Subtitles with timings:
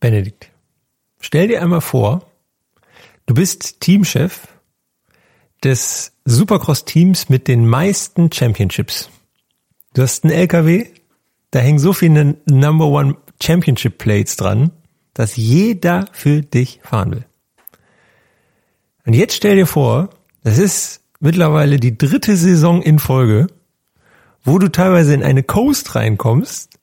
[0.00, 0.50] Benedikt,
[1.20, 2.26] stell dir einmal vor,
[3.26, 4.48] du bist Teamchef
[5.62, 9.10] des Supercross-Teams mit den meisten Championships.
[9.92, 10.86] Du hast einen LKW,
[11.50, 14.70] da hängen so viele Number One Championship Plates dran,
[15.14, 17.26] dass jeder für dich fahren will.
[19.04, 20.10] Und jetzt stell dir vor,
[20.42, 23.48] das ist mittlerweile die dritte Saison in Folge,
[24.44, 26.79] wo du teilweise in eine Coast reinkommst,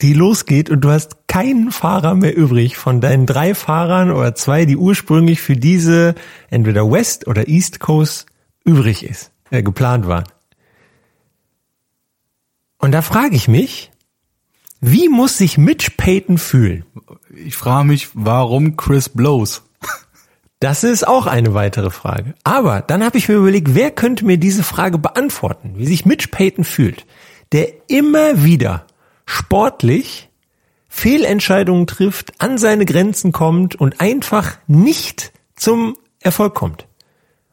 [0.00, 4.64] die losgeht und du hast keinen Fahrer mehr übrig von deinen drei Fahrern oder zwei,
[4.64, 6.14] die ursprünglich für diese
[6.50, 8.26] entweder West oder East Coast
[8.64, 10.24] übrig ist, äh, geplant waren.
[12.78, 13.90] Und da frage ich mich,
[14.80, 16.84] wie muss sich Mitch Payton fühlen?
[17.34, 19.62] Ich frage mich, warum Chris Blows?
[20.60, 22.34] Das ist auch eine weitere Frage.
[22.42, 26.28] Aber dann habe ich mir überlegt, wer könnte mir diese Frage beantworten, wie sich Mitch
[26.32, 27.06] Payton fühlt,
[27.52, 28.84] der immer wieder
[29.28, 30.30] sportlich
[30.88, 36.86] Fehlentscheidungen trifft, an seine Grenzen kommt und einfach nicht zum Erfolg kommt.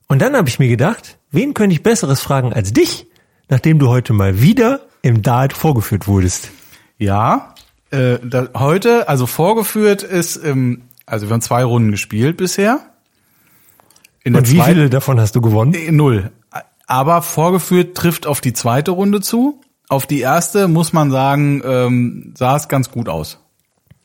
[0.07, 3.07] Und dann habe ich mir gedacht, wen könnte ich besseres fragen als dich,
[3.49, 6.49] nachdem du heute mal wieder im Dart vorgeführt wurdest.
[6.97, 7.53] Ja,
[7.91, 12.79] äh, da, heute, also vorgeführt ist, ähm, also wir haben zwei Runden gespielt bisher.
[14.23, 15.75] In Und wie zweiten, viele davon hast du gewonnen?
[15.95, 16.31] Null.
[16.87, 19.59] Aber vorgeführt trifft auf die zweite Runde zu.
[19.89, 23.39] Auf die erste muss man sagen, ähm, sah es ganz gut aus.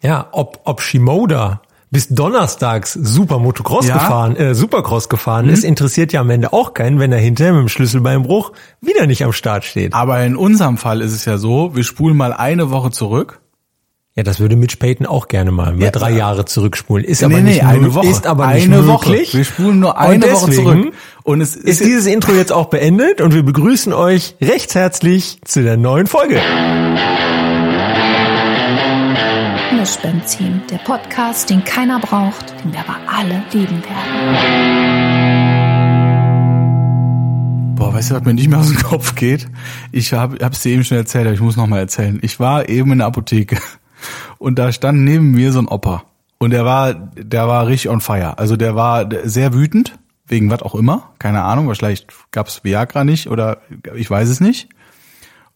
[0.02, 3.94] Ja, ob, ob Shimoda bis donnerstags super Motocross ja.
[3.94, 5.52] gefahren, äh, Supercross gefahren mhm.
[5.52, 9.24] ist, interessiert ja am Ende auch keinen, wenn er hinterher mit dem Schlüsselbeinbruch wieder nicht
[9.24, 9.92] am Start steht.
[9.92, 13.40] Aber in unserem Fall ist es ja so, wir spulen mal eine Woche zurück.
[14.16, 17.06] Ja, das würde Mitch Payton auch gerne mal, mal ja, drei Jahre zurückspulen.
[17.06, 18.08] Ist nee, aber nee, nicht eine Woche.
[18.08, 19.08] Ist aber eine nicht Woche.
[19.10, 19.34] möglich.
[19.34, 20.92] Wir spulen nur eine Woche zurück.
[21.22, 25.38] Und es ist, ist dieses Intro jetzt auch beendet und wir begrüßen euch recht herzlich
[25.44, 26.40] zu der neuen Folge.
[29.78, 35.20] Mischbenzin, der Podcast, den keiner braucht, den wir aber alle lieben werden.
[37.76, 39.46] Boah, weißt du, was mir nicht mehr aus dem Kopf geht?
[39.92, 42.18] Ich habe es dir eben schon erzählt, aber ich muss noch mal erzählen.
[42.22, 43.56] Ich war eben in der Apotheke
[44.38, 46.04] und da stand neben mir so ein Opa
[46.38, 48.38] und der war, der war richtig on fire.
[48.38, 51.68] Also der war sehr wütend wegen was auch immer, keine Ahnung.
[51.68, 53.58] Wahrscheinlich gab es Viagra nicht oder
[53.94, 54.68] ich weiß es nicht.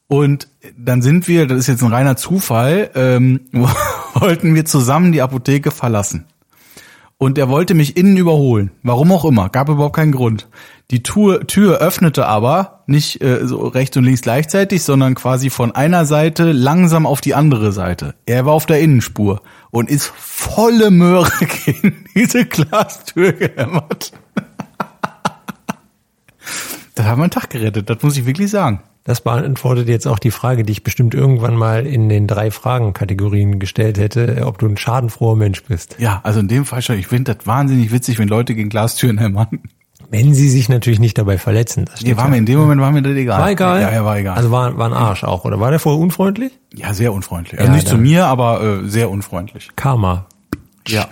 [0.06, 3.40] Und dann sind wir, das ist jetzt ein reiner Zufall, ähm,
[4.14, 6.26] wollten wir zusammen die Apotheke verlassen.
[7.16, 8.72] Und er wollte mich innen überholen.
[8.82, 10.48] Warum auch immer, gab überhaupt keinen Grund.
[10.90, 15.72] Die Tür, Tür öffnete aber nicht äh, so rechts und links gleichzeitig, sondern quasi von
[15.72, 18.14] einer Seite langsam auf die andere Seite.
[18.26, 21.30] Er war auf der Innenspur und ist volle Möhre
[21.64, 24.12] gegen diese Glastür gehämmert.
[26.94, 28.82] das hat meinen Tag gerettet, das muss ich wirklich sagen.
[29.04, 33.58] Das beantwortet jetzt auch die Frage, die ich bestimmt irgendwann mal in den drei Fragen-Kategorien
[33.58, 35.96] gestellt hätte, ob du ein schadenfroher Mensch bist.
[35.98, 36.98] Ja, also in dem Fall schon.
[36.98, 39.60] Ich finde das wahnsinnig witzig, wenn Leute gegen Glastüren hämmern.
[40.10, 41.84] Wenn sie sich natürlich nicht dabei verletzen.
[41.84, 42.30] Das nee, war ja.
[42.30, 43.40] mir in dem Moment war mir das egal.
[43.40, 43.80] War egal?
[43.82, 44.36] Ja, ja, war egal.
[44.36, 46.52] Also war, war ein Arsch auch, oder war der vorher unfreundlich?
[46.72, 47.60] Ja, sehr unfreundlich.
[47.60, 49.70] Also ja, nicht zu mir, aber äh, sehr unfreundlich.
[49.76, 50.26] Karma.
[50.86, 51.08] Ja.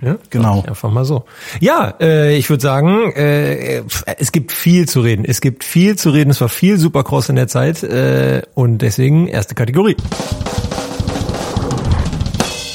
[0.00, 0.62] Ja, genau.
[0.62, 1.24] Einfach mal so.
[1.58, 3.82] Ja, äh, ich würde sagen, äh,
[4.16, 5.24] es gibt viel zu reden.
[5.24, 6.30] Es gibt viel zu reden.
[6.30, 9.96] Es war viel Supercross in der Zeit äh, und deswegen erste Kategorie.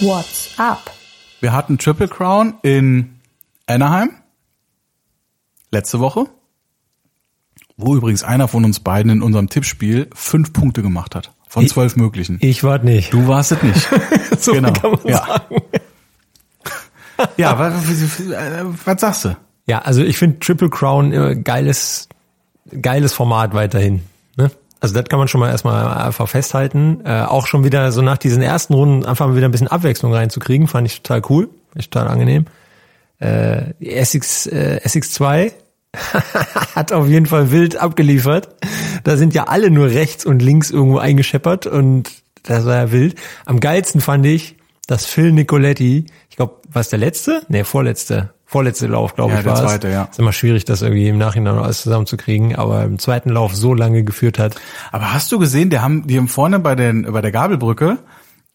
[0.01, 0.91] What's up?
[1.39, 3.19] Wir hatten Triple Crown in
[3.67, 4.09] Anaheim
[5.71, 6.25] letzte Woche,
[7.77, 11.95] wo übrigens einer von uns beiden in unserem Tippspiel fünf Punkte gemacht hat von zwölf
[11.95, 12.37] möglichen.
[12.41, 13.13] Ich war nicht.
[13.13, 13.87] Du warst es nicht.
[14.39, 14.73] so genau.
[14.73, 15.25] kann man ja.
[15.25, 15.62] sagen
[17.37, 17.73] ja, was,
[18.85, 19.37] was sagst du?
[19.65, 22.09] Ja, also ich finde Triple Crown äh, geiles,
[22.81, 24.03] geiles Format weiterhin.
[24.35, 24.51] Ne?
[24.79, 27.01] Also das kann man schon mal erstmal einfach festhalten.
[27.05, 30.13] Äh, auch schon wieder so nach diesen ersten Runden einfach mal wieder ein bisschen Abwechslung
[30.13, 32.45] reinzukriegen, fand ich total cool, echt total angenehm.
[33.19, 35.53] Äh, SX, äh, SX2
[36.75, 38.49] hat auf jeden Fall wild abgeliefert.
[39.05, 42.11] Da sind ja alle nur rechts und links irgendwo eingescheppert und
[42.43, 43.15] das war ja wild.
[43.45, 44.57] Am geilsten fand ich,
[44.87, 47.43] dass Phil Nicoletti, ich glaube, was der letzte?
[47.47, 48.31] Nee, vorletzte.
[48.47, 50.05] Vorletzte Lauf, glaube ja, ich, war der zweite, ja.
[50.05, 54.03] Ist immer schwierig, das irgendwie im Nachhinein alles zusammenzukriegen, aber im zweiten Lauf so lange
[54.03, 54.55] geführt hat.
[54.91, 57.99] Aber hast du gesehen, die haben, die haben vorne bei den, bei der Gabelbrücke,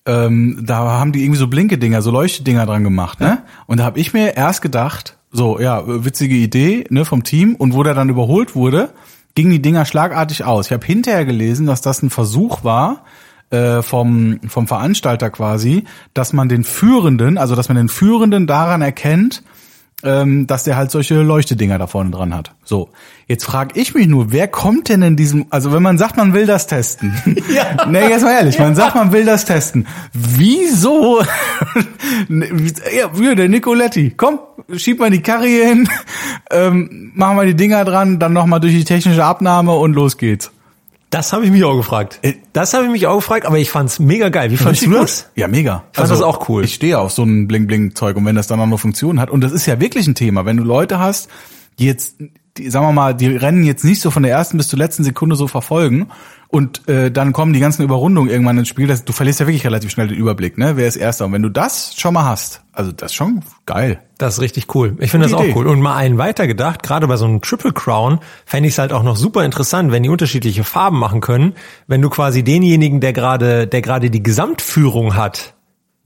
[0.07, 3.45] ähm, da haben die irgendwie so Blinke-Dinger, so Leuchtedinger dran gemacht, ne?
[3.69, 7.55] Und da habe ich mir erst gedacht, so, ja, witzige Idee, ne, vom Team.
[7.55, 8.89] Und wo der dann überholt wurde,
[9.37, 10.67] gingen die Dinger schlagartig aus.
[10.67, 13.05] Ich habe hinterher gelesen, dass das ein Versuch war,
[13.51, 15.85] äh, vom, vom Veranstalter quasi,
[16.15, 19.43] dass man den Führenden, also dass man den Führenden daran erkennt,
[20.05, 22.53] ähm, dass der halt solche Leuchtedinger da vorne dran hat.
[22.63, 22.91] So,
[23.27, 26.35] jetzt frage ich mich nur, wer kommt denn in diesem, also wenn man sagt, man
[26.35, 27.15] will das testen.
[27.53, 27.87] Ja.
[27.89, 29.87] Nee, jetzt mal ehrlich, man sagt, man will das testen.
[30.13, 31.23] Wieso?
[32.29, 34.13] ja, der Nicoletti.
[34.17, 34.39] Komm,
[34.77, 35.89] schieb mal die Karre hin,
[36.51, 40.53] ähm, machen wir die Dinger dran, dann nochmal durch die technische Abnahme und los geht's.
[41.11, 42.19] Das habe ich mich auch gefragt.
[42.23, 44.51] Äh, Das habe ich mich auch gefragt, aber ich fand's mega geil.
[44.51, 45.31] Wie fandst du das?
[45.37, 45.85] Ja, mega.
[45.93, 46.65] Ich fand das auch cool.
[46.65, 49.41] Ich stehe auf so ein Bling-Bling-Zeug und wenn das dann auch noch Funktion hat, und
[49.43, 51.29] das ist ja wirklich ein Thema, wenn du Leute hast,
[51.79, 52.17] die jetzt,
[52.59, 55.05] die, sagen wir mal, die Rennen jetzt nicht so von der ersten bis zur letzten
[55.05, 56.09] Sekunde so verfolgen
[56.51, 59.67] und äh, dann kommen die ganzen Überrundungen irgendwann ins Spiel, das, du verlierst ja wirklich
[59.67, 60.77] relativ schnell den Überblick, ne?
[60.77, 61.27] Wer ist Erster?
[61.27, 64.01] Und wenn du das schon mal hast, also das ist schon geil.
[64.17, 64.97] Das ist richtig cool.
[64.99, 65.59] Ich finde das Gute auch Idee.
[65.59, 65.67] cool.
[65.67, 69.03] Und mal einen weitergedacht, gerade bei so einem Triple Crown fände ich es halt auch
[69.03, 71.53] noch super interessant, wenn die unterschiedliche Farben machen können,
[71.87, 75.55] wenn du quasi denjenigen, der gerade, der gerade die Gesamtführung hat,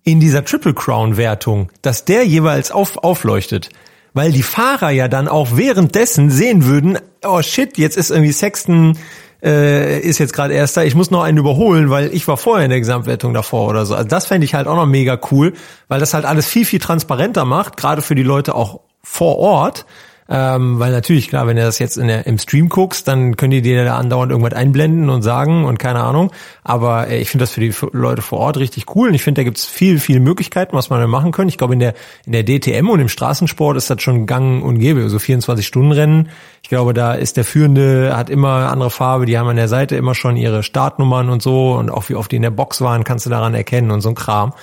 [0.03, 3.69] in dieser Triple Crown Wertung, dass der jeweils auf, aufleuchtet.
[4.13, 8.99] Weil die Fahrer ja dann auch währenddessen sehen würden, oh shit, jetzt ist irgendwie Sexton
[9.43, 12.71] äh, ist jetzt gerade erster, ich muss noch einen überholen, weil ich war vorher in
[12.71, 13.95] der Gesamtwertung davor oder so.
[13.95, 15.53] Also das fände ich halt auch noch mega cool,
[15.89, 19.85] weil das halt alles viel, viel transparenter macht, gerade für die Leute auch vor Ort.
[20.35, 23.51] Ähm, weil natürlich, klar, wenn du das jetzt in der, im Stream guckst, dann können
[23.51, 26.31] die dir da andauernd irgendwas einblenden und sagen und keine Ahnung.
[26.65, 29.41] Aber äh, ich finde das für die Leute vor Ort richtig cool und ich finde,
[29.41, 31.49] da gibt's viel, viel Möglichkeiten, was man da machen kann.
[31.49, 31.93] Ich glaube, in der,
[32.25, 36.31] in der DTM und im Straßensport ist das schon gang und gäbe, so 24-Stunden-Rennen.
[36.63, 39.97] Ich glaube, da ist der Führende, hat immer andere Farbe, die haben an der Seite
[39.97, 43.05] immer schon ihre Startnummern und so und auch wie oft die in der Box waren,
[43.05, 44.55] kannst du daran erkennen und so ein Kram.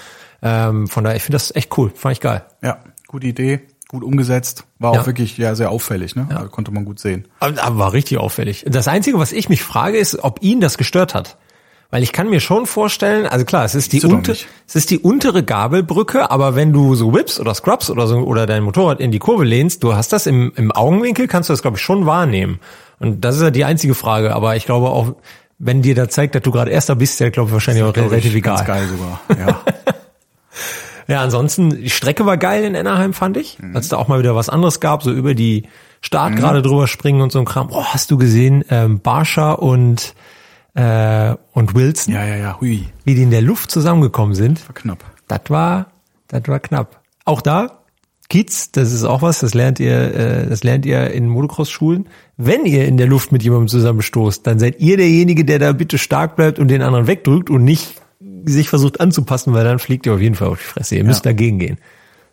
[0.41, 2.43] Ähm, von daher, ich finde das echt cool, fand ich geil.
[2.63, 5.01] Ja, gute Idee, gut umgesetzt, war Ja.
[5.01, 6.27] auch wirklich ja sehr auffällig, ne?
[6.33, 7.27] Also konnte man gut sehen.
[7.41, 8.63] Aber, war richtig auffällig.
[8.69, 11.37] Das Einzige, was ich mich frage, ist, ob ihn das gestört hat.
[11.91, 14.33] Weil ich kann mir schon vorstellen, also klar, es ist die, Siehst du doch unter,
[14.33, 14.47] nicht.
[14.67, 18.45] es ist die untere Gabelbrücke, aber wenn du so Whips oder Scrubs oder so oder
[18.45, 21.63] dein Motorrad in die Kurve lehnst, du hast das im, im Augenwinkel, kannst du das,
[21.63, 22.59] glaube ich, schon wahrnehmen.
[22.99, 24.35] Und das ist ja die einzige Frage.
[24.35, 25.15] Aber ich glaube auch,
[25.57, 28.35] wenn dir da zeigt, dass du gerade Erster bist, der glaube ich wahrscheinlich auch relativ
[28.35, 28.77] ich, ganz egal.
[28.77, 29.21] geil sogar.
[29.47, 29.61] Ja.
[31.09, 33.57] Ja, ansonsten, die Strecke war geil in Anaheim, fand ich.
[33.73, 35.63] Als da auch mal wieder was anderes gab, so über die
[36.01, 37.69] Start gerade drüber springen und so ein Kram.
[37.71, 40.13] Oh, hast du gesehen, ähm, Barsha und,
[40.75, 44.65] äh, und Wilson, ja, ja, ja, hui, wie die in der Luft zusammengekommen sind?
[44.67, 45.03] war knapp.
[45.27, 45.87] Das war,
[46.27, 47.01] das war knapp.
[47.25, 47.79] Auch da,
[48.29, 52.07] Kiez, das ist auch was, das lernt ihr, äh, das lernt ihr in Motocross-Schulen.
[52.37, 55.97] Wenn ihr in der Luft mit jemandem zusammenstoßt, dann seid ihr derjenige, der da bitte
[55.97, 57.95] stark bleibt und den anderen wegdrückt und nicht
[58.45, 60.95] sich versucht anzupassen, weil dann fliegt ihr auf jeden Fall auf die Fresse.
[60.95, 61.77] Ihr müsst dagegen gehen.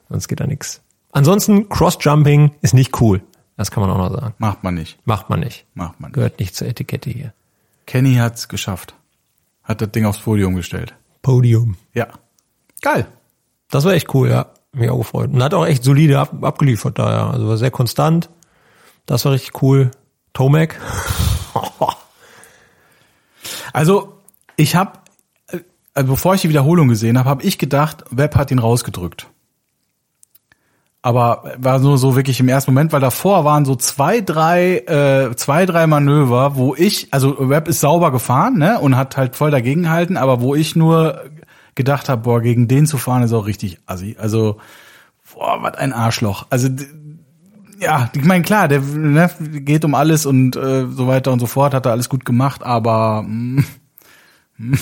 [0.08, 0.82] Sonst geht da nichts.
[1.12, 3.22] Ansonsten, Cross-Jumping ist nicht cool.
[3.56, 4.34] Das kann man auch noch sagen.
[4.38, 4.98] Macht man nicht.
[5.06, 5.64] Macht man nicht.
[5.74, 6.14] Macht man nicht.
[6.14, 7.32] Gehört nicht zur Etikette hier.
[7.86, 8.94] Kenny hat's geschafft.
[9.64, 10.94] Hat das Ding aufs Podium gestellt.
[11.22, 11.76] Podium.
[11.94, 12.08] Ja.
[12.82, 13.06] Geil.
[13.70, 14.46] Das war echt cool, ja.
[14.72, 15.30] Mich auch gefreut.
[15.32, 17.30] Und hat auch echt solide ab, abgeliefert da, ja.
[17.30, 18.28] Also war sehr konstant.
[19.06, 19.90] Das war richtig cool.
[20.32, 20.78] Tomac.
[23.72, 24.20] Also,
[24.56, 24.98] ich habe,
[25.96, 29.28] also bevor ich die Wiederholung gesehen habe, habe ich gedacht, Webb hat ihn rausgedrückt.
[31.00, 35.34] Aber war nur so wirklich im ersten Moment, weil davor waren so zwei, drei, äh,
[35.36, 39.50] zwei, drei Manöver, wo ich, also Webb ist sauber gefahren, ne, und hat halt voll
[39.50, 41.30] dagegen gehalten, aber wo ich nur
[41.74, 44.16] gedacht habe, boah, gegen den zu fahren ist auch richtig assi.
[44.18, 44.58] Also,
[45.32, 46.46] boah, was ein Arschloch.
[46.50, 46.68] Also,
[47.78, 51.46] ja, ich meine, klar, der ne, geht um alles und äh, so weiter und so
[51.46, 53.64] fort, hat er alles gut gemacht, aber mm,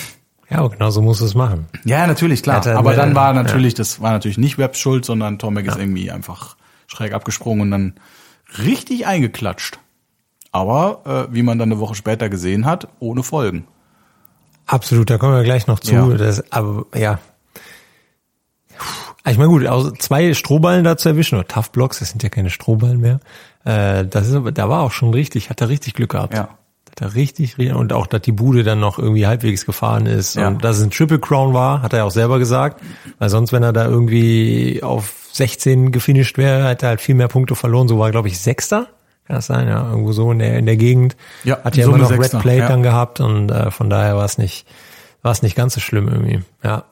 [0.49, 1.67] Ja, aber genau so muss es machen.
[1.85, 2.65] ja, natürlich, klar.
[2.65, 3.41] Er- aber dann war ja.
[3.41, 6.55] natürlich, das war natürlich nicht Webbs Schuld, sondern Tomek ist irgendwie einfach
[6.87, 7.93] schräg abgesprungen und dann
[8.59, 9.79] richtig eingeklatscht.
[10.51, 13.67] Aber äh, wie man dann eine Woche später gesehen hat, ohne Folgen.
[14.67, 15.93] Absolut, da kommen wir gleich noch zu.
[15.93, 16.07] Ja.
[16.09, 17.19] Das, aber ja.
[19.27, 22.29] Ich meine gut, also zwei Strohballen da zu erwischen, oder Tough Blocks, das sind ja
[22.29, 23.19] keine Strohballen mehr.
[23.63, 26.35] Äh, das ist da war auch schon richtig, hat er richtig Glück gehabt.
[26.35, 26.49] Ja.
[26.99, 30.47] Er richtig, richtig- und auch, dass die Bude dann noch irgendwie halbwegs gefahren ist Ja.
[30.47, 32.81] und dass es ein Triple Crown war, hat er ja auch selber gesagt.
[33.19, 37.27] Weil sonst, wenn er da irgendwie auf 16 gefinisht wäre, hätte er halt viel mehr
[37.27, 37.87] Punkte verloren.
[37.87, 38.87] So war, glaube ich, Sechster.
[39.27, 41.17] Kann das sein, ja, irgendwo so in der, in der Gegend.
[41.43, 42.67] Ja, hat ja immer noch Sechster, Red Plate ja.
[42.69, 44.67] dann gehabt und äh, von daher war es nicht,
[45.23, 46.41] war es nicht ganz so schlimm irgendwie.
[46.63, 46.83] Ja.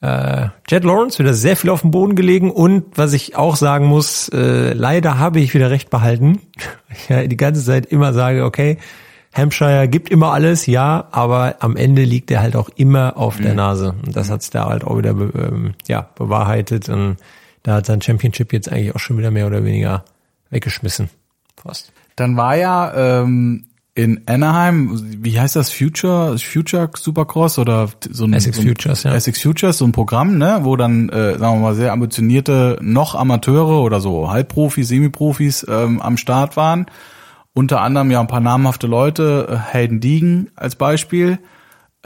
[0.00, 3.86] Äh, Jet Lawrence wieder sehr viel auf dem Boden gelegen und was ich auch sagen
[3.86, 6.40] muss, äh, leider habe ich wieder recht behalten.
[6.88, 8.78] Ich ja die ganze Zeit immer sage, okay,
[9.34, 13.52] Hampshire gibt immer alles, ja, aber am Ende liegt er halt auch immer auf der
[13.52, 13.94] Nase.
[14.04, 17.18] Und das hat's da halt auch wieder ähm, ja, bewahrheitet und
[17.62, 20.04] da hat sein Championship jetzt eigentlich auch schon wieder mehr oder weniger
[20.48, 21.10] weggeschmissen.
[21.56, 21.92] Fast.
[22.14, 23.65] Dann war ja ähm,
[23.96, 29.14] in Anaheim, wie heißt das, Future, Future Supercross oder so ein, Essex Futures, ja.
[29.14, 33.14] Essex Futures, so ein Programm, ne, wo dann, äh, sagen wir mal, sehr ambitionierte, noch
[33.14, 36.86] Amateure oder so Halbprofis, Semiprofis ähm, am Start waren.
[37.54, 41.38] Unter anderem ja ein paar namhafte Leute, äh, Hayden Deegan als Beispiel,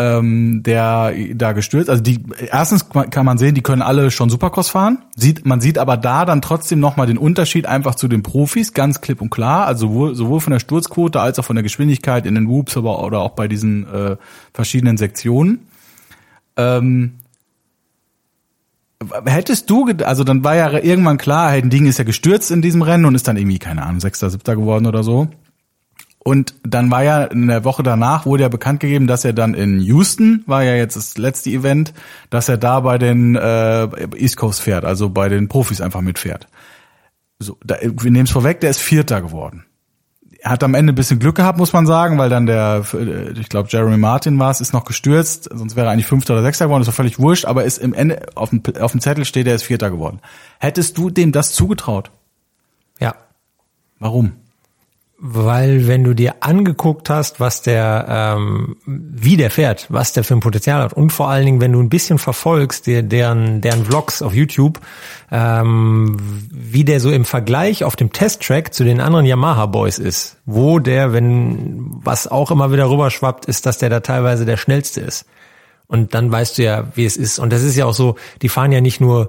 [0.00, 1.90] ähm, der da gestürzt.
[1.90, 5.04] Also die erstens kann man sehen, die können alle schon Supercross fahren.
[5.14, 8.73] Sieht man sieht aber da dann trotzdem noch mal den Unterschied einfach zu den Profis
[8.73, 9.66] ganz klipp und klar.
[9.66, 13.04] Also sowohl, sowohl von der Sturzquote als auch von der Geschwindigkeit in den Whoops, aber
[13.04, 14.16] oder auch bei diesen äh,
[14.54, 15.66] verschiedenen Sektionen.
[16.57, 17.12] Ähm,
[19.25, 22.83] Hättest du, also dann war ja irgendwann klar, Hayden Ding ist ja gestürzt in diesem
[22.83, 25.28] Rennen und ist dann irgendwie, keine Ahnung, Sechster, Siebter geworden oder so.
[26.22, 29.54] Und dann war ja in der Woche danach wurde ja bekannt gegeben, dass er dann
[29.54, 31.94] in Houston, war ja jetzt das letzte Event,
[32.28, 36.46] dass er da bei den äh, East Coast fährt, also bei den Profis einfach mitfährt.
[37.38, 39.64] So, da, wir nehmen es vorweg, der ist Vierter geworden.
[40.42, 43.30] Er hat am Ende ein bisschen Glück gehabt, muss man sagen, weil dann der, äh,
[43.32, 46.42] ich glaube, Jeremy Martin war es, ist noch gestürzt, sonst wäre er eigentlich Fünfter oder
[46.42, 49.24] Sechster geworden, ist doch völlig wurscht, aber ist im Ende auf dem, auf dem Zettel
[49.24, 50.20] steht, er ist Vierter geworden.
[50.58, 52.10] Hättest du dem das zugetraut?
[53.00, 53.14] Ja.
[53.98, 54.32] Warum?
[55.22, 60.32] Weil wenn du dir angeguckt hast, was der, ähm, wie der fährt, was der für
[60.32, 63.84] ein Potenzial hat und vor allen Dingen, wenn du ein bisschen verfolgst, der, deren, deren
[63.84, 64.80] Vlogs auf YouTube,
[65.30, 66.16] ähm,
[66.50, 70.78] wie der so im Vergleich auf dem Testtrack zu den anderen Yamaha Boys ist, wo
[70.78, 75.26] der, wenn, was auch immer wieder rüberschwappt, ist, dass der da teilweise der schnellste ist.
[75.86, 77.38] Und dann weißt du ja, wie es ist.
[77.38, 79.28] Und das ist ja auch so, die fahren ja nicht nur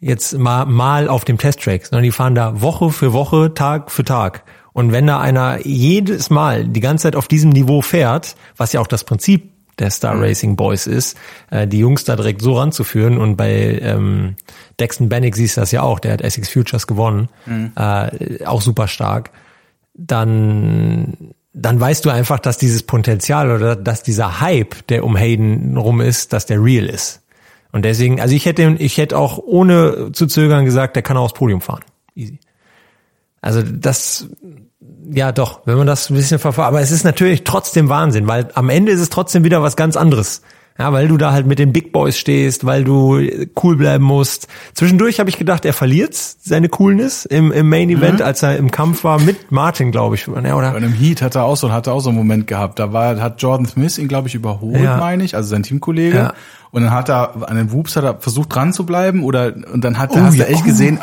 [0.00, 4.04] jetzt mal, mal auf dem Testtrack, sondern die fahren da Woche für Woche, Tag für
[4.04, 4.42] Tag.
[4.72, 8.80] Und wenn da einer jedes Mal die ganze Zeit auf diesem Niveau fährt, was ja
[8.80, 11.16] auch das Prinzip der Star Racing Boys ist,
[11.50, 13.18] äh, die Jungs da direkt so ranzuführen.
[13.18, 14.36] Und bei ähm,
[14.78, 17.28] Dexton Bannick siehst du das ja auch, der hat Essex Futures gewonnen,
[17.76, 19.30] äh, auch super stark.
[19.94, 25.76] Dann dann weißt du einfach, dass dieses Potenzial oder dass dieser Hype, der um Hayden
[25.76, 27.22] rum ist, dass der real ist.
[27.72, 31.24] Und deswegen, also ich hätte, ich hätte auch ohne zu zögern gesagt, der kann auch
[31.24, 31.82] aufs Podium fahren.
[32.14, 32.38] Easy.
[33.40, 34.28] Also das,
[35.10, 38.48] ja doch, wenn man das ein bisschen verfolgt, aber es ist natürlich trotzdem Wahnsinn, weil
[38.54, 40.42] am Ende ist es trotzdem wieder was ganz anderes.
[40.80, 43.20] Ja, weil du da halt mit den Big Boys stehst, weil du
[43.62, 44.48] cool bleiben musst.
[44.72, 48.70] Zwischendurch habe ich gedacht, er verliert seine Coolness im, im Main Event, als er im
[48.70, 50.26] Kampf war mit Martin, glaube ich.
[50.26, 50.74] Ja, Bei oder?
[50.74, 52.78] einem Heat hat er auch so, hat er auch so einen Moment gehabt.
[52.78, 54.96] Da war, hat Jordan Smith ihn, glaube ich, überholt, Ja.
[54.96, 56.16] meine ich, also sein Teamkollege.
[56.16, 56.32] Ja.
[56.70, 59.82] Und dann hat er an den Whoops hat er versucht dran zu bleiben oder und
[59.84, 60.44] dann hat er, Oh, hast ja.
[60.46, 60.98] du echt gesehen,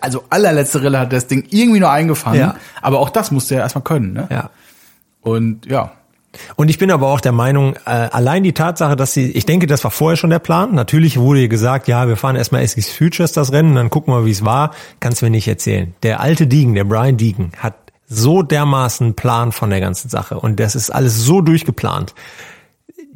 [0.00, 2.40] also allerletzte Rille hat das Ding irgendwie nur eingefangen.
[2.40, 2.56] Ja.
[2.82, 4.26] Aber auch das musste er erstmal können, ne?
[4.30, 4.50] Ja.
[5.20, 5.92] Und ja,
[6.56, 9.66] Und ich bin aber auch der Meinung, äh, allein die Tatsache, dass sie, ich denke,
[9.66, 10.74] das war vorher schon der Plan.
[10.74, 14.24] Natürlich wurde ihr gesagt, ja, wir fahren erstmal Essex Futures das Rennen, dann gucken wir,
[14.24, 14.72] wie es war.
[15.00, 15.94] Kannst mir nicht erzählen.
[16.02, 17.74] Der alte Deegan, der Brian Deegan, hat
[18.08, 22.14] so dermaßen Plan von der ganzen Sache und das ist alles so durchgeplant.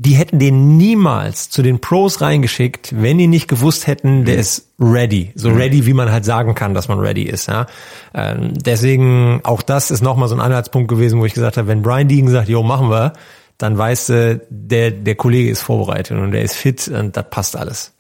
[0.03, 4.67] Die hätten den niemals zu den Pros reingeschickt, wenn die nicht gewusst hätten, der ist
[4.81, 5.31] ready.
[5.35, 7.49] So ready, wie man halt sagen kann, dass man ready ist.
[7.49, 7.67] Ja?
[8.15, 11.83] Ähm, deswegen, auch das ist nochmal so ein Anhaltspunkt gewesen, wo ich gesagt habe, wenn
[11.83, 13.13] Brian Deegan sagt, jo, machen wir,
[13.59, 17.55] dann weißt du, der, der Kollege ist vorbereitet und der ist fit und das passt
[17.55, 17.93] alles.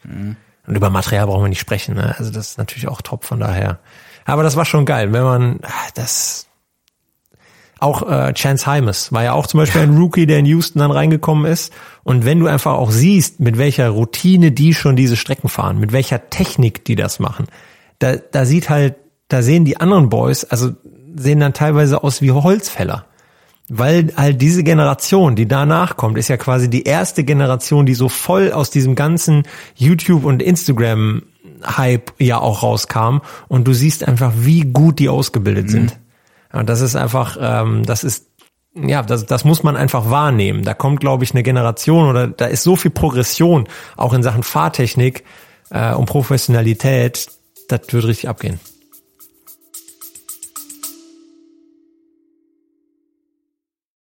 [0.66, 1.97] Und über Material brauchen wir nicht sprechen.
[1.97, 2.14] Ne?
[2.16, 3.78] Also das ist natürlich auch top von daher.
[4.25, 6.47] Aber das war schon geil, wenn man ah, das
[7.81, 10.91] auch äh, Chance Hymes war ja auch zum Beispiel ein Rookie, der in Houston dann
[10.91, 11.73] reingekommen ist.
[12.03, 15.93] Und wenn du einfach auch siehst, mit welcher Routine die schon diese Strecken fahren, mit
[15.93, 17.47] welcher Technik die das machen,
[17.99, 18.97] da, da sieht halt,
[19.29, 20.71] da sehen die anderen Boys, also
[21.17, 23.07] sehen dann teilweise aus wie Holzfäller.
[23.73, 28.09] Weil halt diese Generation, die danach kommt, ist ja quasi die erste Generation, die so
[28.09, 29.45] voll aus diesem ganzen
[29.77, 31.23] YouTube und Instagram
[31.65, 33.19] Hype ja auch rauskam
[33.49, 35.99] und du siehst einfach, wie gut die ausgebildet sind.
[36.52, 38.30] Ja, das ist einfach, ähm, das ist,
[38.75, 40.62] ja, das, das muss man einfach wahrnehmen.
[40.64, 44.42] Da kommt, glaube ich, eine Generation oder da ist so viel Progression, auch in Sachen
[44.42, 45.25] Fahrtechnik
[45.71, 47.28] äh, und Professionalität,
[47.69, 48.61] das wird richtig abgehen.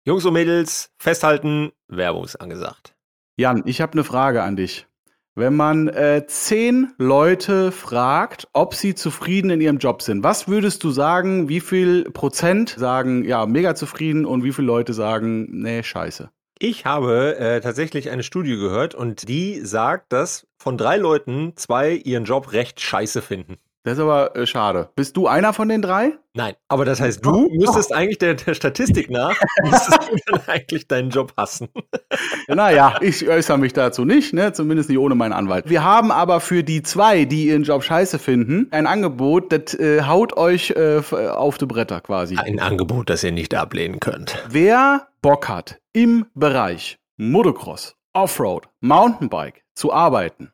[0.05, 2.95] Jungs und Mädels, festhalten, Werbung ist angesagt.
[3.35, 4.87] Jan, ich habe eine Frage an dich.
[5.38, 10.84] Wenn man äh, zehn Leute fragt, ob sie zufrieden in ihrem Job sind, was würdest
[10.84, 15.84] du sagen, wie viel Prozent sagen, ja, mega zufrieden und wie viele Leute sagen, nee,
[15.84, 16.32] scheiße?
[16.58, 21.91] Ich habe äh, tatsächlich eine Studie gehört und die sagt, dass von drei Leuten zwei
[21.91, 23.58] ihren Job recht scheiße finden.
[23.88, 24.89] Das ist aber äh, schade.
[24.98, 26.12] Bist du einer von den drei?
[26.34, 30.89] Nein, aber das heißt, du müsstest eigentlich der, der Statistik nach, müsstest du dann eigentlich
[30.89, 31.70] deinen Job hassen.
[32.50, 34.51] Naja, ich äußere mich dazu nicht, ne?
[34.51, 35.70] zumindest nicht ohne meinen Anwalt.
[35.70, 40.03] Wir haben aber für die zwei, die ihren Job scheiße finden, ein Angebot, das äh,
[40.03, 42.38] haut euch äh, auf die Bretter quasi.
[42.38, 44.38] Ein Angebot, das ihr nicht ablehnen könnt.
[44.50, 50.51] Wer Bock hat, im Bereich Motocross, Offroad, Mountainbike zu arbeiten,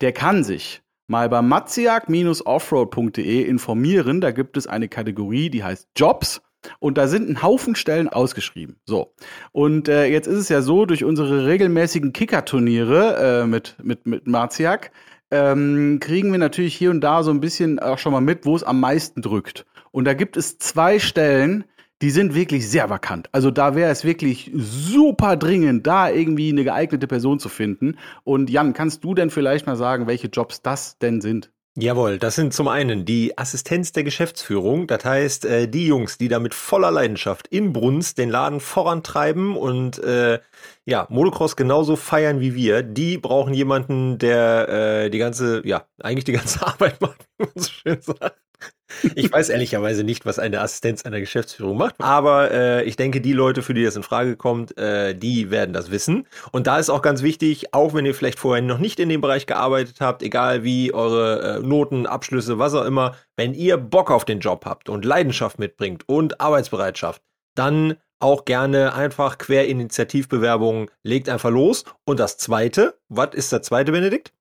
[0.00, 4.22] der kann sich mal bei matziak-offroad.de informieren.
[4.22, 6.40] Da gibt es eine Kategorie, die heißt Jobs.
[6.78, 8.76] Und da sind ein Haufen Stellen ausgeschrieben.
[8.84, 9.12] So.
[9.52, 14.26] Und äh, jetzt ist es ja so, durch unsere regelmäßigen Kicker-Turniere äh, mit, mit, mit
[14.26, 14.90] Marziak
[15.30, 18.54] ähm, kriegen wir natürlich hier und da so ein bisschen auch schon mal mit, wo
[18.54, 19.64] es am meisten drückt.
[19.90, 21.64] Und da gibt es zwei Stellen,
[22.02, 23.28] die sind wirklich sehr vakant.
[23.32, 27.96] Also da wäre es wirklich super dringend, da irgendwie eine geeignete Person zu finden.
[28.24, 31.50] Und Jan, kannst du denn vielleicht mal sagen, welche Jobs das denn sind?
[31.76, 36.26] Jawohl, das sind zum einen die Assistenz der Geschäftsführung, das heißt äh, die Jungs, die
[36.26, 40.40] da mit voller Leidenschaft in Brunst den Laden vorantreiben und äh,
[40.84, 46.24] ja, Motocross genauso feiern wie wir, die brauchen jemanden, der äh, die ganze, ja, eigentlich
[46.24, 48.40] die ganze Arbeit macht, wie man so schön sagt.
[49.14, 53.32] Ich weiß ehrlicherweise nicht, was eine Assistenz einer Geschäftsführung macht, aber äh, ich denke, die
[53.32, 56.26] Leute, für die das in Frage kommt, äh, die werden das wissen.
[56.52, 59.20] Und da ist auch ganz wichtig, auch wenn ihr vielleicht vorher noch nicht in dem
[59.20, 64.10] Bereich gearbeitet habt, egal wie eure äh, Noten, Abschlüsse, was auch immer, wenn ihr Bock
[64.10, 67.22] auf den Job habt und Leidenschaft mitbringt und Arbeitsbereitschaft,
[67.54, 71.84] dann auch gerne einfach Querinitiativbewerbungen, legt einfach los.
[72.04, 74.32] Und das zweite, was ist der zweite, Benedikt?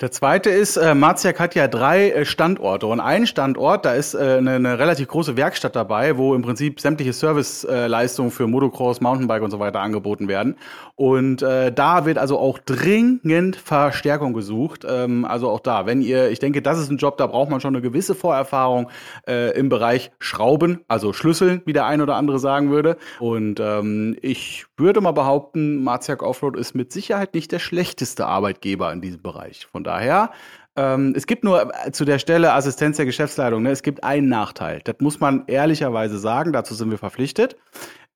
[0.00, 4.14] Der zweite ist, äh, Marziak hat ja drei äh, Standorte und ein Standort, da ist
[4.14, 9.00] äh, eine, eine relativ große Werkstatt dabei, wo im Prinzip sämtliche Serviceleistungen äh, für Motocross,
[9.00, 10.56] Mountainbike und so weiter angeboten werden.
[10.94, 14.86] Und äh, da wird also auch dringend Verstärkung gesucht.
[14.88, 17.60] Ähm, also auch da, wenn ihr, ich denke, das ist ein Job, da braucht man
[17.60, 18.90] schon eine gewisse Vorerfahrung
[19.26, 22.96] äh, im Bereich Schrauben, also Schlüsseln, wie der ein oder andere sagen würde.
[23.18, 28.92] Und ähm, ich würde mal behaupten, Marziak Offroad ist mit Sicherheit nicht der schlechteste Arbeitgeber
[28.92, 29.65] in diesem Bereich.
[29.70, 30.30] Von daher,
[30.76, 34.28] ähm, es gibt nur äh, zu der Stelle Assistenz der Geschäftsleitung, ne, es gibt einen
[34.28, 34.80] Nachteil.
[34.84, 37.56] Das muss man ehrlicherweise sagen, dazu sind wir verpflichtet.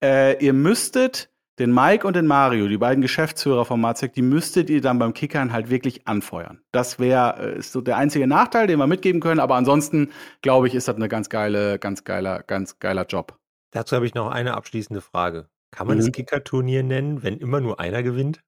[0.03, 1.29] Äh, ihr müsstet
[1.59, 5.13] den Mike und den Mario, die beiden Geschäftsführer von Marzek, die müsstet ihr dann beim
[5.13, 6.61] Kickern halt wirklich anfeuern.
[6.71, 10.75] Das wäre äh, so der einzige Nachteil, den wir mitgeben können, aber ansonsten glaube ich,
[10.75, 13.37] ist das eine ganz geile, ganz geiler, ganz geiler Job.
[13.71, 15.47] Dazu habe ich noch eine abschließende Frage.
[15.71, 16.01] Kann man mhm.
[16.01, 18.41] das Kicker-Turnier nennen, wenn immer nur einer gewinnt?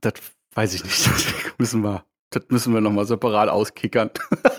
[0.00, 0.14] das
[0.54, 1.06] Weiß ich nicht.
[1.58, 4.10] Das müssen wir, das müssen wir nochmal separat auskickern.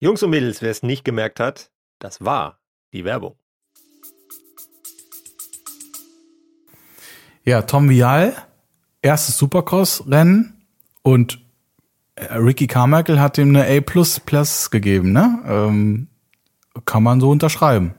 [0.00, 2.60] Jungs und Mädels, wer es nicht gemerkt hat, das war
[2.92, 3.38] die Werbung.
[7.44, 8.36] Ja, Tom Vial,
[9.00, 10.62] erstes Supercross-Rennen
[11.00, 11.38] und
[12.16, 15.42] äh, Ricky Carmichael hat ihm eine A plus plus gegeben, ne?
[15.46, 16.08] Ähm,
[16.84, 17.94] kann man so unterschreiben.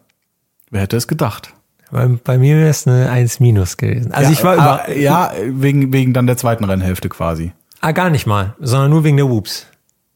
[0.70, 1.56] Wer hätte es gedacht?
[1.92, 4.12] Bei, bei mir wäre es eine 1 minus gewesen.
[4.12, 7.52] Also ja, ich war über ah, ja wegen wegen dann der zweiten Rennhälfte quasi.
[7.82, 9.68] Ah, gar nicht mal, sondern nur wegen der Whoops.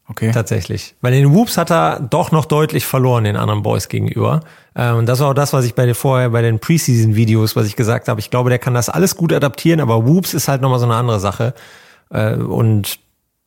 [0.10, 0.32] Okay.
[0.32, 0.96] Tatsächlich.
[1.02, 4.42] Bei den Whoops hat er doch noch deutlich verloren den anderen Boys gegenüber.
[4.76, 7.68] Ähm, und das war auch das, was ich bei dir vorher bei den Preseason-Videos, was
[7.68, 8.20] ich gesagt habe.
[8.20, 10.96] Ich glaube, der kann das alles gut adaptieren, aber Whoops ist halt nochmal so eine
[10.96, 11.54] andere Sache.
[12.10, 13.00] Äh, und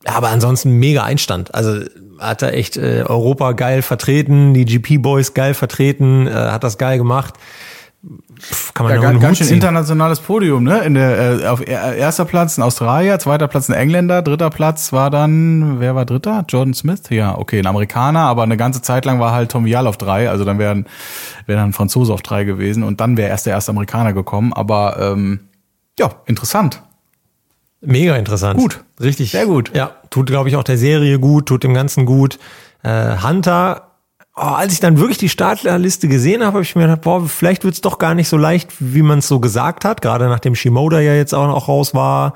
[0.06, 1.54] aber ansonsten mega Einstand.
[1.54, 1.84] Also
[2.18, 6.96] hat er echt äh, Europa geil vertreten, die GP-Boys geil vertreten, äh, hat das geil
[6.96, 7.34] gemacht
[8.74, 10.80] kann man ja, ganz, ganz schön internationales Podium, ne?
[10.80, 15.10] In der äh, auf erster Platz ein Australier, zweiter Platz ein Engländer, dritter Platz war
[15.10, 16.44] dann wer war dritter?
[16.48, 19.86] Jordan Smith, ja, okay, ein Amerikaner, aber eine ganze Zeit lang war halt Tom Vial
[19.86, 20.86] auf drei, also dann wären
[21.46, 24.52] wäre dann ein Franzose auf drei gewesen und dann wäre erst der erste Amerikaner gekommen,
[24.52, 25.40] aber ähm,
[25.98, 26.82] ja, interessant.
[27.80, 28.58] Mega interessant.
[28.58, 29.70] Gut, richtig, sehr gut.
[29.74, 32.38] Ja, tut glaube ich auch der Serie gut, tut dem Ganzen gut.
[32.82, 33.85] Äh, Hunter
[34.36, 37.64] oh, als ich dann wirklich die Startlerliste gesehen habe, habe ich mir gedacht, boah, vielleicht
[37.64, 41.00] wird's doch gar nicht so leicht, wie man es so gesagt hat, gerade nachdem Shimoda
[41.00, 42.34] ja jetzt auch noch raus war.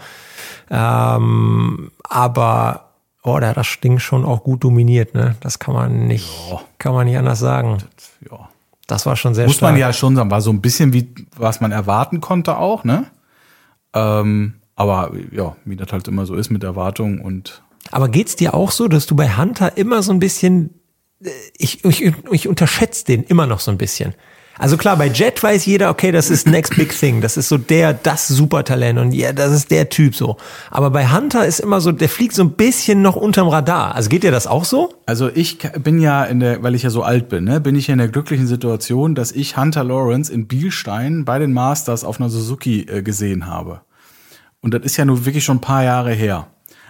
[0.71, 2.91] Ähm, aber
[3.23, 5.37] oh, der hat das Ding schon auch gut dominiert, ne?
[5.41, 6.61] Das kann man nicht, ja.
[6.79, 7.79] kann man nicht anders sagen.
[7.97, 8.49] Das, ja.
[8.87, 9.73] das war schon sehr Muss stark.
[9.73, 13.07] man ja schon sagen, war so ein bisschen wie, was man erwarten konnte auch, ne?
[13.93, 18.55] Ähm, aber ja, wie das halt immer so ist mit Erwartungen und aber geht's dir
[18.55, 20.80] auch so, dass du bei Hunter immer so ein bisschen
[21.57, 24.15] ich, ich, ich unterschätze den immer noch so ein bisschen.
[24.61, 27.23] Also klar, bei Jet weiß jeder, okay, das ist next big thing.
[27.23, 30.37] Das ist so der, das Supertalent und ja, das ist der Typ so.
[30.71, 33.95] Aber bei Hunter ist immer so, der fliegt so ein bisschen noch unterm Radar.
[33.95, 34.93] Also geht dir das auch so?
[35.07, 37.87] Also ich bin ja in der, weil ich ja so alt bin, ne, bin ich
[37.87, 42.21] ja in der glücklichen Situation, dass ich Hunter Lawrence in Bielstein bei den Masters auf
[42.21, 43.81] einer Suzuki äh, gesehen habe.
[44.61, 46.49] Und das ist ja nur wirklich schon ein paar Jahre her.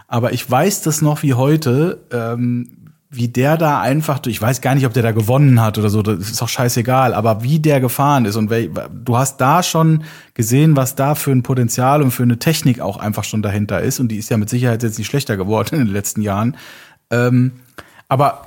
[0.08, 2.79] Aber ich weiß das noch wie heute, ähm,
[3.12, 6.00] wie der da einfach, ich weiß gar nicht, ob der da gewonnen hat oder so,
[6.00, 8.70] das ist auch scheißegal, aber wie der gefahren ist und wel,
[9.04, 12.98] du hast da schon gesehen, was da für ein Potenzial und für eine Technik auch
[12.98, 15.86] einfach schon dahinter ist und die ist ja mit Sicherheit jetzt nicht schlechter geworden in
[15.86, 16.56] den letzten Jahren.
[17.10, 17.52] Ähm,
[18.08, 18.46] aber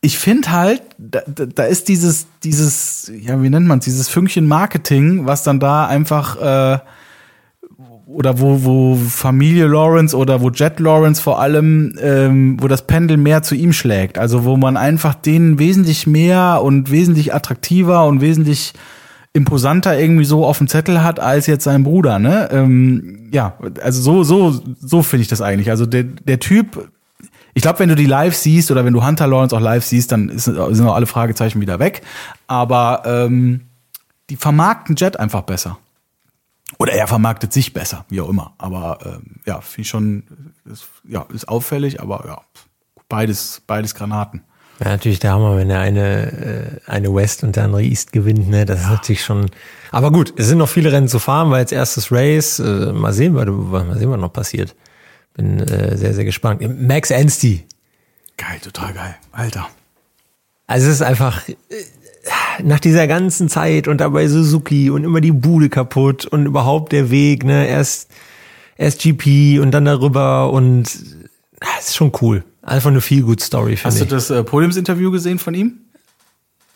[0.00, 5.26] ich finde halt, da, da ist dieses, dieses, ja, wie nennt man dieses Fünkchen Marketing,
[5.26, 6.78] was dann da einfach äh,
[8.06, 13.16] oder wo, wo Familie Lawrence oder wo Jet Lawrence vor allem, ähm, wo das Pendel
[13.16, 14.18] mehr zu ihm schlägt.
[14.18, 18.74] Also wo man einfach den wesentlich mehr und wesentlich attraktiver und wesentlich
[19.32, 22.50] imposanter irgendwie so auf dem Zettel hat als jetzt sein Bruder, ne?
[22.52, 25.70] Ähm, ja, also so, so, so finde ich das eigentlich.
[25.70, 26.90] Also der, der Typ,
[27.54, 30.12] ich glaube, wenn du die live siehst oder wenn du Hunter Lawrence auch live siehst,
[30.12, 32.02] dann ist, sind auch alle Fragezeichen wieder weg.
[32.46, 33.62] Aber ähm,
[34.28, 35.78] die vermarkten Jet einfach besser.
[36.78, 38.54] Oder er vermarktet sich besser, wie auch immer.
[38.58, 42.40] Aber ähm, ja, finde ich schon, ist, ja, ist auffällig, aber ja,
[43.08, 44.42] beides, beides Granaten.
[44.80, 48.48] Ja, natürlich der Hammer, wenn der eine, äh, eine West und der andere East gewinnt,
[48.48, 48.64] ne?
[48.64, 48.86] Das ja.
[48.86, 49.50] ist natürlich schon.
[49.90, 53.12] Aber gut, es sind noch viele Rennen zu fahren, weil jetzt erstes Race, äh, mal
[53.12, 54.74] sehen, was, mal sehen, was noch passiert.
[55.34, 56.62] Bin äh, sehr, sehr gespannt.
[56.80, 57.66] Max Anstey.
[58.36, 59.14] Geil, total geil.
[59.30, 59.68] Alter.
[60.66, 61.54] Also es ist einfach, äh,
[62.62, 67.10] nach dieser ganzen Zeit und dabei Suzuki und immer die Bude kaputt und überhaupt der
[67.10, 68.10] Weg, ne, erst,
[68.76, 70.84] erst GP und dann darüber und
[71.60, 72.44] das ist schon cool.
[72.62, 74.00] Einfach eine viel gut Story, finde ich.
[74.00, 75.78] Hast du das äh, Podiumsinterview gesehen von ihm?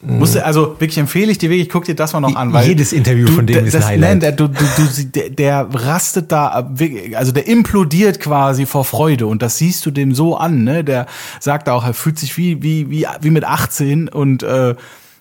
[0.00, 0.18] Mhm.
[0.18, 2.92] Musste, also wirklich empfehle ich dir wirklich, guck dir das mal noch an, weil jedes
[2.92, 4.22] Interview du, von dem ist ein Highlight.
[4.22, 6.68] Der, du, du, du, der, der rastet da,
[7.14, 10.84] also der implodiert quasi vor Freude und das siehst du dem so an, ne?
[10.84, 11.06] Der
[11.40, 14.74] sagt auch, er fühlt sich wie wie wie wie mit 18 und äh,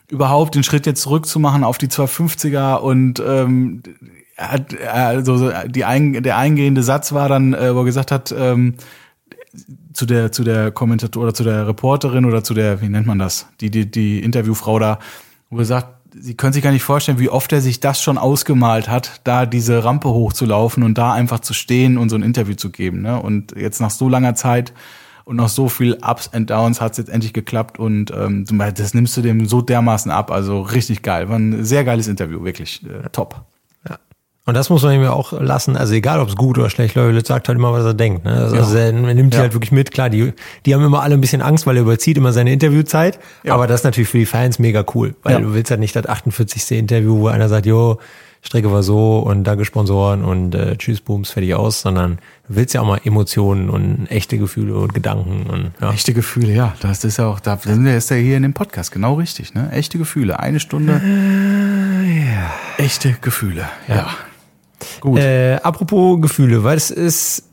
[0.10, 3.82] überhaupt den Schritt jetzt zurückzumachen auf die 250er und ähm,
[4.38, 8.76] also die ein, der eingehende Satz war dann, äh, wo er gesagt hat, ähm,
[9.94, 13.20] zu der zu der Kommentator oder zu der Reporterin oder zu der wie nennt man
[13.20, 15.00] das die die die Interviewfrau da
[15.50, 18.18] wo er sagt sie können sich gar nicht vorstellen wie oft er sich das schon
[18.18, 22.56] ausgemalt hat da diese Rampe hochzulaufen und da einfach zu stehen und so ein Interview
[22.56, 23.22] zu geben ne?
[23.22, 24.74] Und jetzt nach so langer Zeit
[25.26, 28.94] und nach so viel Ups and Downs hat es jetzt endlich geklappt und ähm, das
[28.94, 30.32] nimmst du dem so dermaßen ab.
[30.32, 31.30] Also richtig geil.
[31.30, 33.44] War ein sehr geiles Interview, wirklich äh, top.
[33.90, 33.98] Ja.
[34.46, 35.76] Und das muss man ihm ja auch lassen.
[35.76, 38.24] Also egal, ob es gut oder schlecht läuft, sagt halt immer, was er denkt.
[38.24, 38.34] Ne?
[38.34, 38.86] Also, ja.
[38.86, 39.42] er nimmt die ja.
[39.42, 39.92] halt wirklich mit.
[39.92, 40.32] Klar, die,
[40.68, 43.20] die haben immer alle ein bisschen Angst, weil er überzieht immer seine Interviewzeit.
[43.44, 43.56] Ja.
[43.56, 46.06] Aber das ist natürlich für die Fans mega cool, weil du willst halt nicht das
[46.06, 46.78] 48.
[46.78, 47.98] Interview, wo einer sagt, jo,
[48.46, 52.76] Strecke war so und danke Sponsoren und äh, tschüss, Booms, fertig aus, sondern du willst
[52.76, 55.92] ja auch mal Emotionen und echte Gefühle und Gedanken und ja.
[55.92, 56.76] Echte Gefühle, ja.
[56.80, 59.56] Das ist ja auch, da sind wir jetzt ja hier in dem Podcast, genau richtig,
[59.56, 59.72] ne?
[59.72, 60.40] Echte Gefühle.
[60.40, 61.02] Eine Stunde.
[61.04, 62.54] Äh, ja.
[62.78, 63.96] Echte Gefühle, ja.
[63.96, 64.08] ja.
[65.02, 65.20] Gut.
[65.20, 67.46] Äh, apropos Gefühle, weil es ist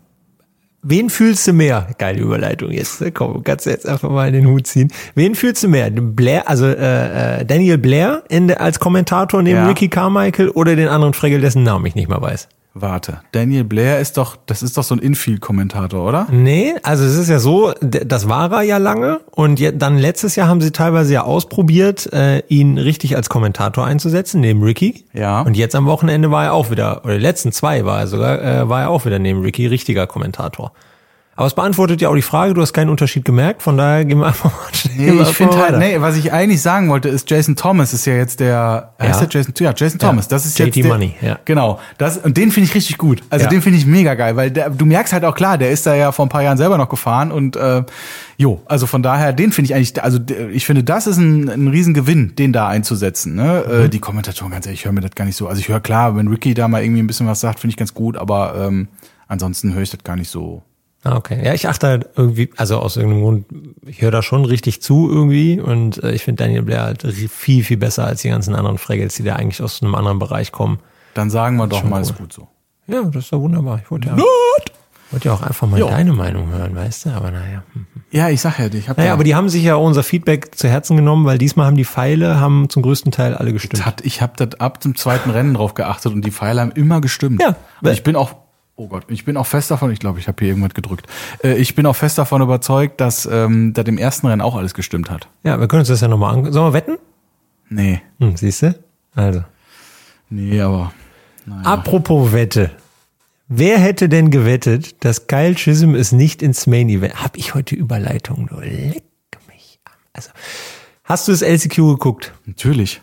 [0.84, 1.86] Wen fühlst du mehr?
[1.98, 3.00] Geile Überleitung jetzt.
[3.00, 3.12] Ne?
[3.12, 4.92] Komm, kannst du jetzt einfach mal in den Hut ziehen.
[5.14, 5.90] Wen fühlst du mehr?
[5.90, 9.68] Blair, also äh, äh, Daniel Blair in, als Kommentator neben ja.
[9.68, 12.48] Ricky Carmichael oder den anderen Fregel, dessen Namen ich nicht mal weiß?
[12.74, 16.26] Warte, Daniel Blair ist doch, das ist doch so ein Infield-Kommentator, oder?
[16.30, 20.48] Nee, also es ist ja so, das war er ja lange und dann letztes Jahr
[20.48, 25.04] haben sie teilweise ja ausprobiert, äh, ihn richtig als Kommentator einzusetzen, neben Ricky.
[25.12, 25.42] Ja.
[25.42, 28.42] Und jetzt am Wochenende war er auch wieder, oder die letzten zwei war er sogar,
[28.42, 30.72] äh, war er auch wieder neben Ricky richtiger Kommentator.
[31.34, 34.18] Aber es beantwortet ja auch die Frage, du hast keinen Unterschied gemerkt, von daher gehen
[34.18, 37.56] wir einfach mal nee, Ich finde halt, nee, was ich eigentlich sagen wollte, ist Jason
[37.56, 39.06] Thomas ist ja jetzt der, ja.
[39.06, 41.38] heißt der Jason, ja, Jason Thomas, das ist JT jetzt der, Money, ja.
[41.46, 43.22] Genau, das, und den finde ich richtig gut.
[43.30, 43.50] Also ja.
[43.50, 45.94] den finde ich mega geil, weil der, du merkst halt auch klar, der ist da
[45.94, 47.82] ja vor ein paar Jahren selber noch gefahren und, äh,
[48.36, 50.18] jo, also von daher, den finde ich eigentlich, also
[50.52, 53.64] ich finde, das ist ein, ein Riesengewinn, den da einzusetzen, ne?
[53.66, 53.84] Mhm.
[53.84, 55.80] Äh, die Kommentatoren, ganz ehrlich, ich höre mir das gar nicht so, also ich höre
[55.80, 58.54] klar, wenn Ricky da mal irgendwie ein bisschen was sagt, finde ich ganz gut, aber,
[58.58, 58.88] ähm,
[59.28, 60.62] ansonsten höre ich das gar nicht so,
[61.04, 61.44] Ah, okay.
[61.44, 63.46] Ja, ich achte halt irgendwie, also aus irgendeinem Grund,
[63.86, 67.64] ich höre da schon richtig zu irgendwie und äh, ich finde Daniel Blair halt viel,
[67.64, 70.78] viel besser als die ganzen anderen Fraggles, die da eigentlich aus einem anderen Bereich kommen.
[71.14, 72.02] Dann sagen wir doch mal, cool.
[72.02, 72.48] ist gut so.
[72.86, 73.80] Ja, das ist doch wunderbar.
[73.82, 74.16] Ich wollte ja,
[75.12, 75.88] wollte ja auch einfach mal jo.
[75.88, 77.62] deine Meinung hören, weißt du, aber naja.
[78.10, 80.54] Ja, ich sag ja, ich habe Naja, ja aber die haben sich ja unser Feedback
[80.54, 83.84] zu Herzen genommen, weil diesmal haben die Pfeile haben zum größten Teil alle gestimmt.
[83.84, 87.00] Hat, ich habe das ab dem zweiten Rennen drauf geachtet und die Pfeile haben immer
[87.00, 87.42] gestimmt.
[87.42, 87.56] Ja.
[87.80, 88.34] Und ich bin auch
[88.74, 91.06] Oh Gott, ich bin auch fest davon, ich glaube, ich habe hier irgendwas gedrückt.
[91.44, 94.74] Äh, ich bin auch fest davon überzeugt, dass ähm, da dem ersten Rennen auch alles
[94.74, 95.28] gestimmt hat.
[95.44, 96.52] Ja, wir können uns das ja nochmal an.
[96.52, 96.98] Sollen wir wetten?
[97.68, 98.00] Nee.
[98.18, 98.74] Hm, siehst du?
[99.14, 99.44] Also.
[100.30, 100.92] Nee, aber.
[101.44, 101.62] Naja.
[101.64, 102.70] Apropos Wette.
[103.48, 107.22] Wer hätte denn gewettet, dass Kyle Chisholm es nicht ins Main Event?
[107.22, 108.46] Hab ich heute Überleitung?
[108.46, 109.04] Du leck
[109.48, 109.92] mich an.
[110.14, 110.30] Also,
[111.04, 112.32] hast du das LCQ geguckt?
[112.46, 113.02] Natürlich.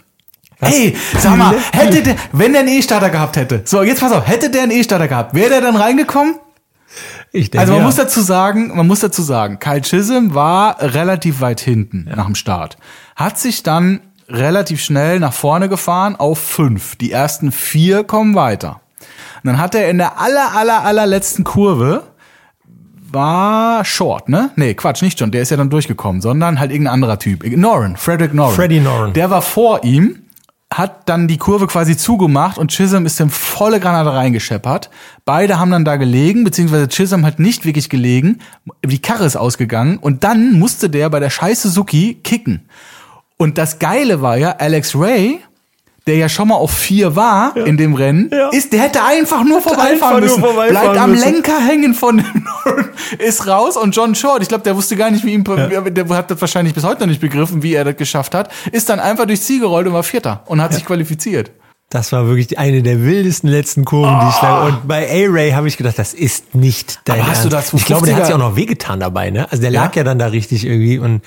[0.60, 0.74] Was?
[0.74, 4.28] Ey, sag mal, hätte der, wenn der einen E-Starter gehabt hätte, so jetzt pass auf,
[4.28, 6.36] hätte der einen E-Starter gehabt, wäre der dann reingekommen?
[7.32, 7.86] Ich denke, Also man ja.
[7.86, 12.36] muss dazu sagen, man muss dazu sagen, Kyle Chisholm war relativ weit hinten nach dem
[12.36, 12.78] Start.
[13.16, 16.96] Hat sich dann relativ schnell nach vorne gefahren auf fünf.
[16.96, 18.82] Die ersten vier kommen weiter.
[19.44, 22.04] Und dann hat er in der aller, aller, allerletzten Kurve
[23.12, 24.52] war Short, ne?
[24.56, 27.44] Nee, Quatsch, nicht John, der ist ja dann durchgekommen, sondern halt irgendein anderer Typ.
[27.58, 28.54] Noren, Frederick Noren.
[28.54, 29.14] Freddie Noren.
[29.14, 30.24] Der war vor ihm,
[30.72, 34.92] hat dann die Kurve quasi zugemacht und Chisholm ist dann volle Granate reingescheppert.
[35.26, 38.40] Beide haben dann da gelegen, beziehungsweise Chisholm hat nicht wirklich gelegen.
[38.86, 42.70] Die Karre ist ausgegangen und dann musste der bei der scheiß Suzuki kicken.
[43.38, 45.40] Und das Geile war ja, Alex Ray,
[46.08, 48.50] der ja schon mal auf vier war in dem Rennen, Ja.
[48.50, 50.40] ist, der hätte einfach nur vorbeifahren einfach nur müssen.
[50.42, 51.24] vorbeifahren Bleibt am müssen.
[51.34, 52.26] Lenker hängen von dem
[52.66, 52.86] Norton,
[53.20, 56.32] ist raus und John Short, ich glaube, der wusste gar nicht, wie ihm, der hat
[56.32, 59.26] das wahrscheinlich bis heute noch nicht begriffen, wie er das geschafft hat, ist dann einfach
[59.26, 61.52] durchs Ziel gerollt und war Vierter und hat sich qualifiziert.
[61.92, 64.64] Das war wirklich eine der wildesten letzten Kurven, die ich da.
[64.68, 67.74] Und bei A-Ray habe ich gedacht, das ist nicht dein Aber hast du Ernst.
[67.74, 69.48] da Ich glaube, der hat 250er sich auch noch wehgetan dabei, ne?
[69.52, 69.84] Also der Ja?
[69.86, 71.22] lag ja dann da richtig irgendwie und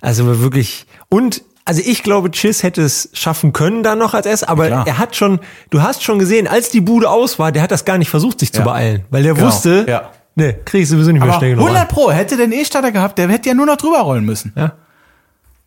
[0.00, 4.42] also wirklich und also ich glaube, Chiss hätte es schaffen können dann noch als S,
[4.42, 4.86] aber Klar.
[4.86, 7.84] er hat schon, du hast schon gesehen, als die Bude aus war, der hat das
[7.84, 8.64] gar nicht versucht, sich zu Ja.
[8.64, 9.46] beeilen, weil der Genau.
[9.46, 10.10] wusste, Ja.
[10.34, 11.66] ne, krieg ich sowieso nicht mehr Aber schnell genug.
[11.66, 11.88] 100 an.
[11.88, 14.52] Pro, hätte einen E-Starter gehabt, der hätte ja nur noch drüber rollen müssen.
[14.56, 14.72] Ja.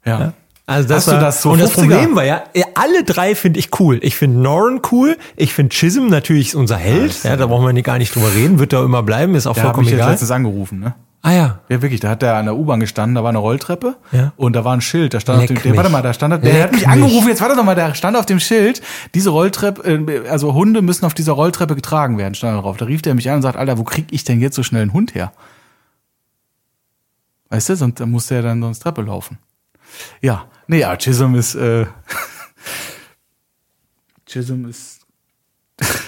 [0.05, 0.33] Ja.
[0.67, 1.75] Also das Hast war, das so und das 50er?
[1.95, 3.99] Problem war ja, ja, alle drei finde ich cool.
[4.01, 7.85] Ich finde Noren cool, ich finde Chisholm natürlich unser Held, ja, da brauchen wir nicht-
[7.85, 9.99] gar nicht drüber reden, wird da immer bleiben, ist auch Der hat vollkommen mich jetzt
[9.99, 10.11] egal.
[10.11, 10.95] letztens angerufen, ne?
[11.27, 13.95] Ah ja, Ja, wirklich, da hat der an der U-Bahn gestanden, da war eine Rolltreppe
[14.11, 14.31] Ja.
[14.37, 16.43] und da war ein Schild, da stand auf Leck dem, der, warte mal, da stand,
[16.43, 16.87] der Leck hat mich mich.
[16.87, 18.83] angerufen, jetzt warte doch mal, da stand auf dem Schild,
[19.15, 22.77] diese Rolltreppe, äh, also Hunde müssen auf dieser Rolltreppe getragen werden, stand da drauf.
[22.77, 24.83] Da rief der mich an und sagt, Alter, wo krieg ich denn jetzt so schnell
[24.83, 25.33] einen Hund her?
[27.49, 29.39] Weißt du, sonst dann muss der dann sonst Treppe laufen.
[30.21, 31.87] Ja, nee, ja, Chisholm ist, äh,
[34.27, 35.05] Chisholm ist,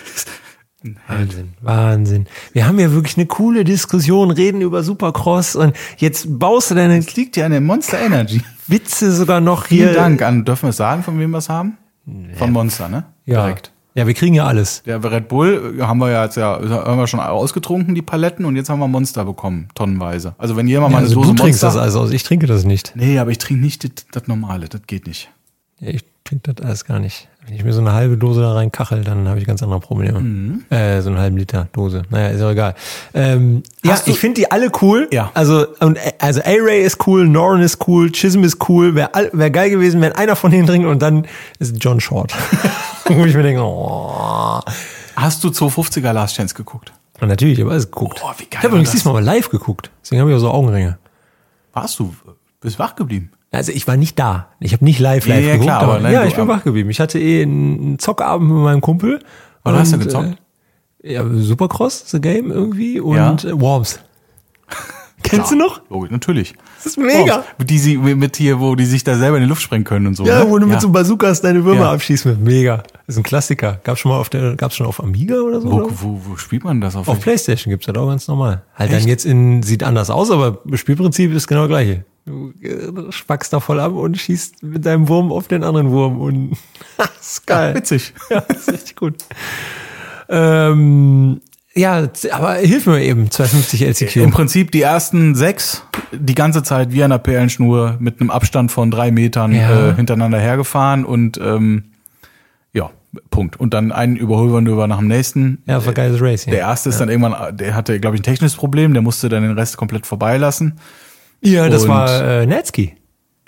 [1.07, 2.27] Wahnsinn, Wahnsinn.
[2.53, 6.97] Wir haben ja wirklich eine coole Diskussion, reden über Supercross und jetzt baust du deine
[6.97, 8.41] das liegt ja an der Monster Energy.
[8.67, 9.85] Witze sogar noch hier.
[9.85, 11.77] Vielen Dank an, dürfen wir es sagen, von wem wir es haben?
[12.35, 13.05] Von Monster, ne?
[13.25, 13.43] Ja.
[13.43, 13.71] Direkt.
[13.95, 14.83] Ja, wir kriegen ja alles.
[14.85, 18.45] Der Red Bull äh, haben wir ja jetzt ja, haben wir schon ausgetrunken, die Paletten,
[18.45, 20.35] und jetzt haben wir Monster bekommen, tonnenweise.
[20.37, 21.79] Also wenn jemand mal eine also Dose du trinkst Monster.
[21.79, 22.93] das alles aus, ich trinke das nicht.
[22.95, 25.31] Nee, aber ich trinke nicht das, das Normale, das geht nicht.
[25.79, 27.27] Ja, ich trinke das alles gar nicht.
[27.47, 29.79] Wenn ich mir so eine halbe Dose da rein kachel, dann habe ich ganz andere
[29.79, 30.19] Probleme.
[30.19, 30.65] Mhm.
[30.69, 32.01] Äh, so eine halbe Liter Dose.
[32.10, 32.75] Naja, ist auch egal.
[33.13, 35.07] Ähm, ja, du- ich finde die alle cool.
[35.13, 35.31] Ja.
[35.33, 38.95] Also, und, äh, also A-Ray ist cool, Noren ist cool, Chisholm ist cool.
[38.95, 41.25] Wäre wär geil gewesen, wenn einer von denen trinkt und dann
[41.60, 42.33] ist John Short.
[43.05, 44.60] Wo ich mir denke, oh.
[45.15, 46.91] Hast du 250er Last Chance geguckt?
[47.21, 48.19] Und natürlich, ich habe alles geguckt.
[48.21, 49.89] Boah, wie geil ich habe übrigens diesmal mal live geguckt.
[50.03, 50.97] Deswegen habe ich auch so Augenringe.
[51.73, 52.13] Warst du?
[52.60, 53.31] Bist wach geblieben?
[53.51, 54.49] Also ich war nicht da.
[54.60, 55.63] Ich habe nicht live live Ja, ja, geguckt.
[55.65, 56.89] klar, aber, nein, ja, ich bin wach geblieben.
[56.89, 59.19] Ich hatte eh einen Zockabend mit meinem Kumpel.
[59.63, 60.38] Was hast du Und, gezockt?
[61.03, 63.33] Äh, ja, Supercross, The Game irgendwie und Ja.
[63.49, 63.99] äh, Worms.
[65.23, 65.81] Kennst du noch?
[65.89, 66.53] Logisch, natürlich.
[66.77, 67.43] Das ist mega.
[67.60, 70.07] Oh, die sie mit hier, wo die sich da selber in die Luft sprengen können
[70.07, 70.25] und so.
[70.25, 70.49] Ja, ne?
[70.49, 71.91] wo du mit so Bazookas deine Würmer Ja.
[71.93, 72.39] abschießt mit.
[72.39, 72.77] Mega.
[73.07, 73.79] Das ist ein Klassiker.
[73.83, 75.71] Gab's schon mal auf der, gab's schon auf Amiga oder so?
[75.71, 75.88] wo, oder?
[76.01, 77.07] wo, wo spielt man das auf?
[77.10, 78.62] Auf Playstation gibt's das auch ganz normal.
[78.75, 79.01] Halt Echt?
[79.01, 82.05] dann jetzt in, sieht anders aus, aber Spielprinzip ist genau das gleiche.
[82.27, 86.19] Du äh, spackst da voll ab und schießt mit deinem Wurm auf den anderen Wurm
[86.19, 86.57] und
[86.97, 87.73] das ist geil.
[87.75, 88.13] Witzig.
[88.29, 89.15] Ja, das ist richtig gut.
[90.29, 91.41] Ähm,
[91.73, 94.15] ja, aber hilf mir eben, 250 LCQ.
[94.17, 98.71] Im Prinzip die ersten sechs die ganze Zeit wie an der Perlenschnur mit einem Abstand
[98.71, 99.89] von drei Metern Ja.
[99.91, 101.91] äh, hintereinander hergefahren und ähm,
[102.73, 102.89] ja,
[103.29, 103.59] Punkt.
[103.59, 105.63] Und dann einen Überholmanöver nach dem nächsten.
[105.65, 106.51] ja, war geiles Racing.
[106.51, 109.43] Der erste ist dann irgendwann, der hatte, glaube ich, ein technisches Problem, der musste dann
[109.43, 110.79] den Rest komplett vorbeilassen.
[111.41, 112.95] Ja, das und- war äh, Netzky.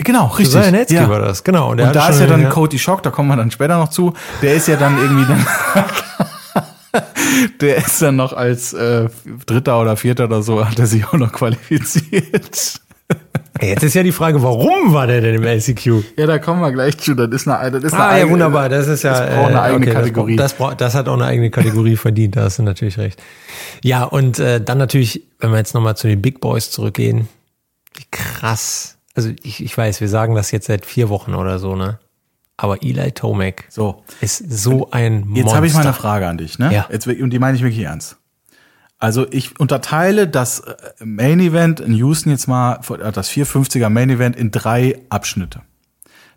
[0.02, 0.56] Genau, richtig.
[0.56, 1.72] Josiah Netzky war das, genau.
[1.72, 4.14] Und, Und da ist ja dann Cody Shock, da kommen wir dann später noch zu.
[4.42, 5.46] Der ist ja dann irgendwie dann.
[7.62, 9.10] der ist dann noch als äh,
[9.46, 12.80] Dritter oder Vierter oder so, hat er sich auch noch qualifiziert.
[13.62, 15.88] Jetzt ist ja die Frage, warum war der denn im LCQ?
[16.18, 17.14] Ja, da kommen wir gleich zu.
[17.14, 18.70] Das ist eine, das ist eine Ah, ja, eigene- wunderbar.
[18.70, 19.12] Das ist ja.
[19.20, 20.36] Das braucht eine äh, eigene okay, Kategorie.
[20.38, 23.22] Das, braucht- das hat auch eine eigene Kategorie verdient, da hast du natürlich recht.
[23.84, 27.28] Ja, und äh, dann natürlich, wenn wir jetzt nochmal zu den Big Boys zurückgehen,
[28.00, 28.98] wie krass.
[29.16, 32.00] Also ich, ich weiß, wir sagen das jetzt seit vier Wochen oder so, ne?
[32.56, 35.38] Aber Eli Tomac so, ist so ein Monster.
[35.38, 36.74] jetzt habe ich mal eine Frage an dich, ne?
[36.74, 36.88] Ja.
[36.92, 38.18] Jetzt, und die meine ich wirklich ernst.
[38.98, 44.10] Also ich unterteile das äh, Main Event in Houston jetzt mal, äh, das 450er Main
[44.10, 45.62] Event in drei Abschnitte.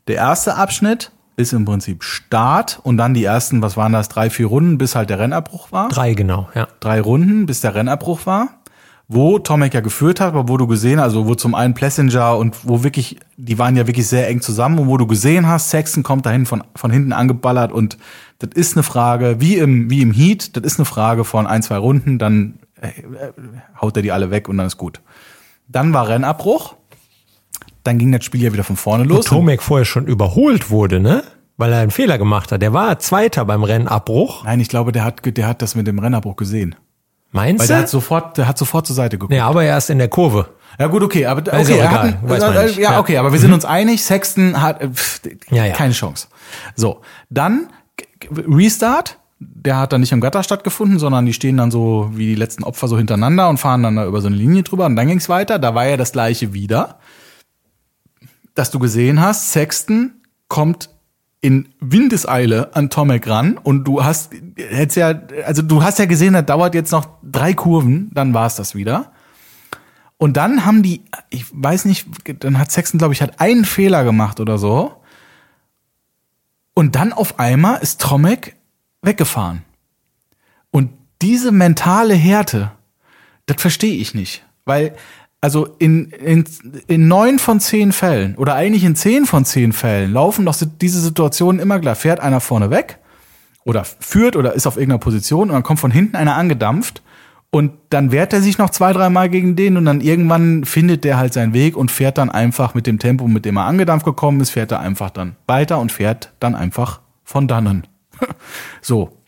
[0.07, 4.31] Der erste Abschnitt ist im Prinzip Start und dann die ersten, was waren das, drei,
[4.31, 5.89] vier Runden, bis halt der Rennabbruch war.
[5.89, 6.69] Drei genau, ja.
[6.81, 8.62] drei Runden, bis der Rennabbruch war,
[9.13, 12.57] wo Tomek ja geführt hat, aber wo du gesehen, also wo zum einen Plessinger und
[12.69, 16.03] wo wirklich, die waren ja wirklich sehr eng zusammen und wo du gesehen hast, Saxon
[16.03, 17.99] kommt dahin von, von hinten angeballert und
[18.39, 21.63] das ist eine Frage, wie im, wie im Heat, das ist eine Frage von ein,
[21.63, 23.33] zwei Runden, dann äh, äh,
[23.81, 25.01] haut er die alle weg und dann ist gut.
[25.69, 26.75] Dann war Rennabbruch.
[27.85, 29.31] Dann ging das Spiel ja wieder von vorne los.
[29.31, 31.23] Wo Tomek vorher schon überholt wurde, ne?
[31.57, 32.63] Weil er einen Fehler gemacht hat.
[32.63, 34.45] Der war Zweiter beim Rennabbruch.
[34.45, 36.75] Nein, ich glaube, der hat, der hat das mit dem Rennabbruch gesehen.
[37.33, 37.91] Weil Meinst der hat du?
[37.91, 39.33] sofort, der hat sofort zur Seite geguckt.
[39.33, 40.51] Ja, aber erst in der Kurve.
[40.79, 42.77] Ja gut, okay, aber Ist okay, er egal, hat, weiß man nicht.
[42.79, 45.75] ja, okay, aber wir sind uns einig, Sexton hat äh, pff, Ja, ja.
[45.75, 46.29] keine Chance.
[46.77, 47.69] So, dann
[48.31, 52.35] Restart, der hat dann nicht im Gatter stattgefunden, sondern die stehen dann so wie die
[52.35, 55.09] letzten Opfer so hintereinander und fahren dann da über so eine Linie drüber und dann
[55.09, 56.99] ging's weiter, da war ja das gleiche wieder.
[58.55, 60.13] Dass du gesehen hast, Sexton
[60.49, 60.91] kommt
[61.43, 66.33] in Windeseile an Tomek ran und du hast hättest ja also du hast ja gesehen,
[66.33, 69.13] das dauert jetzt noch drei Kurven, dann war's das wieder.
[70.19, 72.07] Und dann haben die, ich weiß nicht,
[72.45, 75.03] dann hat Sexton, glaube ich, hat einen Fehler gemacht oder so.
[76.75, 78.55] Und dann auf einmal ist Tomek
[79.03, 79.65] weggefahren.
[80.71, 80.91] Und
[81.23, 82.71] diese mentale Härte,
[83.47, 84.45] das verstehe ich nicht.
[84.65, 84.95] Weil,
[85.43, 86.45] also in, in,
[86.87, 91.01] in neun von zehn Fällen oder eigentlich in zehn von zehn Fällen laufen doch diese
[91.01, 91.97] Situationen immer klar.
[91.97, 92.99] Fährt einer vorne weg
[93.65, 97.03] oder führt oder ist auf irgendeiner Position und dann kommt von hinten einer angedampft
[97.51, 101.19] und dann wehrt er sich noch zwei, dreimal gegen den und dann irgendwann findet der
[101.19, 104.41] halt seinen Weg und fährt dann einfach mit dem Tempo, mit dem er angedampft gekommen
[104.41, 107.89] ist, fährt er einfach dann weiter und fährt dann einfach von dannen.
[108.81, 109.19] so.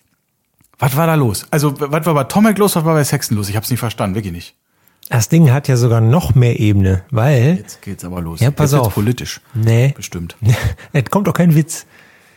[0.78, 1.46] Was war da los?
[1.50, 3.48] Also, was war bei Tomek los, was war bei Sexton los?
[3.48, 4.56] Ich hab's nicht verstanden, wirklich nicht.
[5.10, 7.56] Das Ding hat ja sogar noch mehr Ebene, weil.
[7.58, 8.40] Jetzt geht's aber los.
[8.40, 8.94] Ja, pass Jetzt auf.
[8.94, 9.40] politisch.
[9.54, 9.92] Nee.
[9.96, 10.36] Bestimmt.
[10.92, 11.86] Es kommt doch kein Witz.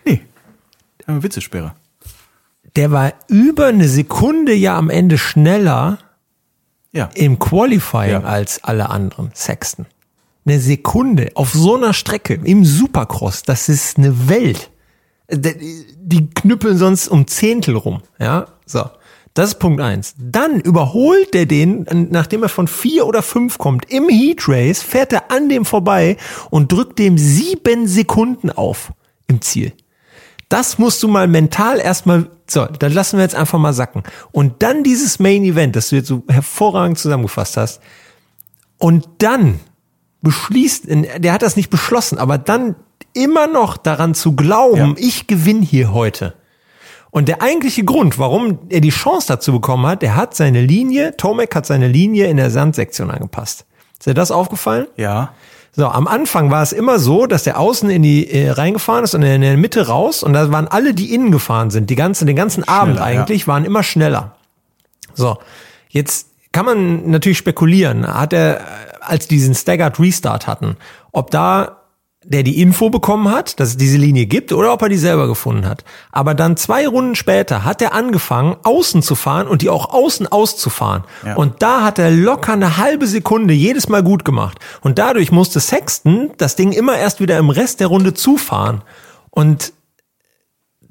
[0.05, 0.21] Nee.
[1.05, 1.73] Eine Witzesperre.
[2.75, 5.99] Der war über eine Sekunde ja am Ende schneller
[6.91, 7.09] Ja.
[7.15, 8.19] im Qualifying Ja.
[8.21, 9.85] als alle anderen Sexton.
[10.45, 14.69] Eine Sekunde auf so einer Strecke im Supercross, das ist eine Welt.
[15.31, 18.89] Die die knüppeln sonst um Zehntel rum, ja, so.
[19.37, 20.15] Das ist Punkt eins.
[20.17, 25.13] Dann überholt er den, nachdem er von vier oder fünf kommt, im Heat Race, fährt
[25.13, 26.17] er an dem vorbei
[26.49, 28.93] und drückt dem sieben Sekunden auf
[29.27, 29.73] im Ziel.
[30.49, 34.01] Das musst du mal mental erstmal, so, dann lassen wir jetzt einfach mal sacken.
[34.31, 37.79] Und dann dieses Main Event, das du jetzt so hervorragend zusammengefasst hast.
[38.79, 39.59] Und dann
[40.23, 40.85] beschließt,
[41.19, 42.75] der hat das nicht beschlossen, aber dann
[43.13, 45.05] immer noch daran zu glauben, Ja.
[45.05, 46.33] ich gewinne hier heute.
[47.17, 51.17] Und der eigentliche Grund, warum er die Chance dazu bekommen hat, der hat seine Linie,
[51.17, 53.65] Tomek hat seine Linie in der Sandsektion angepasst.
[53.93, 54.85] Ist dir das aufgefallen?
[54.97, 55.33] Ja.
[55.71, 59.15] So, am Anfang war es immer so, dass der außen in die äh, reingefahren ist
[59.15, 62.23] und in der Mitte raus und da waren alle, die innen gefahren sind, die ganze,
[62.25, 63.03] den ganzen Abend ja.
[63.03, 64.35] eigentlich, waren immer schneller.
[65.15, 65.39] So,
[65.89, 68.61] jetzt kann man natürlich spekulieren, hat er, äh,
[69.01, 70.77] als die diesen Staggered Restart hatten,
[71.13, 71.76] ob da
[72.29, 75.27] der die Info bekommen hat, dass es diese Linie gibt, oder ob er die selber
[75.27, 75.85] gefunden hat.
[76.11, 80.27] Aber dann zwei Runden später hat er angefangen, außen zu fahren und die auch außen
[80.27, 81.05] auszufahren.
[81.25, 81.35] Ja.
[81.35, 84.59] Und da hat er locker eine halbe Sekunde jedes Mal gut gemacht.
[84.81, 88.81] Und dadurch musste Sexton das Ding immer erst wieder im Rest der Runde zufahren.
[89.29, 89.71] Und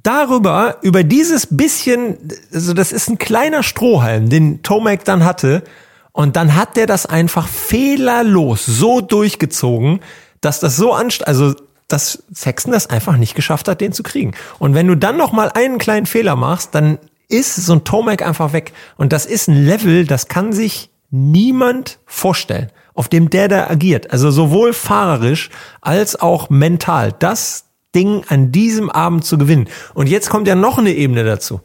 [0.03, 2.17] darüber, über dieses bisschen,
[2.53, 5.65] also das ist ein kleiner Strohhalm, den Tomac dann hatte.
[6.13, 10.01] Und dann hat der das einfach fehlerlos so durchgezogen,
[10.47, 11.55] dass das so anst, also
[11.89, 14.33] dass Sexton das einfach nicht geschafft hat, den zu kriegen.
[14.59, 18.23] Und wenn du dann noch mal einen kleinen Fehler machst, dann ist so ein Tomac
[18.23, 18.73] einfach weg.
[18.97, 24.11] Und das ist ein Level, das kann sich niemand vorstellen, auf dem der da agiert.
[24.13, 27.13] Also sowohl fahrerisch als auch mental.
[27.19, 29.69] Das Ding an diesem Abend zu gewinnen.
[29.95, 31.61] Und jetzt kommt ja noch eine Ebene dazu.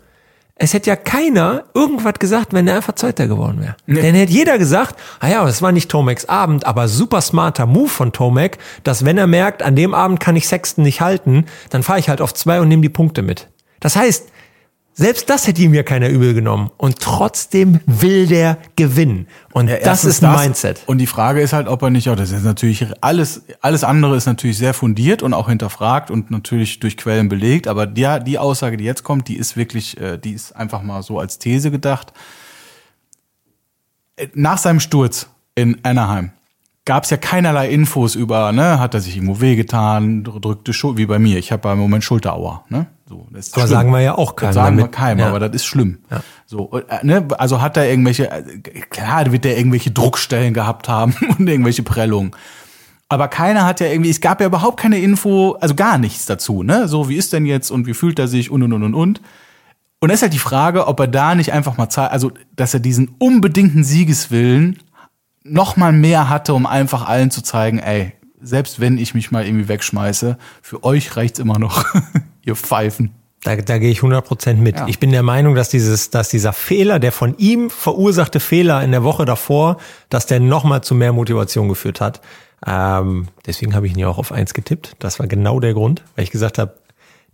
[0.62, 3.76] Es hätte ja keiner irgendwas gesagt, wenn er einfach Zweiter geworden wäre.
[3.88, 7.89] Dann hätte jeder gesagt, ah ja, das war nicht Tomacs Abend, aber super smarter Move
[7.89, 11.84] von Tomac, dass wenn er merkt, an dem Abend kann ich Sexton nicht halten, dann
[11.84, 13.47] fahre ich halt auf zwei und nehme die Punkte mit.
[13.80, 14.30] Das heißt,
[14.93, 16.69] selbst das hätte ihm ja keiner übel genommen.
[16.77, 19.27] Und trotzdem will der gewinnen.
[19.54, 20.84] Und das Erstens ist ein Mindset.
[20.86, 24.17] Und die Frage ist halt, ob er nicht, auch das ist natürlich alles, alles andere
[24.17, 27.67] ist natürlich sehr fundiert und auch hinterfragt und natürlich durch Quellen belegt.
[27.67, 31.04] Aber die, die Aussage, die jetzt kommt, die ist wirklich, äh, die ist einfach mal
[31.04, 32.12] so als These gedacht.
[34.17, 36.32] Äh, Nach seinem Sturz in Anaheim
[36.84, 41.06] gab es ja keinerlei Infos über, ne, hat er sich irgendwo wehgetan, drückte Schulter, wie
[41.06, 41.38] bei mir.
[41.38, 42.88] Ich habe im Moment Schulterauer, ne?
[43.12, 43.71] So, das ist Aber schlimm.
[43.78, 45.28] sagen wir ja auch keinem Das sagen wir keinem, Ja.
[45.28, 45.97] aber das ist schlimm.
[46.45, 48.41] So, äh, ne, also hat er irgendwelche, äh,
[48.89, 52.32] klar wird er irgendwelche Druckstellen gehabt haben und irgendwelche Prellungen.
[53.10, 56.63] Aber keiner hat ja irgendwie, es gab ja überhaupt keine Info, also gar nichts dazu,
[56.63, 56.88] ne?
[56.88, 59.21] So, wie ist denn jetzt und wie fühlt er sich und und und und und.
[60.00, 62.74] Und es ist halt die Frage, ob er da nicht einfach mal zeigt, also, dass
[62.74, 64.80] er diesen unbedingten Siegeswillen
[65.43, 69.45] noch mal mehr hatte, um einfach allen zu zeigen, ey, selbst wenn ich mich mal
[69.45, 71.84] irgendwie wegschmeiße, für euch reicht's immer noch,
[72.45, 73.13] ihr Pfeifen.
[73.44, 74.77] Da, da gehe ich 100% mit.
[74.77, 74.87] Ja.
[74.87, 78.92] Ich bin der Meinung, dass dieses, dass dieser Fehler, der von ihm verursachte Fehler in
[78.92, 79.77] der Woche davor,
[80.10, 82.21] dass der nochmal zu mehr Motivation geführt hat.
[82.65, 84.96] Ähm, deswegen habe ich ihn ja auch auf eins getippt.
[85.00, 86.75] Das war genau der Grund, weil ich gesagt habe,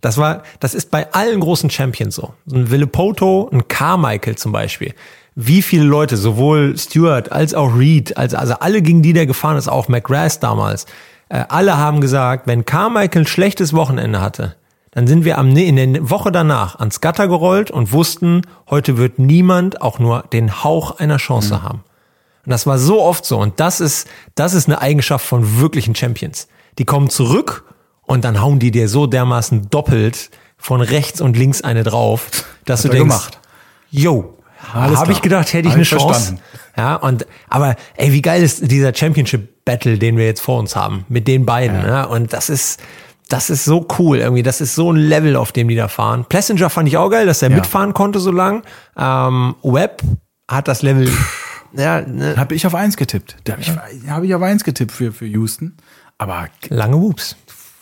[0.00, 2.32] das war, das ist bei allen großen Champions so.
[2.46, 4.94] So Ein Villepoto, ein Carmichael zum Beispiel.
[5.34, 9.56] Wie viele Leute, sowohl Stewart als auch Reed, als, also alle gegen die der gefahren
[9.56, 10.86] ist, auch McGrath damals,
[11.28, 14.56] äh, alle haben gesagt, wenn Carmichael ein schlechtes Wochenende hatte,
[14.90, 19.18] dann sind wir am, in der Woche danach ans Gatter gerollt und wussten, heute wird
[19.18, 21.84] niemand auch nur den Hauch einer Chance haben.
[22.44, 23.38] Und das war so oft so.
[23.38, 26.48] Und das ist, das ist eine Eigenschaft von wirklichen Champions.
[26.78, 27.64] Die kommen zurück
[28.02, 32.28] und dann hauen die dir so dermaßen doppelt von rechts und links eine drauf,
[32.64, 33.38] dass Hat du denkst, gemacht.
[33.90, 34.38] yo,
[34.72, 36.06] Alles habe ich gedacht, hätte ich Hab eine Chance.
[36.06, 36.42] verstanden.
[36.76, 40.74] Ja, und, aber, ey, wie geil ist dieser Championship Battle, den wir jetzt vor uns
[40.74, 42.04] haben, mit den beiden, ja.
[42.04, 42.80] Und das ist,
[43.28, 44.42] das ist so cool irgendwie.
[44.42, 46.24] Das ist so ein Level, auf dem die da fahren.
[46.28, 47.56] Plessinger fand ich auch geil, dass er Ja.
[47.56, 48.62] mitfahren konnte so lang.
[48.96, 50.02] Ähm, Webb
[50.50, 51.10] hat das Level,
[51.74, 53.36] ja, ne, Habe ich auf eins getippt.
[53.44, 53.70] Da habe ich,
[54.08, 55.76] hab ich auf eins getippt für, für Houston.
[56.16, 57.36] Aber lange Whoops.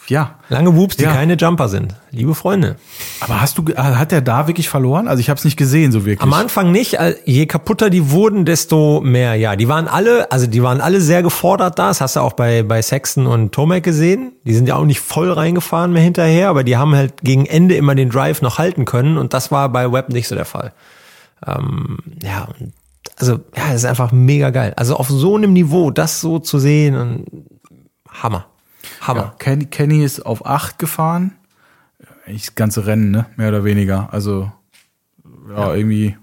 [0.09, 0.37] Ja.
[0.49, 1.13] Lange Whoops, die Ja.
[1.13, 1.95] keine Jumper sind.
[2.11, 2.77] Liebe Freunde.
[3.21, 5.09] Aber hast du, ge- hat der da wirklich verloren?
[5.09, 6.21] Also ich habe es nicht gesehen, so wirklich.
[6.23, 6.95] Am Anfang nicht.
[6.95, 9.35] Äh, Je kaputter die wurden, desto mehr.
[9.35, 11.89] Ja, die waren alle, also die waren alle sehr gefordert da.
[11.89, 14.33] Das hast du auch bei, bei Sexton und Tomek gesehen.
[14.45, 17.75] Die sind ja auch nicht voll reingefahren mehr hinterher, aber die haben halt gegen Ende
[17.77, 20.73] immer den Drive noch halten können und das war bei Webb nicht so der Fall.
[21.47, 22.49] Ähm, ja,
[23.19, 24.73] also ja, das ist einfach mega geil.
[24.77, 27.25] Also auf so einem Niveau, das so zu sehen,
[28.11, 28.47] Hammer.
[29.01, 29.20] Hammer.
[29.20, 31.32] Ja, Kenny, Kenny ist auf acht gefahren.
[32.26, 33.26] Eigentlich das ganze Rennen, ne?
[33.36, 34.09] Mehr oder weniger.
[34.12, 34.51] Also
[35.49, 36.16] ja, irgendwie.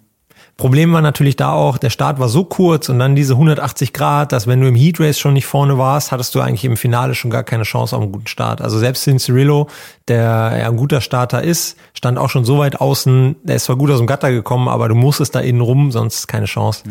[0.56, 4.32] Problem war natürlich da auch, der Start war so kurz und dann diese 180 Grad,
[4.32, 7.16] dass wenn du im Heat Race schon nicht vorne warst, hattest du eigentlich im Finale
[7.16, 8.62] schon gar keine Chance auf einen guten Start.
[8.62, 9.68] Also selbst den Cirillo,
[10.08, 10.22] der
[10.60, 13.90] ja ein guter Starter ist, stand auch schon so weit außen, der ist zwar gut
[13.90, 16.84] aus dem Gatter gekommen, aber du musstest da innen rum, sonst keine Chance.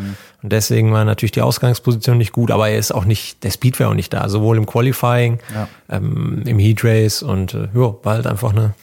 [0.43, 3.79] Und deswegen war natürlich die Ausgangsposition nicht gut, aber er ist auch nicht, der Speed
[3.79, 5.69] war auch nicht da, sowohl im Qualifying, Ja.
[5.89, 8.75] ähm, im Heat Race und äh, ja, war halt einfach eine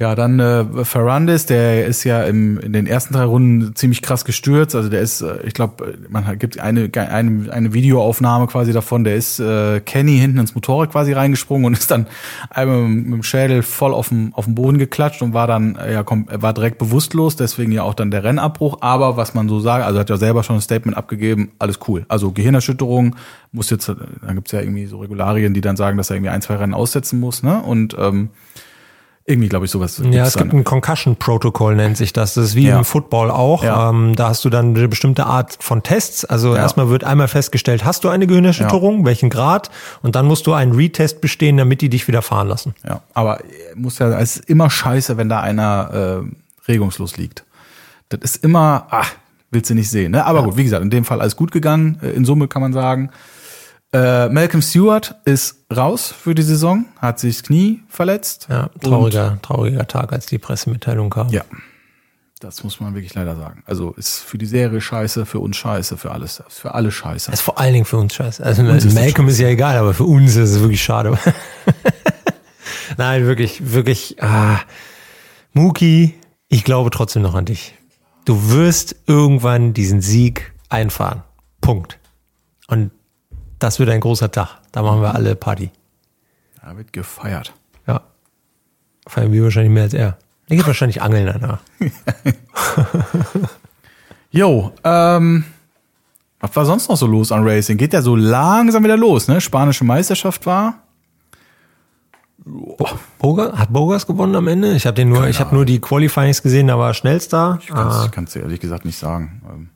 [0.00, 4.24] Ja, dann äh, Ferrandes, der ist ja im, in den ersten drei Runden ziemlich krass
[4.24, 4.74] gestürzt.
[4.74, 9.04] Also der ist, äh, ich glaube, man gibt eine, eine, eine Videoaufnahme quasi davon.
[9.04, 12.06] Der ist äh, Kenny hinten ins Motorrad quasi reingesprungen und ist dann
[12.48, 15.92] einmal mit, dem Schädel voll auf dem, auf dem Boden geklatscht und war dann, äh,
[15.92, 17.36] ja, komm, war direkt bewusstlos.
[17.36, 18.78] Deswegen ja auch dann der Rennabbruch.
[18.80, 22.06] Aber was man so sagt, also hat ja selber schon ein Statement abgegeben, alles cool.
[22.08, 23.16] Also Gehirnerschütterung
[23.52, 26.30] muss jetzt, äh, dann gibt's ja irgendwie so Regularien, die dann sagen, dass er irgendwie
[26.30, 27.42] ein, zwei Rennen aussetzen muss.
[27.42, 27.60] Ne?
[27.60, 28.30] Und ähm,
[29.30, 30.02] irgendwie, glaube ich, sowas.
[30.10, 30.42] Ja, es dann.
[30.44, 32.34] gibt ein Concussion Protocol, nennt sich das.
[32.34, 32.78] Das ist wie Ja.
[32.78, 33.64] im Football auch.
[33.64, 33.88] Ja.
[33.90, 36.24] Ähm, da hast du dann eine bestimmte Art von Tests.
[36.24, 36.62] Also Ja.
[36.62, 39.70] erstmal wird einmal festgestellt, hast du eine Gehirnerschütterung, welchen Grad?
[40.02, 42.74] Und dann musst du einen Retest bestehen, damit die dich wieder fahren lassen.
[42.86, 43.40] Ja, aber
[43.74, 47.44] muss ja, es ist immer scheiße, wenn da einer äh, regungslos liegt.
[48.10, 49.12] Das ist immer, ach,
[49.52, 50.12] willst du nicht sehen.
[50.12, 50.24] Ne?
[50.26, 51.98] Aber gut, wie gesagt, in dem Fall alles gut gegangen.
[52.02, 53.10] Äh, In Summe kann man sagen.
[53.92, 58.46] Äh, Malcolm Stewart ist raus für die Saison, hat sich das Knie verletzt.
[58.48, 61.28] Ja, trauriger, trauriger Tag, als die Pressemitteilung kam.
[61.30, 61.42] Ja,
[62.38, 63.64] das muss man wirklich leider sagen.
[63.66, 67.32] Also ist für die Serie scheiße, für uns scheiße, für alles, für alle scheiße.
[67.32, 68.44] Das ist vor allen Dingen für uns scheiße.
[68.44, 71.18] Also uns ist Malcolm ist ja egal, aber für uns ist es wirklich schade.
[72.96, 74.22] Nein, wirklich, wirklich.
[74.22, 74.60] Ah,
[75.52, 76.14] Muki,
[76.48, 77.74] ich glaube trotzdem noch an dich.
[78.24, 81.24] Du wirst irgendwann diesen Sieg einfahren.
[81.60, 81.98] Punkt.
[82.68, 82.92] Und
[83.60, 84.58] das wird ein großer Tag.
[84.72, 85.70] Da machen wir alle Party.
[86.60, 87.54] Da wird gefeiert.
[87.86, 88.02] Ja.
[89.06, 90.18] Feiern wir wahrscheinlich mehr als er.
[90.48, 91.60] Er geht wahrscheinlich angeln danach.
[94.32, 95.44] Jo, ähm,
[96.38, 97.76] was war sonst noch so los an Racing?
[97.76, 99.40] Geht ja so langsam wieder los, ne?
[99.40, 100.74] Spanische Meisterschaft war.
[103.18, 104.74] Boga, hat Bogas gewonnen am Ende?
[104.74, 107.58] Ich habe den nur, ich habe nur die Qualifyings gesehen, da war er schnellster.
[107.60, 109.70] Ich ich kann's dir ehrlich gesagt nicht sagen.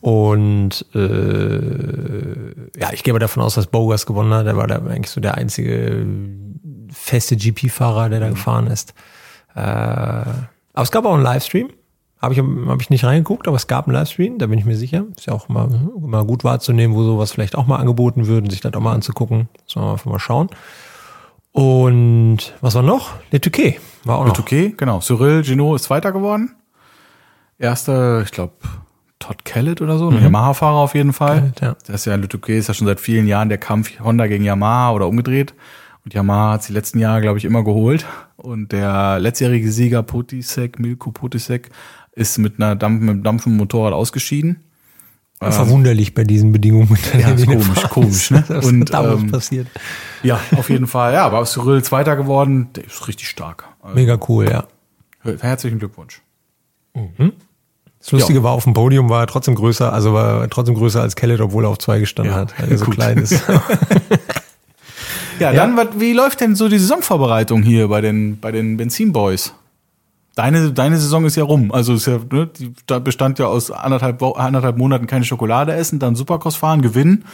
[0.00, 4.46] Und äh, ja, ich gehe aber davon aus, dass Bogas gewonnen hat.
[4.46, 6.06] Der war da eigentlich so der einzige
[6.90, 8.94] feste GP-Fahrer, der da gefahren ist.
[9.54, 11.70] Äh, aber es gab auch einen Livestream.
[12.20, 14.76] Habe ich, hab ich nicht reingeguckt, aber es gab einen Livestream, da bin ich mir
[14.76, 15.04] sicher.
[15.16, 18.50] Ist ja auch immer, immer gut wahrzunehmen, wo sowas vielleicht auch mal angeboten wird und
[18.50, 19.48] sich das auch mal anzugucken.
[19.66, 20.48] Sollen wir einfach mal schauen.
[21.52, 23.14] Und was war noch?
[23.30, 24.36] Le Touquet war auch noch.
[24.36, 25.00] Wird okay, genau.
[25.00, 26.56] Cyril Gino ist Zweiter geworden.
[27.58, 28.54] Erster, ich glaube,
[29.18, 31.40] Todd Kellett oder so, ein Yamaha-Fahrer auf jeden Fall.
[31.40, 31.76] Kellett, ja.
[31.86, 34.92] Das ist ja, Touquet ist ja schon seit vielen Jahren der Kampf Honda gegen Yamaha
[34.92, 35.54] oder umgedreht.
[36.04, 38.06] Und Yamaha hat die letzten Jahre, glaube ich, immer geholt.
[38.36, 41.70] Und der letztjährige Sieger Potisek, Milko Potisek,
[42.12, 44.64] ist mit einer Dampf, mit einem dampfenden Motorrad ausgeschieden.
[45.40, 46.98] Verwunderlich bei diesen Bedingungen.
[47.18, 47.90] Ja, ist komisch, fahren.
[47.90, 48.44] komisch, ne?
[48.48, 49.68] Was Und, damals ähm, passiert.
[50.24, 51.12] Ja, auf jeden Fall.
[51.14, 53.64] Ja, aber Cyril Zweiter geworden, der ist richtig stark.
[53.80, 54.66] Also, Mega cool, ja.
[55.40, 56.22] Herzlichen Glückwunsch.
[58.10, 61.02] Das Lustige war, auf dem Podium war er trotzdem größer, also war er trotzdem größer
[61.02, 62.94] als Kellet, obwohl er auf zwei gestanden Ja, hat, weil er so gut.
[62.94, 63.42] klein ist.
[65.40, 69.54] Ja, dann, wat, wie läuft denn so die Saisonvorbereitung hier bei den, bei den Benzinboys?
[70.34, 71.70] Deine, deine Saison ist ja rum.
[71.72, 76.16] Also ist ja, ne, die bestand ja aus anderthalb, anderthalb Monaten keine Schokolade essen, dann
[76.16, 77.24] Supercross fahren, gewinnen.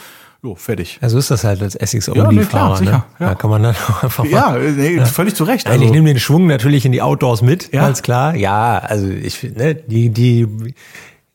[0.43, 0.99] Jo, fertig.
[1.01, 2.91] Ja, so ist das halt als Essex Ja, nee, klar, ne?
[2.91, 3.05] ja.
[3.19, 4.29] Da kann man dann auch einfach mal.
[4.31, 5.65] Ja, nee, völlig zu Recht.
[5.67, 7.81] Also, ich nehme den Schwung natürlich in die Outdoors mit, Ja.
[7.81, 8.35] ganz klar.
[8.35, 10.47] Ja, also ich finde, ne, die, die,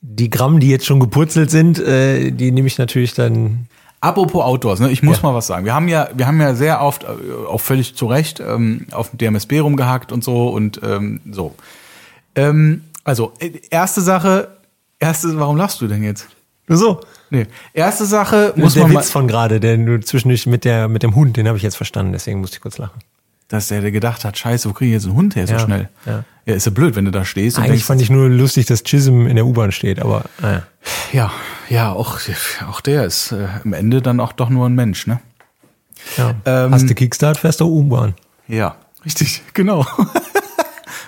[0.00, 3.66] die Gramm, die jetzt schon gepurzelt sind, äh, die nehme ich natürlich dann.
[4.02, 5.24] Apropos Outdoors, ne, ich muss Ja.
[5.28, 5.64] mal was sagen.
[5.66, 7.08] Wir haben ja, wir haben ja sehr oft, äh,
[7.48, 11.54] auch völlig zu Recht, ähm, auf dem DMSB rumgehackt und so und ähm, so.
[12.36, 14.48] Ähm, also, äh, erste Sache,
[15.00, 16.28] erste, warum lachst du denn jetzt?
[16.68, 17.00] So.
[17.30, 20.88] Nee, erste Sache muss der man mal, Witz von gerade, der nur zwischendurch mit der
[20.88, 23.00] mit dem Hund, den habe ich jetzt verstanden, deswegen musste ich kurz lachen.
[23.48, 25.58] dass der, der gedacht hat, scheiße, wo kriege ich jetzt einen Hund her so Ja,
[25.60, 25.88] schnell?
[26.06, 26.24] ja.
[26.46, 28.66] ja, ist ja blöd, wenn du da stehst und Eigentlich denkst, fand ich nur lustig,
[28.66, 30.62] dass Chisholm in der U-Bahn steht, aber naja.
[31.12, 31.32] ja,
[31.68, 32.18] ja, auch,
[32.68, 35.20] auch der ist äh, am Ende dann auch doch nur ein Mensch, ne?
[36.16, 36.34] Ja.
[36.46, 38.14] Ähm, Hast du Kickstart, fährst du U-Bahn.
[38.48, 39.86] Ja, richtig, genau.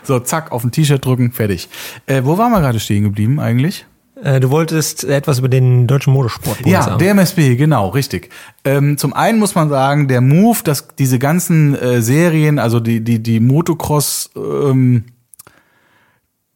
[0.05, 1.69] so, zack, auf ein T-Shirt drücken, fertig.
[2.07, 3.87] Äh, wo waren wir gerade stehen geblieben eigentlich?
[4.23, 6.99] Äh, du wolltest etwas über den deutschen Motorsport Ja, sagen.
[6.99, 8.31] der MSB, genau, richtig.
[8.65, 13.03] Ähm, zum einen muss man sagen, der Move, dass diese ganzen äh, Serien, also die,
[13.03, 15.05] die, die Motocross, ähm,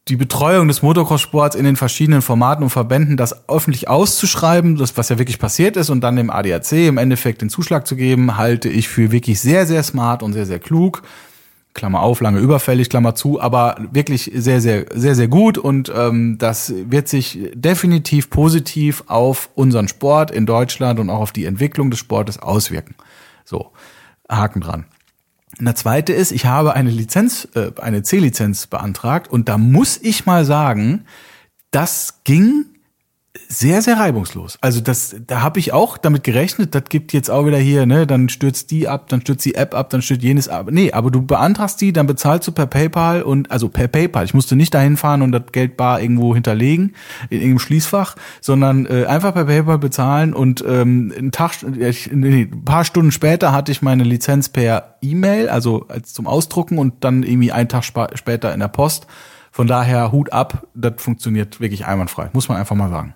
[0.07, 5.09] die Betreuung des Motocross-Sports in den verschiedenen Formaten und Verbänden, das öffentlich auszuschreiben, das, was
[5.09, 8.69] ja wirklich passiert ist, und dann dem ADAC im Endeffekt den Zuschlag zu geben, halte
[8.69, 11.03] ich für wirklich sehr, sehr smart und sehr, sehr klug.
[11.77, 16.39] Klammer auf, lange überfällig, Klammer zu, aber wirklich sehr, sehr, sehr, sehr gut und ähm,
[16.39, 21.91] das wird sich definitiv positiv auf unseren Sport in Deutschland und auch auf die Entwicklung
[21.91, 22.97] des Sportes auswirken.
[23.45, 23.71] So,
[24.29, 24.87] Haken dran.
[25.59, 29.99] Und der zweite ist, ich habe eine Lizenz, äh, eine C-Lizenz beantragt und da muss
[29.99, 31.05] ich mal sagen,
[31.71, 32.65] das ging
[33.49, 34.59] sehr, sehr reibungslos.
[34.61, 38.07] Also das, da habe ich auch damit gerechnet, das gibt jetzt auch wieder hier, ne,
[38.07, 40.69] dann stürzt die ab, dann stürzt die App ab, dann stürzt jenes ab.
[40.71, 44.25] Nee, aber du beantragst die, dann bezahlst du per PayPal und also per PayPal.
[44.25, 46.95] Ich musste nicht dahin fahren und das Geld bar irgendwo hinterlegen
[47.31, 52.49] in irgendeinem Schließfach, sondern äh, einfach per PayPal bezahlen und ähm, einen Tag, ich- nee,
[52.53, 57.05] ein paar Stunden später hatte ich meine Lizenz per E-Mail, also als zum Ausdrucken und
[57.05, 59.07] dann irgendwie einen Tag später in der Post.
[59.53, 63.15] Von daher Hut ab, das funktioniert wirklich einwandfrei, muss man einfach mal sagen.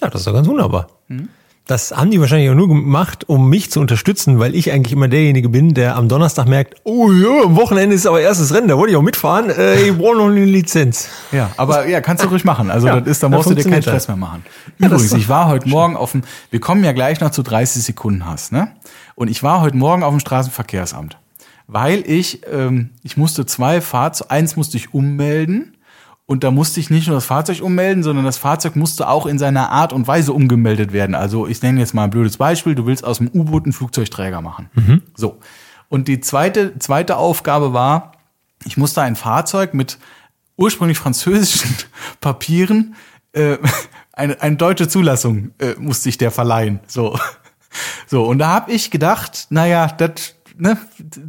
[0.00, 0.88] Ja, das ist doch ganz wunderbar.
[1.08, 1.28] Mhm.
[1.68, 5.06] Das haben die wahrscheinlich auch nur gemacht, um mich zu unterstützen, weil ich eigentlich immer
[5.06, 8.78] derjenige bin, der am Donnerstag merkt, oh ja, am Wochenende ist aber erstes Rennen, da
[8.78, 11.10] wollte ich auch mitfahren, äh, ich brauche noch eine Lizenz.
[11.30, 12.70] Ja, aber ja, kannst du ruhig machen.
[12.70, 14.46] Also Ja, das ist, da brauchst du dir keinen Stress mehr machen.
[14.78, 18.24] Übrigens, ich war heute Morgen auf dem, wir kommen ja gleich noch zu 30 Sekunden
[18.24, 18.72] Hass, ne?
[19.14, 21.18] Und ich war heute Morgen auf dem Straßenverkehrsamt,
[21.66, 25.76] weil ich, ähm, ich musste zwei Fahrzeuge, eins musste ich ummelden
[26.28, 29.38] und da musste ich nicht nur das Fahrzeug ummelden, sondern das Fahrzeug musste auch in
[29.38, 31.14] seiner Art und Weise umgemeldet werden.
[31.14, 34.42] Also ich nenne jetzt mal ein blödes Beispiel, du willst aus dem U-Boot einen Flugzeugträger
[34.42, 34.68] machen.
[35.14, 35.38] So.
[35.88, 38.12] Und die zweite, zweite Aufgabe war,
[38.66, 39.98] ich musste ein Fahrzeug mit
[40.58, 41.74] ursprünglich französischen
[42.20, 42.94] Papieren,
[43.32, 43.56] äh,
[44.12, 46.80] eine, eine deutsche Zulassung äh, musste ich der verleihen.
[46.86, 47.18] So,
[48.06, 50.76] so und da habe ich gedacht, naja, das ne,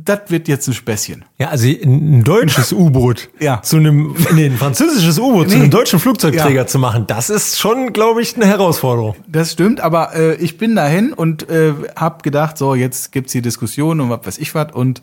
[0.04, 1.24] das wird jetzt ein Späßchen.
[1.38, 3.62] Ja, also ein deutsches U-Boot Ja.
[3.62, 5.62] zu einem, nee, ein französisches U-Boot zu Nee.
[5.64, 6.68] einem deutschen Flugzeugträger Ja.
[6.68, 9.16] zu machen, das ist schon, glaube ich, eine Herausforderung.
[9.28, 13.42] Das stimmt, aber äh, ich bin dahin und äh, habe gedacht, so jetzt gibt's hier
[13.42, 15.02] Diskussionen und was weiß ich was und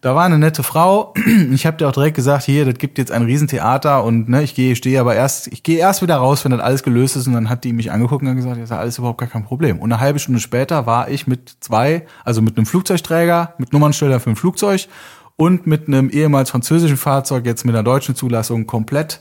[0.00, 1.14] da war eine nette Frau.
[1.50, 4.54] Ich habe dir auch direkt gesagt, hier, das gibt jetzt ein Riesentheater und ne, ich
[4.54, 7.32] gehe, stehe aber erst, ich gehe erst wieder raus, wenn das alles gelöst ist und
[7.32, 9.78] dann hat die mich angeguckt und gesagt, das ist alles überhaupt gar kein Problem.
[9.78, 14.20] Und eine halbe Stunde später war ich mit zwei, also mit einem Flugzeugträger, mit Nummernschilder
[14.20, 14.88] für ein Flugzeug
[15.36, 19.20] und mit einem ehemals französischen Fahrzeug jetzt mit einer deutschen Zulassung komplett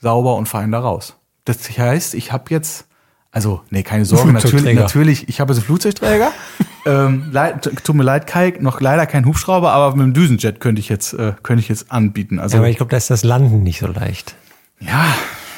[0.00, 1.16] sauber und fein da raus.
[1.44, 2.86] Das heißt, ich habe jetzt
[3.34, 4.80] also, nee, keine Sorge, natürlich, Flugzeugträger.
[4.80, 6.32] natürlich, ich habe so Flugzeugträger.
[6.86, 10.80] ähm, leid, tut mir leid, Kai, noch leider kein Hubschrauber, aber mit dem Düsenjet könnte
[10.80, 12.38] ich jetzt, äh, könnte ich jetzt anbieten.
[12.38, 14.34] Also, Ja, aber ich glaube, da ist das Landen nicht so leicht.
[14.80, 15.04] ja,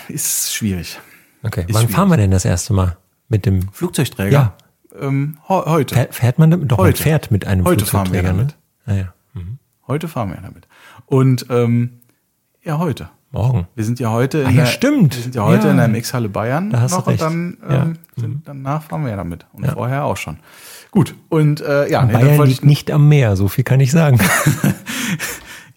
[0.09, 0.99] ist schwierig.
[1.43, 1.95] Okay, Ist wann schwierig.
[1.97, 2.97] fahren wir denn das erste Mal
[3.29, 4.31] mit dem, Flugzeugträger?
[4.33, 4.55] Ja.
[4.99, 5.95] Ähm, he heute.
[5.95, 6.73] fährt, fährt man damit?
[6.73, 7.03] Doch, man Heute.
[7.03, 8.55] fährt mit einem Heute fahren wir Flugzeugträger, ne?
[8.87, 9.07] damit.
[9.37, 9.43] Ah, ja.
[9.87, 10.67] Heute fahren wir damit.
[11.05, 12.01] Und ähm,
[12.65, 13.11] ja, heute.
[13.33, 13.67] Morgen.
[13.75, 15.15] Wir sind ja heute in Ah, ja, der, stimmt.
[15.17, 15.71] Wir sind ja heute Ja.
[15.73, 17.23] in der MX-Halle Bayern Da hast du noch und recht.
[17.23, 17.83] dann Ja.
[17.83, 19.47] ähm, sind, danach fahren wir ja damit.
[19.53, 19.73] Und Ja.
[19.73, 20.39] vorher auch schon.
[20.91, 21.15] Gut.
[21.29, 24.19] Und äh, ja, nee, dann Bayern liegt nicht am Meer, so viel kann ich sagen.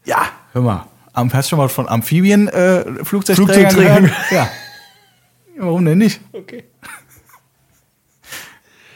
[0.06, 0.24] Ja,
[0.54, 0.86] hör mal.
[1.14, 3.36] Am, hast du schon mal von Amphibien äh, Flugzeugträgern
[3.70, 4.04] Flugzeugträgern.
[4.06, 4.32] gehört?
[4.32, 4.38] Ja.
[4.38, 4.50] ja.
[5.58, 6.20] Warum denn nicht?
[6.34, 6.64] Okay.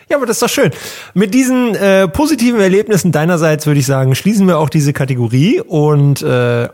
[0.10, 0.72] Ja, aber das ist doch schön.
[1.14, 6.22] Mit diesen äh, positiven Erlebnissen deinerseits würde ich sagen, schließen wir auch diese Kategorie und
[6.24, 6.70] äh,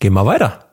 [0.00, 0.63] gehen mal weiter.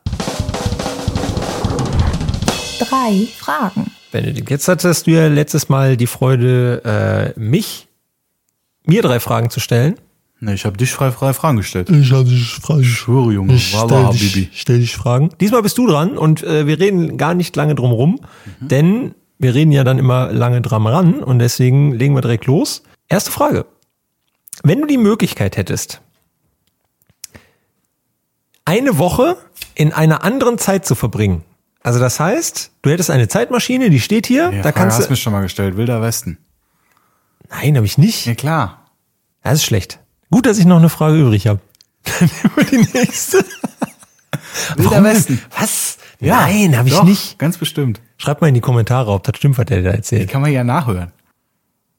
[3.12, 3.92] Drei Fragen.
[4.12, 7.88] Benedikt, jetzt hattest du ja letztes Mal die Freude, äh, mich,
[8.86, 9.96] mir drei Fragen zu stellen.
[10.40, 11.90] Ne, ich habe dich frei, frei Fragen gestellt.
[11.92, 12.82] Ich habe dich Fragen.
[12.82, 13.54] Ich schwöre, Junge.
[13.54, 14.50] Ich Wallah, stell dich, Habibi.
[14.54, 15.30] stell dich Fragen.
[15.40, 18.20] Diesmal bist du dran und äh, wir reden gar nicht lange drum rum,
[18.60, 18.68] Mhm.
[18.68, 22.82] denn wir reden ja dann immer lange dran ran und deswegen legen wir direkt los.
[23.08, 23.66] Erste Frage.
[24.64, 26.02] Wenn du die Möglichkeit hättest,
[28.66, 29.38] eine Woche
[29.76, 31.44] in einer anderen Zeit zu verbringen,
[31.84, 35.06] also das heißt, du hättest eine Zeitmaschine, die steht hier, Ja, da Frage kannst hast
[35.08, 35.12] du...
[35.12, 35.78] mich schon mal gestellt.
[35.78, 36.38] Wilder Westen.
[37.50, 38.26] Nein, habe ich nicht.
[38.26, 38.86] Ja, klar.
[39.44, 40.00] Das ist schlecht.
[40.30, 41.60] Gut, dass ich noch eine Frage übrig habe.
[42.20, 43.38] Dann nehmen wir die nächste.
[44.76, 45.04] Wilder Warum?
[45.04, 45.42] Westen.
[45.60, 45.98] Was?
[46.20, 47.40] Nein, habe ich nicht.
[47.40, 48.00] Ganz bestimmt.
[48.18, 50.30] Schreibt mal in die Kommentare, ob das stimmt, was der da Die erzählt.
[50.30, 51.12] kann man ja nachhören.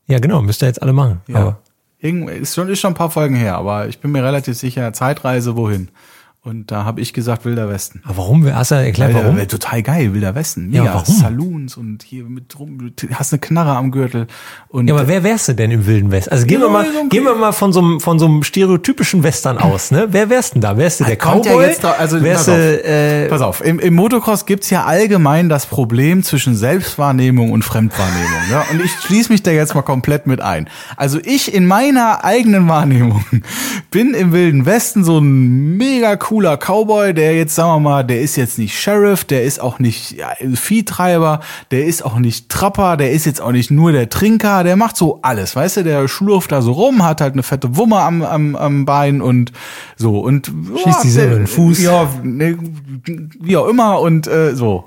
[0.06, 1.20] Ja, genau, müsst ihr jetzt alle machen.
[1.26, 1.36] Ja.
[1.36, 1.58] Aber
[1.98, 4.92] Irgend, ist, schon, ist schon ein paar Folgen her, aber ich bin mir relativ sicher,
[4.92, 5.88] Zeitreise wohin.
[6.44, 8.00] Und da habe ich gesagt Wilder Westen.
[8.04, 8.52] aber warum?
[8.52, 9.38] Hast du erklärt, Weil, warum?
[9.38, 10.72] äh, total geil, Wilder Westen.
[10.72, 10.94] Ja, Mega.
[10.94, 11.14] warum?
[11.14, 14.26] Saloons und hier mit rum, du hast eine Knarre am Gürtel.
[14.66, 16.32] Und Ja, aber wer wärst du denn im Wilden West?
[16.32, 18.42] Also gehen Ja, wir mal, so gehen wir mal von so einem, von so einem
[18.42, 20.08] stereotypischen Western aus, ne?
[20.10, 20.76] Wer wärst denn da?
[20.76, 21.64] Wärst du der Kommt ja Cowboy?
[21.66, 25.48] jetzt drauf- also, wärst pass du, äh, Pass auf, im, im Motocross gibt's ja allgemein
[25.48, 28.40] das Problem zwischen Selbstwahrnehmung und Fremdwahrnehmung.
[28.50, 28.64] Ja?
[28.72, 30.68] Und ich schließe mich da jetzt mal komplett mit ein.
[30.96, 33.24] Also ich in meiner eigenen Wahrnehmung
[33.92, 38.22] bin im Wilden Westen so ein mega cooler Cowboy, der jetzt, sagen wir mal, der
[38.22, 42.96] ist jetzt nicht Sheriff, der ist auch nicht ja, Viehtreiber, der ist auch nicht Trapper,
[42.96, 46.08] der ist jetzt auch nicht nur der Trinker, der macht so alles, weißt du, der
[46.08, 49.52] schlurft da so rum, hat halt eine fette Wumme am, am, am Bein und
[49.96, 50.50] so und
[50.82, 51.82] Schießt die selber in den Fuß.
[51.82, 52.56] Ja, ne,
[53.38, 54.86] wie auch immer und äh, so.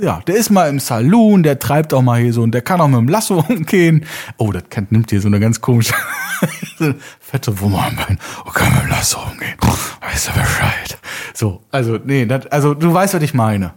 [0.00, 2.80] Ja, der ist mal im Saloon, der treibt auch mal hier so und der kann
[2.80, 4.04] auch mit dem Lasso umgehen.
[4.36, 5.94] Oh, das kann, nimmt hier so eine ganz komische
[7.20, 8.18] fette Wumme am Bein.
[8.44, 9.56] Oh, kann mit dem Lasso umgehen.
[10.00, 10.98] Weißt du Bescheid.
[11.34, 13.72] So, also nee, das, also du weißt, was ich meine.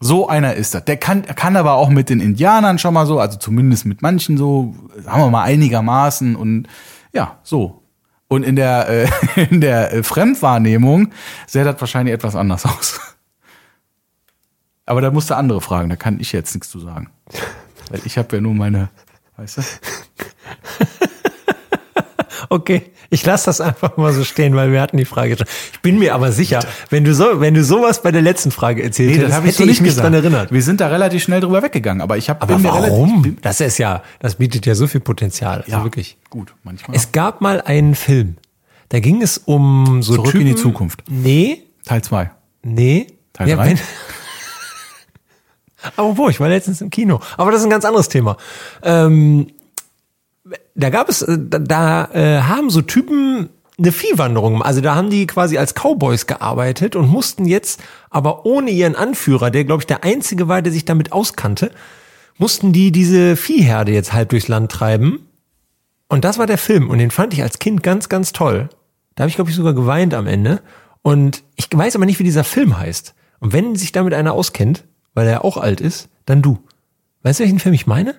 [0.00, 0.84] So einer ist das.
[0.84, 4.36] Der kann, kann aber auch mit den Indianern schon mal so, also zumindest mit manchen
[4.36, 6.68] so, sagen wir mal einigermaßen und
[7.12, 7.82] ja, so.
[8.28, 9.08] Und in der, äh,
[9.50, 11.10] in der äh, Fremdwahrnehmung
[11.46, 13.00] sähe das wahrscheinlich etwas anders aus.
[14.86, 17.10] Aber da musst du andere fragen, da kann ich jetzt nichts zu sagen.
[17.90, 18.90] Weil ich habe ja nur meine,
[19.36, 19.62] weißt du?
[22.50, 25.46] okay, ich lasse das einfach mal so stehen, weil wir hatten die Frage schon.
[25.72, 26.60] Ich bin mir aber sicher,
[26.90, 29.56] wenn du so, wenn du sowas bei der letzten Frage erzählt nee, hättest, hätte ich,
[29.56, 30.52] so nicht ich mich daran erinnert.
[30.52, 32.42] Wir sind da relativ schnell drüber weggegangen, aber ich habe.
[32.42, 33.22] Aber warum?
[33.22, 36.18] Relativ, das ist ja, das bietet ja so viel Potenzial, also ja, wirklich.
[36.28, 36.96] Gut, manchmal.
[36.96, 38.36] Es gab mal einen Film,
[38.90, 41.02] da ging es um so Zurück Typen, in die Zukunft.
[41.08, 41.62] Nee.
[41.84, 42.30] Teil 2.
[42.62, 43.06] Nee.
[43.32, 43.76] Teil 3.
[45.96, 46.28] Aber wo?
[46.28, 47.20] ich war letztens im Kino.
[47.36, 48.36] Aber das ist ein ganz anderes Thema.
[48.82, 49.48] Ähm,
[50.74, 54.62] da gab es, äh, da, da äh, haben so Typen eine Viehwanderung.
[54.62, 59.50] Also da haben die quasi als Cowboys gearbeitet und mussten jetzt, aber ohne ihren Anführer,
[59.50, 61.72] der glaube ich der einzige war, der sich damit auskannte,
[62.38, 65.28] mussten die diese Viehherde jetzt halb durchs Land treiben.
[66.08, 68.68] Und das war der Film und den fand ich als Kind ganz, ganz toll.
[69.14, 70.60] Da habe ich glaube ich sogar geweint am Ende.
[71.02, 73.14] Und ich weiß aber nicht, wie dieser Film heißt.
[73.40, 74.84] Und wenn sich damit einer auskennt,
[75.14, 76.58] weil er auch alt ist, dann du.
[77.22, 78.14] Weißt du, welchen Film ich meine?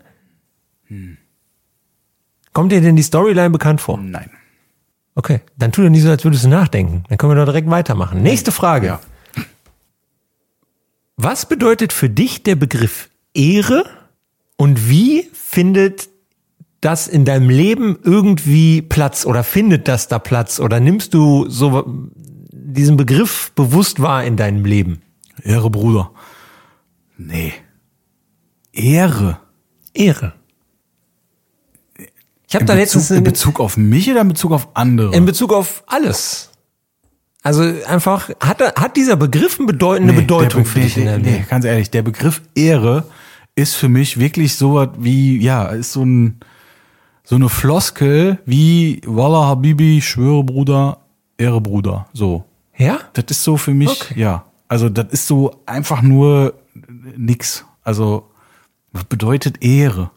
[2.54, 4.00] Kommt dir denn die Storyline bekannt vor?
[4.00, 4.30] Nein.
[5.16, 7.04] Okay, dann tu doch nicht so, als würdest du nachdenken.
[7.08, 8.22] Dann können wir doch direkt weitermachen.
[8.22, 8.88] Nächste Frage.
[8.88, 9.00] Ja.
[11.16, 13.86] Was bedeutet für dich der Begriff Ehre
[14.58, 16.10] und wie findet
[16.82, 22.10] das in deinem Leben irgendwie Platz oder findet das da Platz oder nimmst du so
[22.52, 25.02] diesen Begriff bewusst wahr in deinem Leben?
[25.41, 26.12] Ehre, Bruder.
[27.18, 27.53] Nee.
[28.74, 29.39] Ehre.
[29.93, 30.34] Ehre.
[32.47, 35.16] Ich habe da letztens in Bezug auf mich oder in Bezug auf andere?
[35.16, 36.51] in Bezug auf alles.
[37.41, 41.03] Also einfach hat er, hat dieser Begriff eine bedeutende Nee, Bedeutung der, für dich in
[41.05, 43.05] nee, nee, ganz ehrlich, der Begriff Ehre
[43.55, 46.39] ist für mich wirklich so was wie, ja, ist so ein,
[47.24, 50.99] so eine Floskel wie, Wallah Habibi, schwöre Bruder,
[51.38, 52.45] Ehre Bruder, so.
[52.78, 52.99] Ja?
[53.13, 54.20] Das ist so für mich, Okay.
[54.20, 54.45] ja.
[54.68, 56.53] Also das ist so einfach nur
[57.18, 57.66] nix.
[57.82, 58.32] Also
[58.91, 60.12] was bedeutet Ehre?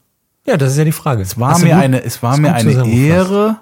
[0.46, 1.22] Ja, das ist ja die Frage.
[1.22, 2.88] Es war Hast mir gut- eine, es war mir eine.
[2.88, 3.60] Ehre,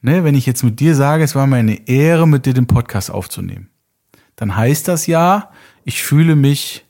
[0.00, 2.66] ne, wenn ich jetzt mit dir sage, es war mir eine Ehre, mit dir den
[2.66, 3.68] Podcast aufzunehmen.
[4.36, 5.50] Dann heißt das ja,
[5.84, 6.86] ich fühle mich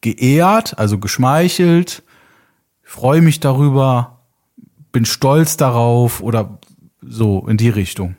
[0.00, 2.02] geehrt, also geschmeichelt,
[2.82, 4.20] freue mich darüber,
[4.92, 6.58] bin stolz darauf oder
[7.02, 8.16] so in die Richtung.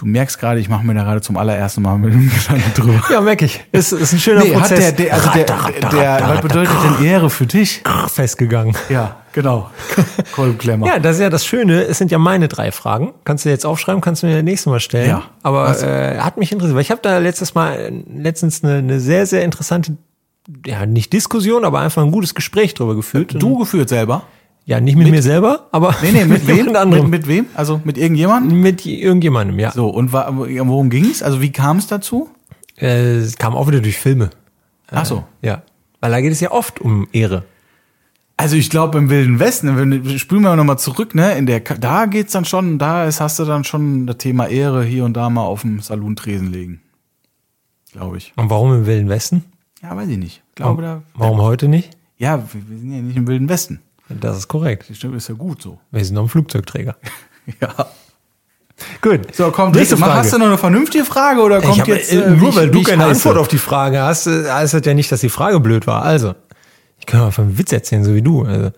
[0.00, 3.02] Du merkst gerade, ich mache mir da gerade zum allerersten Mal mit dem Gedanken drüber.
[3.10, 3.62] Ja, merke ich.
[3.70, 4.78] Ist, ist ein schöner Nee, hat Prozess.
[4.78, 7.82] der, der, also der, der, der, was bedeutet denn Ehre für dich?
[8.08, 8.74] festgegangen.
[8.88, 9.68] Ja, genau.
[10.32, 10.86] Kolbenklemmer.
[10.86, 11.82] Ja, das ist ja das Schöne.
[11.82, 13.12] Es sind ja meine drei Fragen.
[13.24, 15.10] Kannst du jetzt aufschreiben, kannst du mir nächstes Mal stellen.
[15.10, 15.22] Ja.
[15.42, 15.82] Aber Was?
[15.82, 19.44] äh, hat mich interessiert, weil ich habe da letztes Mal letztens eine, eine sehr, sehr
[19.44, 19.98] interessante
[20.64, 23.34] ja, nicht Diskussion, aber einfach ein gutes Gespräch drüber geführt.
[23.38, 24.22] Du geführt selber?
[24.70, 26.56] Ja, nicht mit, mir selber, aber Nee, nee, mit wem?
[26.56, 27.10] jemand Mit, anderem.
[27.10, 27.46] mit wem?
[27.54, 28.60] Also mit irgendjemandem?
[28.60, 29.72] Mit irgendjemandem, ja.
[29.72, 31.22] So, und wa worum ging's?
[31.24, 32.30] Also wie kam es dazu?
[32.78, 34.30] Äh, Es kam auch wieder durch Filme.
[34.92, 35.24] Ach so.
[35.42, 35.62] Ja.
[36.00, 37.42] Weil da geht es ja oft um Ehre.
[38.36, 41.36] Also ich glaube im Wilden Westen, wenn wir spülen wir nochmal zurück, ne?
[41.36, 44.82] In der da geht's dann schon, da ist, hast du dann schon das Thema Ehre
[44.84, 46.80] hier und da mal auf dem Salontresen legen.
[47.92, 48.32] Glaube ich.
[48.36, 49.44] Und warum im Wilden Westen?
[49.82, 50.42] Ja, weiß ich nicht.
[50.50, 51.02] Ich glaube da.
[51.14, 51.90] Warum heute nicht?
[52.18, 53.80] Ja, wir, wir sind ja nicht im Wilden Westen.
[54.20, 54.86] Das ist korrekt.
[54.88, 55.78] Das stimmt, ist ja gut so.
[55.90, 56.96] Wir sind noch ein Flugzeugträger.
[57.60, 57.86] Ja.
[59.02, 59.34] Gut.
[59.34, 60.14] So, komm, nächste Frage.
[60.14, 62.82] Hast du noch eine vernünftige Frage oder kommt hab, jetzt äh, äh, nur weil du
[62.82, 63.04] keine?
[63.06, 66.02] Antwort auf die Frage hast, äh, heißt das ja nicht, dass die Frage blöd war.
[66.02, 66.34] Also,
[66.98, 68.44] ich kann mal einen Witz erzählen, so wie du.
[68.44, 68.70] Also,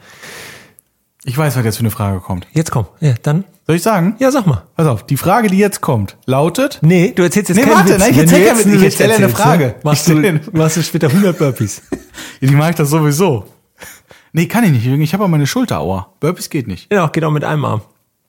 [1.25, 2.47] Ich weiß, was jetzt für eine Frage kommt.
[2.53, 2.87] jetzt komm.
[3.01, 3.45] Ja, dann.
[3.67, 4.17] Soll ich sagen?
[4.19, 4.63] Ja, sag mal.
[4.75, 6.79] Pass auf, die Frage, die jetzt kommt, lautet.
[6.83, 7.99] Nee, du erzählst jetzt Nee, keinen warte, Witz.
[7.99, 9.65] nein, ich erzähl jetzt keinen Witz, ich stelle eine Frage.
[9.67, 11.83] ne, Machst du, machst du später 100 Burpees.
[12.41, 13.45] Ja, die mache ich das sowieso.
[14.33, 14.87] Nee, kann ich nicht.
[14.87, 16.13] Ich habe auch meine Schulteraua.
[16.21, 16.89] Burpees geht nicht.
[16.91, 17.83] Genau, geht auch mit einem Arm.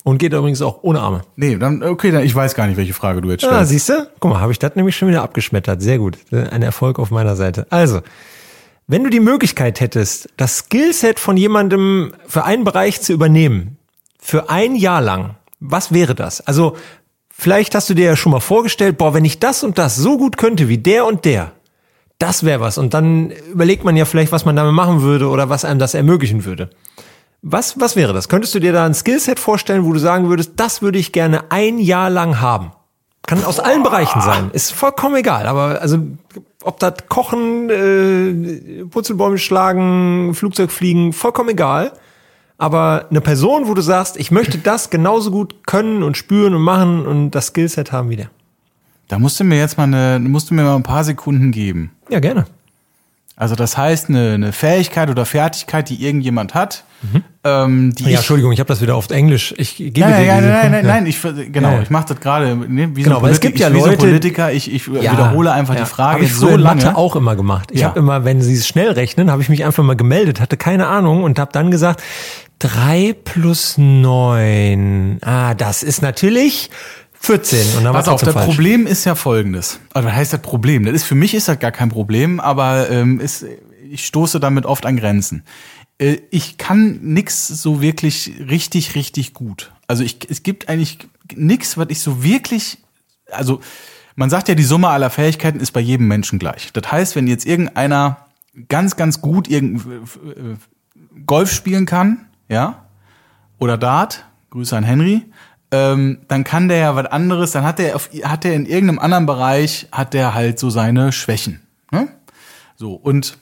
[0.03, 1.21] Und geht übrigens auch ohne Arme.
[1.37, 3.69] Nee, dann, okay, dann, ich weiß gar nicht, welche Frage du jetzt Ah, stellst.
[3.71, 4.09] siehst du?
[4.19, 5.81] Guck mal, habe ich das nämlich schon wieder abgeschmettert.
[5.81, 6.17] Sehr gut.
[6.31, 7.67] Ein Erfolg auf meiner Seite.
[7.69, 8.01] Also,
[8.85, 13.77] wenn du die Möglichkeit hättest, das Skillset von jemandem für einen Bereich zu übernehmen,
[14.19, 16.41] für ein Jahr lang, was wäre das?
[16.45, 16.75] Also,
[17.33, 20.17] vielleicht hast du dir ja schon mal vorgestellt, boah, wenn ich das und das so
[20.17, 21.53] gut könnte wie der und der,
[22.23, 22.77] das wäre was.
[22.77, 25.93] Und dann überlegt man ja vielleicht, was man damit machen würde oder was einem das
[25.93, 26.69] ermöglichen würde.
[27.41, 28.29] Was, was wäre das?
[28.29, 31.51] Könntest du dir da ein Skillset vorstellen, wo du sagen würdest, das würde ich gerne
[31.51, 32.71] ein Jahr lang haben?
[33.27, 34.51] Kann aus allen Bereichen sein.
[34.53, 35.47] Ist vollkommen egal.
[35.47, 35.97] Aber also,
[36.63, 41.91] ob das Kochen, äh, Purzelbäume schlagen, Flugzeug fliegen, vollkommen egal.
[42.57, 46.61] Aber eine Person, wo du sagst, ich möchte das genauso gut können und spüren und
[46.61, 48.29] machen und das Skillset haben wie der.
[49.07, 51.91] Da musst du mir jetzt mal eine, musst du mir mal ein paar Sekunden geben.
[52.09, 52.45] Ja, gerne.
[53.35, 56.83] Also das heißt, eine, eine Fähigkeit oder Fertigkeit, die irgendjemand hat,
[57.43, 59.53] ähm, die Ja, ich, Entschuldigung, ich habe das wieder auf Englisch.
[59.57, 60.87] Ich gebe ja, ja, dir ja, diese nein, nein, Punkte.
[60.87, 61.81] nein, ich, genau, Ja, ja.
[61.81, 64.53] ich mache das gerade, ne, wie Genau, so es gibt ja wie so Leute- Politiker,
[64.53, 66.83] ich, ich wiederhole einfach die Frage Hab ich so lange.
[66.83, 67.71] Mathe auch immer gemacht.
[67.73, 67.87] Ich Ja.
[67.87, 70.87] habe immer, wenn sie es schnell rechnen, habe ich mich einfach mal gemeldet, hatte keine
[70.87, 72.03] Ahnung und habe dann gesagt,
[72.59, 75.17] drei plus neun.
[75.21, 76.69] Ah, das ist natürlich
[77.23, 77.77] 14.
[77.77, 78.45] Und dann Pass auf, das falsch.
[78.45, 79.79] Problem ist ja folgendes.
[79.93, 80.85] Also was heißt das Problem?
[80.85, 83.45] Das ist für mich ist das gar kein Problem, aber ähm, ist,
[83.89, 85.43] ich stoße damit oft an Grenzen.
[85.99, 89.71] Äh, ich kann nix so wirklich richtig, richtig gut.
[89.87, 90.97] Also ich, es gibt eigentlich
[91.33, 92.79] nix, was ich so wirklich,
[93.31, 93.61] also
[94.17, 96.73] man sagt ja, die Summe aller Fähigkeiten ist bei jedem Menschen gleich.
[96.73, 98.25] Das heißt, wenn jetzt irgendeiner
[98.67, 100.55] ganz, ganz gut irgend, äh,
[101.25, 102.85] Golf spielen kann, ja,
[103.59, 105.23] oder Dart, Grüße an Henry,
[105.73, 109.25] ähm, dann kann der ja was anderes, dann hat auf, hat der in irgendeinem anderen
[109.25, 111.61] Bereich, hat der halt so seine Schwächen.
[111.89, 112.09] Ne?
[112.75, 113.39] So, und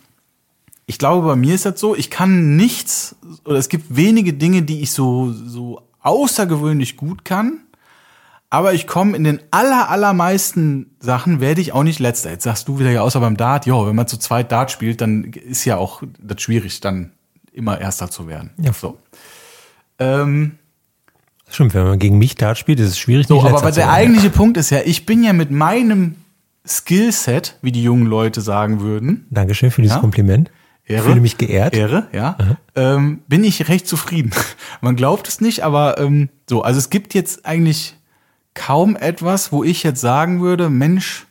[0.86, 4.61] ich glaube, bei mir ist das so, ich kann nichts, oder es gibt wenige Dinge,
[4.61, 7.59] die ich so, so außergewöhnlich gut kann,
[8.49, 12.32] aber ich komme in den aller, allermeisten Sachen, werde ich auch nicht letzter.
[12.32, 15.01] Jetzt sagst du wieder ja, außer beim Dart, jo, wenn man zu zweit Dart spielt,
[15.01, 17.11] dann ist ja auch das schwierig, dann
[17.51, 18.51] immer Erster zu werden.
[18.57, 18.71] Ja.
[18.71, 18.99] So.
[19.99, 20.57] Ähm,
[21.52, 23.89] Stimmt, wenn man gegen mich Dart spielt, ist es schwierig, so, nicht aber der werden.
[23.89, 26.16] eigentliche Punkt ist ja, ich bin ja mit meinem
[26.66, 30.02] Skillset, wie die jungen Leute sagen würden, Dankeschön für dieses Ja?
[30.02, 30.49] Kompliment.
[30.86, 31.04] Ich Ehre.
[31.04, 31.76] fühle mich geehrt.
[31.76, 32.38] Ehre, ja,
[32.76, 34.32] ähm, bin ich recht zufrieden.
[34.82, 37.95] Man glaubt es nicht, aber ähm, so, also es gibt jetzt eigentlich
[38.54, 41.26] kaum etwas, wo ich jetzt sagen würde, Mensch,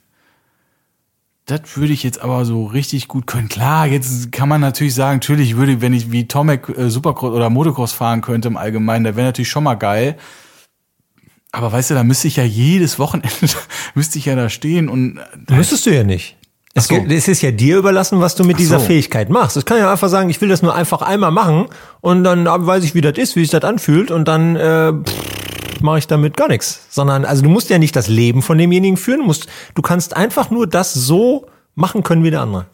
[1.47, 3.49] das würde ich jetzt aber so richtig gut können.
[3.49, 7.51] Klar, jetzt kann man natürlich sagen, natürlich würde, wenn ich wie Tomek äh, Supercross oder
[7.51, 10.16] Motocross fahren könnte im Allgemeinen, da wäre natürlich schon mal geil.
[11.53, 13.30] Aber weißt du, da müsste ich ja jedes Wochenende,
[13.95, 15.18] müsste ich ja da stehen und
[15.49, 16.36] äh, Müsstest du ja nicht.
[16.72, 16.95] Es, so.
[16.95, 18.86] es ist ja dir überlassen, was du mit dieser so.
[18.86, 19.57] Fähigkeit machst.
[19.57, 21.66] Ich kann ja einfach sagen, ich will das nur einfach einmal machen
[22.01, 24.93] und dann weiß ich, wie das ist, wie sich das anfühlt und dann äh,
[25.81, 26.87] mache ich damit gar nichts.
[26.91, 30.51] Sondern, also du musst ja nicht das Leben von demjenigen führen, musst, du kannst einfach
[30.51, 32.66] nur das so machen können wie der andere.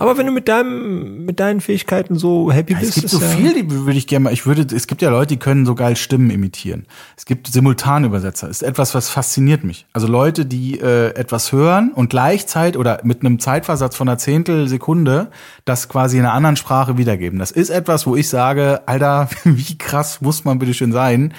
[0.00, 3.28] Aber wenn du mit deinem, mit deinen Fähigkeiten so happy bist, Es gibt so ja,
[3.28, 5.74] viel, die würde ich gerne mal, ich würde, es gibt ja Leute, die können so
[5.74, 6.86] geil Stimmen imitieren.
[7.18, 8.48] Es gibt Simultanübersetzer.
[8.48, 9.84] Ist etwas, was fasziniert mich.
[9.92, 15.30] Also Leute, die äh, etwas hören und gleichzeitig oder mit einem Zeitversatz von einer Zehntelsekunde
[15.66, 17.38] das quasi in einer anderen Sprache wiedergeben.
[17.38, 21.34] Das ist etwas, wo ich sage, Alter, wie krass muss man bitte schön sein,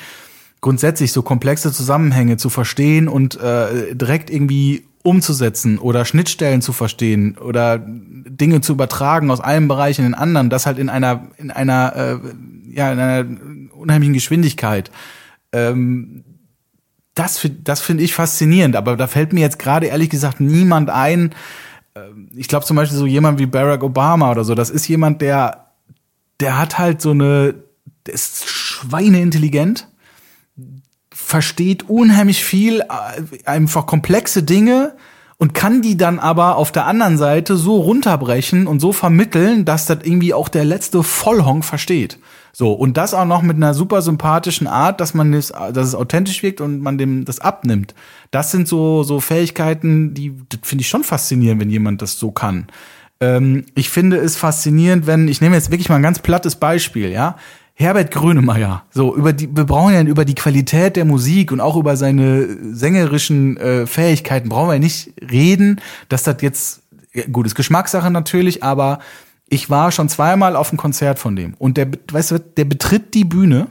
[0.62, 7.38] grundsätzlich so komplexe Zusammenhänge zu verstehen und äh, direkt irgendwie umzusetzen oder Schnittstellen zu verstehen
[7.38, 11.52] oder Dinge zu übertragen aus einem Bereich in den anderen, das halt in einer in
[11.52, 12.18] einer äh,
[12.74, 13.26] ja in einer
[13.74, 14.92] unheimlichen Geschwindigkeit.
[15.52, 16.24] Ähm,
[17.16, 21.34] das das finde ich faszinierend, aber da fällt mir jetzt gerade ehrlich gesagt niemand ein,
[21.96, 25.22] ähm, ich glaube zum Beispiel so jemand wie Barack Obama oder so, das ist jemand,
[25.22, 25.72] der,
[26.40, 27.56] der hat halt so eine,
[28.06, 29.88] der ist schweineintelligent,
[31.32, 32.86] versteht unheimlich viel, äh,
[33.46, 34.94] einfach komplexe Dinge
[35.38, 39.86] und kann die dann aber auf der anderen Seite so runterbrechen und so vermitteln, dass
[39.86, 42.20] das irgendwie auch der letzte Vollhonk versteht.
[42.52, 45.96] So, und das auch noch mit einer super sympathischen Art, dass man das, dass es
[45.96, 47.96] authentisch wirkt und man dem das abnimmt.
[48.30, 52.68] Das sind so, so Fähigkeiten, die, finde ich schon faszinierend, wenn jemand das so kann.
[53.22, 57.10] Ähm, ich finde es faszinierend, wenn, ich nehme jetzt wirklich mal ein ganz plattes Beispiel,
[57.10, 57.38] ja.
[57.82, 61.76] Herbert Grönemeyer, so über die, wir brauchen ja über die Qualität der Musik und auch
[61.76, 67.46] über seine sängerischen äh, Fähigkeiten brauchen wir ja nicht reden, dass das jetzt ja, gut
[67.46, 69.00] ist Geschmackssache natürlich, aber
[69.50, 71.56] ich war schon zweimal auf einem Konzert von dem.
[71.56, 73.68] Und der, weißt du, der betritt die Bühne,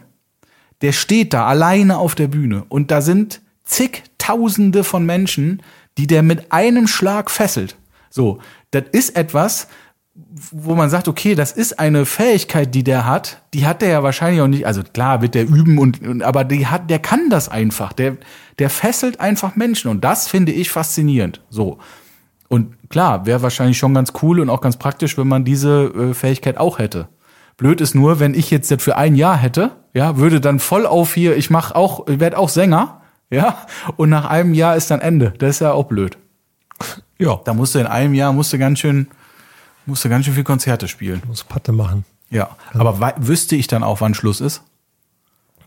[0.82, 2.64] der steht da alleine auf der Bühne.
[2.68, 5.62] Und da sind zigtausende von Menschen,
[5.96, 7.76] die der mit einem Schlag fesselt.
[8.10, 8.40] So,
[8.72, 9.68] das ist etwas,
[10.14, 14.02] wo man sagt, okay, das ist eine Fähigkeit, die der hat, die hat der ja
[14.02, 17.30] wahrscheinlich auch nicht, also klar wird der üben und, und aber die hat, der kann
[17.30, 18.16] das einfach, der,
[18.58, 21.40] der fesselt einfach Menschen und das finde ich faszinierend.
[21.48, 21.78] So.
[22.48, 26.14] Und klar, wäre wahrscheinlich schon ganz cool und auch ganz praktisch, wenn man diese äh,
[26.14, 27.08] Fähigkeit auch hätte.
[27.56, 30.86] Blöd ist nur, wenn ich jetzt das für ein Jahr hätte, ja, würde dann voll
[30.86, 33.58] auf hier, ich mach auch, ich werde auch Sänger, ja,
[33.96, 35.32] und nach einem Jahr ist dann Ende.
[35.38, 36.18] Das ist ja auch blöd.
[37.18, 37.40] Ja.
[37.44, 39.06] Da musst du in einem Jahr musst du ganz schön,
[39.86, 41.22] musst du ganz schön viel Konzerte spielen.
[41.26, 42.04] Muss Patte machen.
[42.30, 42.56] Ja.
[42.74, 44.62] Aber wei- wüsste ich dann auch, wann Schluss ist?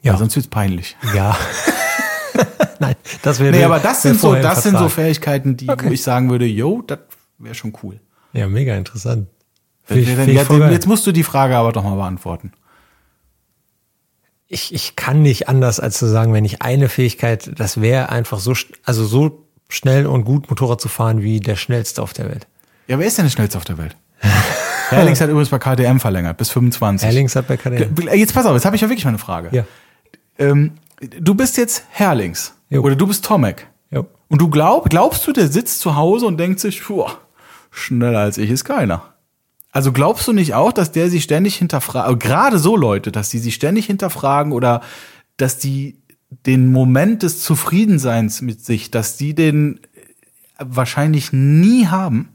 [0.01, 0.13] Ja.
[0.13, 0.95] Weil sonst wird's peinlich.
[1.13, 1.37] Ja.
[2.79, 3.51] Nein, das wäre.
[3.55, 4.89] Nee, aber das sind so, das sind so.
[4.89, 5.87] Fähigkeiten, die, Okay.
[5.87, 6.99] wo ich sagen würde, yo, das
[7.37, 7.99] wäre schon cool.
[8.33, 9.27] Ja, mega interessant.
[9.89, 12.53] Ich, Ja, finde ich ja, jetzt musst du die Frage aber doch mal beantworten.
[14.47, 18.39] ich, ich kann nicht anders als zu sagen, wenn ich eine Fähigkeit, das wäre einfach
[18.39, 18.53] so,
[18.83, 22.47] also so schnell und gut Motorrad zu fahren wie der schnellste auf der Welt.
[22.87, 23.95] Ja, wer ist denn der schnellste auf der Welt?
[24.89, 27.07] Herlings hat übrigens bei KTM verlängert, bis 25.
[27.07, 27.95] Herlings hat bei KTM.
[28.13, 29.49] Jetzt pass auf, jetzt habe ich ja wirklich mal eine Frage.
[29.51, 29.65] Ja.
[30.37, 32.81] Ähm, du bist jetzt Herlings Jo.
[32.81, 33.67] oder du bist Tomek.
[33.91, 34.07] Jo.
[34.29, 37.05] Und du glaub, glaubst du, der sitzt zu Hause und denkt sich, puh,
[37.71, 39.13] schneller als ich ist keiner.
[39.71, 43.39] Also glaubst du nicht auch, dass der sich ständig hinterfragt, gerade so Leute, dass die
[43.39, 44.81] sich ständig hinterfragen oder
[45.37, 45.97] dass die
[46.45, 49.79] den Moment des Zufriedenseins mit sich, dass die den
[50.59, 52.29] wahrscheinlich nie haben?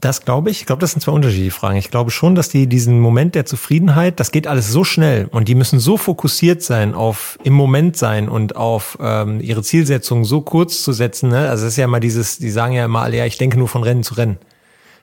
[0.00, 0.60] Das glaube ich.
[0.60, 1.76] Ich glaube, das sind zwei unterschiedliche Fragen.
[1.76, 5.48] Ich glaube schon, dass die diesen Moment der Zufriedenheit, das geht alles so schnell und
[5.48, 10.40] die müssen so fokussiert sein auf im Moment sein und auf ähm, ihre Zielsetzung so
[10.40, 11.30] kurz zu setzen.
[11.30, 11.48] Ne?
[11.48, 13.66] Also es ist ja immer dieses, die sagen ja immer alle, ja, ich denke nur
[13.66, 14.38] von Rennen zu Rennen.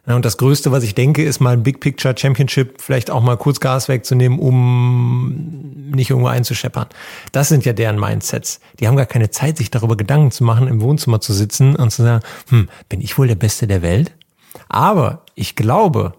[0.07, 3.21] Ja, und das Größte, was ich denke, ist mal ein Big Picture Championship, vielleicht auch
[3.21, 6.87] mal kurz Gas wegzunehmen, um nicht irgendwo einzuscheppern.
[7.31, 8.59] Das sind ja deren Mindsets.
[8.79, 11.89] Die haben gar keine Zeit, sich darüber Gedanken zu machen, im Wohnzimmer zu sitzen und
[11.89, 14.13] zu sagen, hm, bin ich wohl der Beste der Welt?
[14.69, 16.13] Aber ich glaube,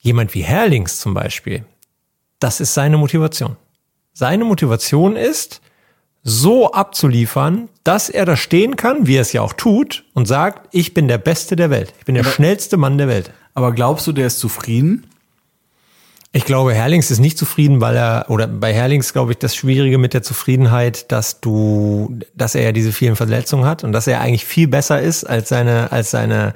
[0.00, 1.64] jemand wie Herrlings zum Beispiel,
[2.38, 3.56] das ist seine Motivation.
[4.12, 5.60] Seine Motivation ist,
[6.22, 10.68] so abzuliefern, dass er da stehen kann, wie er es ja auch tut, und sagt,
[10.72, 11.94] ich bin der Beste der Welt.
[11.98, 13.32] Ich bin der schnellste Mann der Welt.
[13.54, 15.06] Aber glaubst du, der ist zufrieden?
[16.32, 19.98] Ich glaube, Herrlings ist nicht zufrieden, weil er, oder bei Herrlings glaube ich, das Schwierige
[19.98, 24.20] mit der Zufriedenheit, dass du, dass er ja diese vielen Verletzungen hat und dass er
[24.20, 26.54] eigentlich viel besser ist als seine, als seine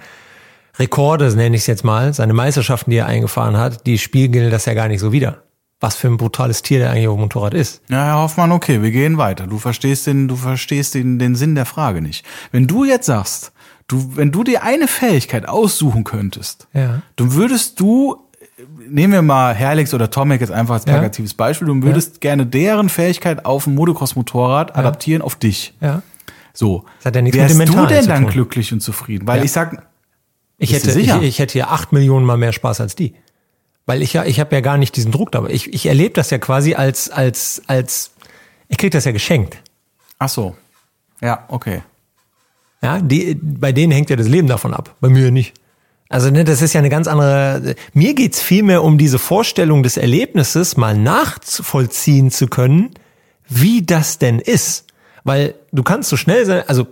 [0.78, 4.64] Rekorde, nenne ich es jetzt mal, seine Meisterschaften, die er eingefahren hat, die spiegeln das
[4.64, 5.38] ja gar nicht so wider.
[5.80, 7.82] Was für ein brutales Tier der eigentlich auf dem Motorrad ist.
[7.90, 9.46] Ja, Herr Hoffmann, okay, wir gehen weiter.
[9.46, 12.24] Du verstehst den, du verstehst den, den Sinn der Frage nicht.
[12.52, 13.52] Wenn du jetzt sagst,
[13.86, 17.02] du, wenn du dir eine Fähigkeit aussuchen könntest, Ja.
[17.16, 18.16] dann würdest du,
[18.88, 20.92] nehmen wir mal Herlix oder Tomek jetzt einfach als Ja.
[20.94, 25.74] plakatives Beispiel, du würdest gerne deren Fähigkeit auf dem Motocross-Motorrad adaptieren auf dich.
[25.80, 26.02] Ja.
[26.54, 26.84] So.
[26.98, 29.26] Das hat ja nichts Wärst mit dem du denn dann glücklich und zufrieden?
[29.26, 29.44] Weil Ja.
[29.44, 29.86] ich sag,
[30.58, 31.22] Ich Bist hätte, ich, sicher?
[31.22, 33.14] ich hätte hier acht Millionen mal mehr Spaß als die.
[33.86, 35.50] Weil ich ja, ich habe ja gar nicht diesen Druck dabei.
[35.50, 38.12] Ich, ich erlebe das ja quasi als, als, als,
[38.68, 39.58] ich krieg das ja geschenkt.
[40.18, 40.56] ach so.
[41.20, 41.82] Ja, okay.
[42.82, 44.94] Ja, die, bei denen hängt ja das Leben davon ab.
[45.00, 45.54] Bei mir nicht.
[46.10, 47.74] Also, ne, das ist ja eine ganz andere.
[47.94, 52.90] Mir geht's vielmehr um diese Vorstellung des Erlebnisses, mal nachvollziehen zu können,
[53.48, 54.86] wie das denn ist.
[55.24, 56.86] Weil du kannst so schnell sein, also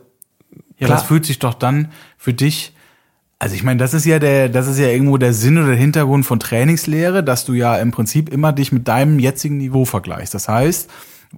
[0.78, 0.98] Ja, Klar.
[0.98, 2.71] das fühlt sich doch dann für dich.
[3.42, 5.76] Also ich meine, das ist ja der, das ist ja irgendwo der Sinn oder der
[5.76, 10.32] Hintergrund von Trainingslehre, dass du ja im Prinzip immer dich mit deinem jetzigen Niveau vergleichst.
[10.32, 10.88] Das heißt,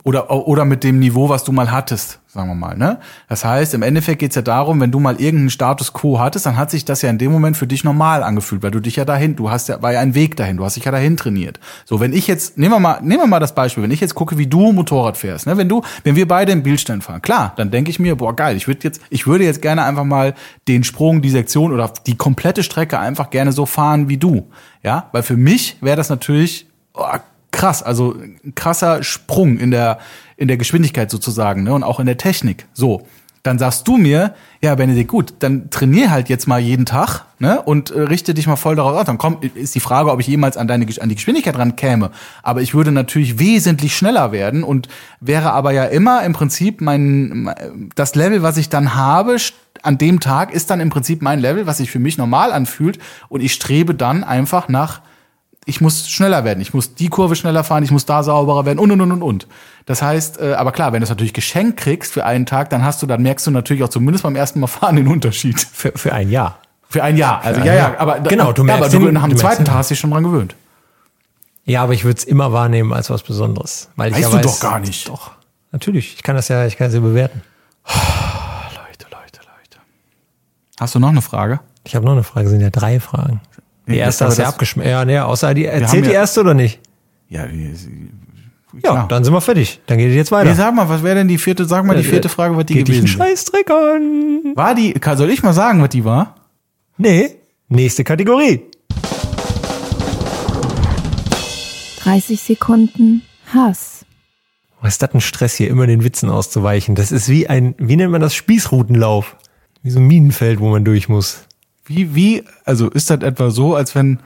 [0.03, 2.77] Oder, oder mit dem Niveau, was du mal hattest, sagen wir mal.
[2.77, 2.99] Ne?
[3.29, 6.57] Das heißt, im Endeffekt geht's ja darum, wenn du mal irgendeinen Status quo hattest, dann
[6.57, 9.05] hat sich das ja in dem Moment für dich normal angefühlt, weil du dich ja
[9.05, 11.61] dahin, du hast ja, war ja ein Weg dahin, du hast dich ja dahin trainiert.
[11.85, 14.17] So, wenn ich jetzt, nehmen wir mal, nehmen wir mal das Beispiel, wenn ich jetzt
[14.17, 15.57] gucke, wie du Motorrad fährst, ne?
[15.57, 18.57] wenn du, wenn wir beide im Bildstein fahren, klar, dann denke ich mir, boah, geil,
[18.57, 20.35] ich würde jetzt, ich würde jetzt gerne einfach mal
[20.67, 24.49] den Sprung, die Sektion oder die komplette Strecke einfach gerne so fahren wie du.
[24.83, 27.05] Ja, weil für mich wäre das natürlich, oh,
[27.55, 29.99] krass, also ein krasser Sprung in der,
[30.37, 31.73] in der Geschwindigkeit sozusagen ne?
[31.73, 32.67] und auch in der Technik.
[32.75, 33.07] So,
[33.45, 37.61] dann sagst du mir, ja, Benedikt, gut, dann trainier halt jetzt mal jeden Tag ne?
[37.63, 39.05] und äh, richte dich mal voll darauf aus.
[39.05, 42.11] Dann kommt, ist die Frage, ob ich jemals an, deine, an die Geschwindigkeit ran käme.
[42.43, 44.89] Aber ich würde natürlich wesentlich schneller werden und
[45.21, 47.55] wäre aber ja immer im Prinzip mein,
[47.95, 49.37] das Level, was ich dann habe,
[49.83, 52.99] an dem Tag ist dann im Prinzip mein Level, was sich für mich normal anfühlt
[53.29, 55.03] und ich strebe dann einfach nach
[55.65, 58.79] ich muss schneller werden, ich muss die Kurve schneller fahren, ich muss da sauberer werden
[58.79, 59.47] und und und und und.
[59.87, 62.85] Das heißt, äh, aber klar, wenn du es natürlich geschenkt kriegst für einen Tag, dann
[62.85, 65.61] hast du, dann merkst du natürlich auch zumindest beim ersten Mal fahren den Unterschied.
[65.61, 66.59] Für, für ein Jahr.
[66.89, 67.43] Für ein Jahr.
[67.43, 69.91] Also ja, ja, aber genau, du merkst ja, aber du, nach dem zweiten Tag hast
[69.91, 70.55] du dich schon dran gewöhnt.
[71.65, 73.89] Ja, aber ich würde es immer wahrnehmen als was Besonderes.
[73.97, 75.09] Weil ich Weißt ja du weiß, doch gar nicht.
[75.09, 75.33] Doch,
[75.73, 76.15] natürlich.
[76.15, 77.43] Ich kann das ja, ich kann das ja bewerten.
[77.87, 79.79] Leute, Leute, Leute.
[80.79, 81.61] Hast du noch eine Frage?
[81.85, 83.41] Ich habe noch eine Frage, sind ja drei Fragen.
[83.87, 84.91] Die Nee, erste hast du ja das- abgeschmissen.
[84.91, 86.81] Ja, nee, außer die, erzählt die ja- erste oder nicht?
[87.29, 89.09] Ja, Ja, klar.
[89.09, 89.81] dann sind wir fertig.
[89.87, 90.51] Dann geht es jetzt weiter.
[90.51, 92.75] Nee, sag mal, was wäre denn die vierte, sag mal die vierte Frage, was die
[92.75, 93.11] Geht gewesen ist.
[93.11, 94.53] Scheißdreck an.
[94.57, 96.35] War die, kann- soll ich mal sagen, was die war?
[96.97, 97.37] Nee,
[97.69, 98.63] nächste Kategorie.
[102.03, 103.23] 30 Sekunden
[103.53, 104.05] Hass.
[104.81, 106.95] Was ist das ein Stress hier, immer den Witzen auszuweichen?
[106.95, 109.37] Das ist wie ein, wie nennt man das, Spießrutenlauf.
[109.83, 111.45] Wie so ein Minenfeld, wo man durch muss.
[111.85, 114.21] Wie, wie, also ist das etwa so, als wenn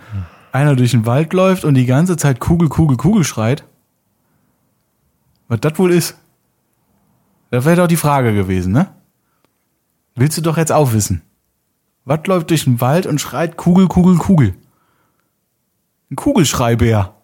[0.52, 3.64] einer durch den Wald läuft und die ganze Zeit Kugel, Kugel, Kugel schreit?
[5.48, 6.16] Was das wohl ist?
[7.50, 8.88] Das wäre doch die Frage gewesen, ne?
[10.14, 11.22] Willst du doch jetzt auch wissen.
[12.04, 14.54] Was läuft durch den Wald und schreit Kugel, Kugel, Kugel?
[16.10, 17.14] Ein Kugelschreibär.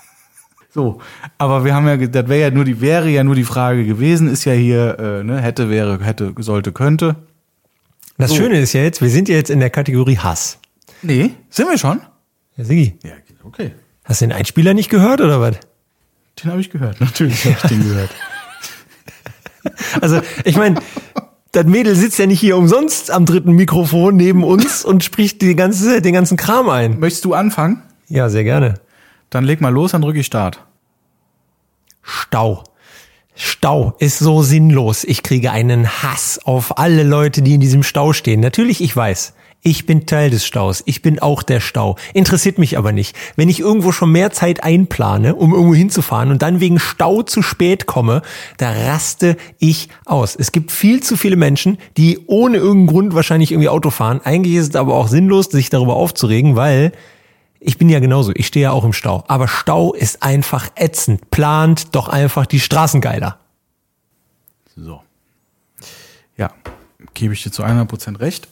[0.70, 1.00] so,
[1.38, 4.28] aber wir haben ja, das wäre ja nur die, wäre ja nur die Frage gewesen,
[4.28, 7.16] ist ja hier, äh, ne, hätte, wäre, hätte, sollte, könnte.
[8.18, 8.36] Das So.
[8.36, 10.58] Schöne ist ja jetzt, wir sind ja jetzt in der Kategorie Hass.
[11.02, 12.00] Nee, sind wir schon?
[12.56, 13.12] Ja, Sigi, Ja,
[13.42, 13.72] okay.
[14.04, 15.56] hast du den Einspieler nicht gehört oder was?
[16.42, 17.00] Den habe ich gehört.
[17.00, 18.10] Natürlich habe ich den gehört.
[20.02, 20.78] Also, ich meine,
[21.52, 25.56] das Mädel sitzt ja nicht hier umsonst am dritten Mikrofon neben uns und spricht die
[25.56, 26.98] ganze, den ganzen Kram ein.
[26.98, 27.82] Möchtest du anfangen?
[28.08, 28.74] Ja, sehr gerne.
[29.30, 30.62] Dann leg mal los, dann drücke ich Start.
[32.02, 32.64] Stau.
[33.36, 35.02] Stau ist so sinnlos.
[35.02, 38.38] Ich kriege einen Hass auf alle Leute, die in diesem Stau stehen.
[38.40, 39.34] Natürlich, ich weiß.
[39.66, 40.82] Ich bin Teil des Staus.
[40.86, 41.96] Ich bin auch der Stau.
[42.12, 43.16] Interessiert mich aber nicht.
[43.34, 47.40] Wenn ich irgendwo schon mehr Zeit einplane, um irgendwo hinzufahren und dann wegen Stau zu
[47.40, 48.22] spät komme,
[48.58, 50.36] da raste ich aus.
[50.36, 54.20] Es gibt viel zu viele Menschen, die ohne irgendeinen Grund wahrscheinlich irgendwie Auto fahren.
[54.22, 56.92] Eigentlich ist es aber auch sinnlos, sich darüber aufzuregen, weil
[57.66, 59.24] ich bin ja genauso, ich stehe ja auch im Stau.
[59.26, 61.30] Aber Stau ist einfach ätzend.
[61.30, 63.38] Plant doch einfach die Straßen geiler.
[64.76, 65.02] So.
[66.36, 66.50] Ja,
[67.14, 68.48] gebe ich dir zu 100% recht.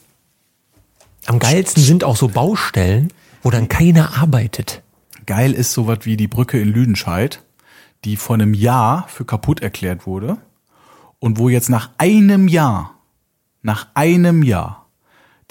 [1.27, 4.81] Am geilsten sind auch so Baustellen, wo dann keiner arbeitet.
[5.27, 7.43] Geil ist sowas wie die Brücke in Lüdenscheid,
[8.05, 10.37] die vor einem Jahr für kaputt erklärt wurde
[11.19, 12.95] und wo jetzt nach einem Jahr,
[13.61, 14.82] nach einem Jahr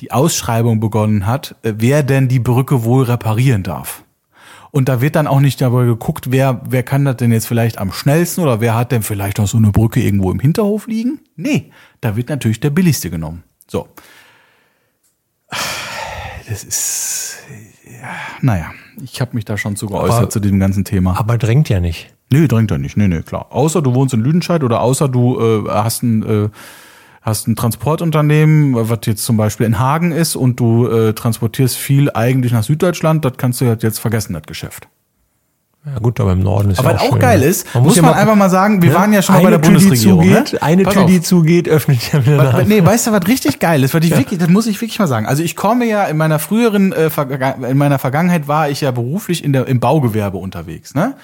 [0.03, 4.03] die Ausschreibung begonnen hat, äh, wer denn die Brücke wohl reparieren darf.
[4.72, 7.78] Und da wird dann auch nicht dabei geguckt, wer, wer kann das denn jetzt vielleicht
[7.78, 11.20] am schnellsten oder wer hat denn vielleicht noch so eine Brücke irgendwo im Hinterhof liegen?
[11.36, 13.44] Nee, da wird natürlich der billigste genommen.
[13.68, 13.86] So.
[16.48, 17.36] Das ist,
[17.84, 18.09] ja,
[18.40, 18.72] naja,
[19.03, 21.16] ich habe mich da schon zu geäußert Aber- zu diesem ganzen Thema.
[21.18, 22.12] Aber drängt ja nicht.
[22.32, 22.96] Nee, drängt er nicht.
[22.96, 23.46] Nee, nee, klar.
[23.50, 26.48] Außer du wohnst in Lüdenscheid oder außer du äh, hast ein äh,
[27.23, 32.11] hast ein Transportunternehmen, was jetzt zum Beispiel in Hagen ist und du äh, transportierst viel
[32.12, 34.89] eigentlich nach Süddeutschland, das kannst du ja jetzt vergessen, das Geschäft.
[35.85, 37.47] Ja gut, aber im Norden ist Aber ja auch, auch schön, geil ne?
[37.47, 39.79] ist, muss ja man einfach mal sagen, wir waren ja schon mal bei der Tür,
[39.79, 40.23] die Bundesregierung.
[40.23, 40.62] Zugeht, ne?
[40.62, 41.11] Eine Pass Tür, auf.
[41.11, 42.64] die zugeht, öffnet ja wieder andere.
[42.66, 43.93] nee, weißt du, was richtig geil ist?
[43.93, 45.27] Was ich wirklich, das muss ich wirklich mal sagen.
[45.27, 47.11] Also ich komme ja in meiner früheren, äh,
[47.68, 51.14] in meiner Vergangenheit war ich ja beruflich in der, im Baugewerbe unterwegs, ne?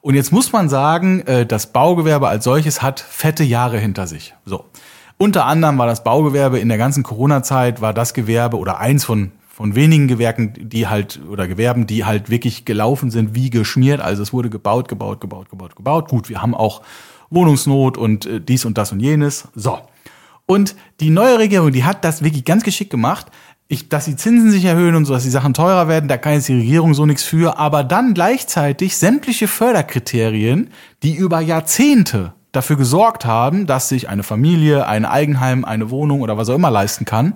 [0.00, 4.34] Und jetzt muss man sagen, äh, das Baugewerbe als solches hat fette Jahre hinter sich.
[4.46, 4.64] So.
[5.18, 9.32] Unter anderem war das Baugewerbe in der ganzen Corona-Zeit war das Gewerbe oder eins von
[9.56, 14.02] von wenigen Gewerken, die halt oder Gewerben, die halt wirklich gelaufen sind wie geschmiert.
[14.02, 16.08] Also es wurde gebaut, gebaut, gebaut, gebaut, gebaut.
[16.10, 16.82] Gut, wir haben auch
[17.30, 19.48] Wohnungsnot und äh, dies und das und jenes.
[19.54, 19.78] So.
[20.44, 23.28] Und die neue Regierung, die hat das wirklich ganz geschickt gemacht.
[23.68, 26.34] ich, dass die Zinsen sich erhöhen und so, dass die Sachen teurer werden, da kann
[26.34, 30.68] jetzt die Regierung so nichts für, aber dann gleichzeitig sämtliche Förderkriterien,
[31.02, 36.36] die über Jahrzehnte dafür gesorgt haben, dass sich eine Familie, ein Eigenheim, eine Wohnung oder
[36.36, 37.34] was auch immer leisten kann,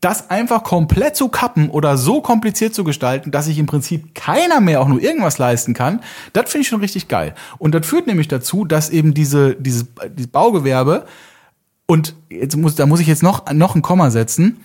[0.00, 4.60] das einfach komplett zu kappen oder so kompliziert zu gestalten, dass sich im Prinzip keiner
[4.60, 6.00] mehr auch nur irgendwas leisten kann,
[6.32, 7.34] das finde ich schon richtig geil.
[7.58, 9.86] Und das führt nämlich dazu, dass eben diese, dieses,
[10.16, 11.06] dieses Baugewerbe
[11.86, 14.60] und jetzt muss, da muss ich jetzt noch, noch ein Komma setzen.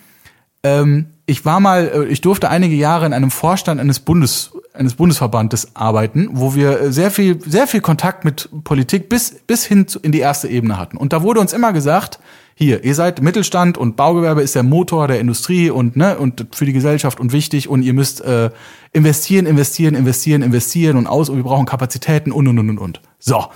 [0.63, 4.95] Ähm, ich war mal, äh, ich durfte einige Jahre in einem Vorstand eines Bundes, eines
[4.95, 9.85] Bundesverbandes arbeiten, wo wir äh, sehr viel, sehr viel Kontakt mit Politik bis, bis hin
[10.01, 10.97] in die erste Ebene hatten.
[10.97, 12.19] Und da wurde uns immer gesagt,
[12.55, 16.65] hier, ihr seid Mittelstand und Baugewerbe ist der Motor der Industrie und ne und für
[16.65, 18.51] die Gesellschaft und wichtig und ihr müsst äh,
[18.91, 23.01] investieren, investieren, investieren, investieren und aus und wir brauchen Kapazitäten und und und und und.
[23.17, 23.47] So,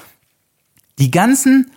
[0.98, 1.70] die ganzen,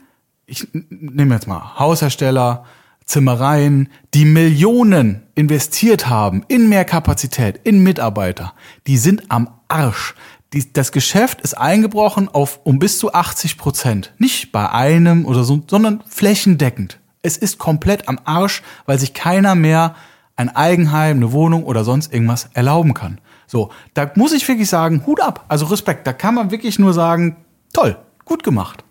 [0.46, 2.64] ich nehme jetzt mal Haushersteller,
[3.10, 8.54] Zimmereien, die Millionen investiert haben in mehr Kapazität, in Mitarbeiter,
[8.86, 10.14] die sind am Arsch.
[10.52, 14.14] Die, das Geschäft ist eingebrochen auf um bis zu 80 Prozent.
[14.18, 17.00] Nicht bei einem oder so, sondern flächendeckend.
[17.20, 19.96] Es ist komplett am Arsch, weil sich keiner mehr
[20.36, 23.20] ein Eigenheim, eine Wohnung oder sonst irgendwas erlauben kann.
[23.48, 25.46] So, da muss ich wirklich sagen, Hut ab.
[25.48, 26.06] Also Respekt.
[26.06, 27.38] Da kann man wirklich nur sagen,
[27.72, 28.84] toll, gut gemacht.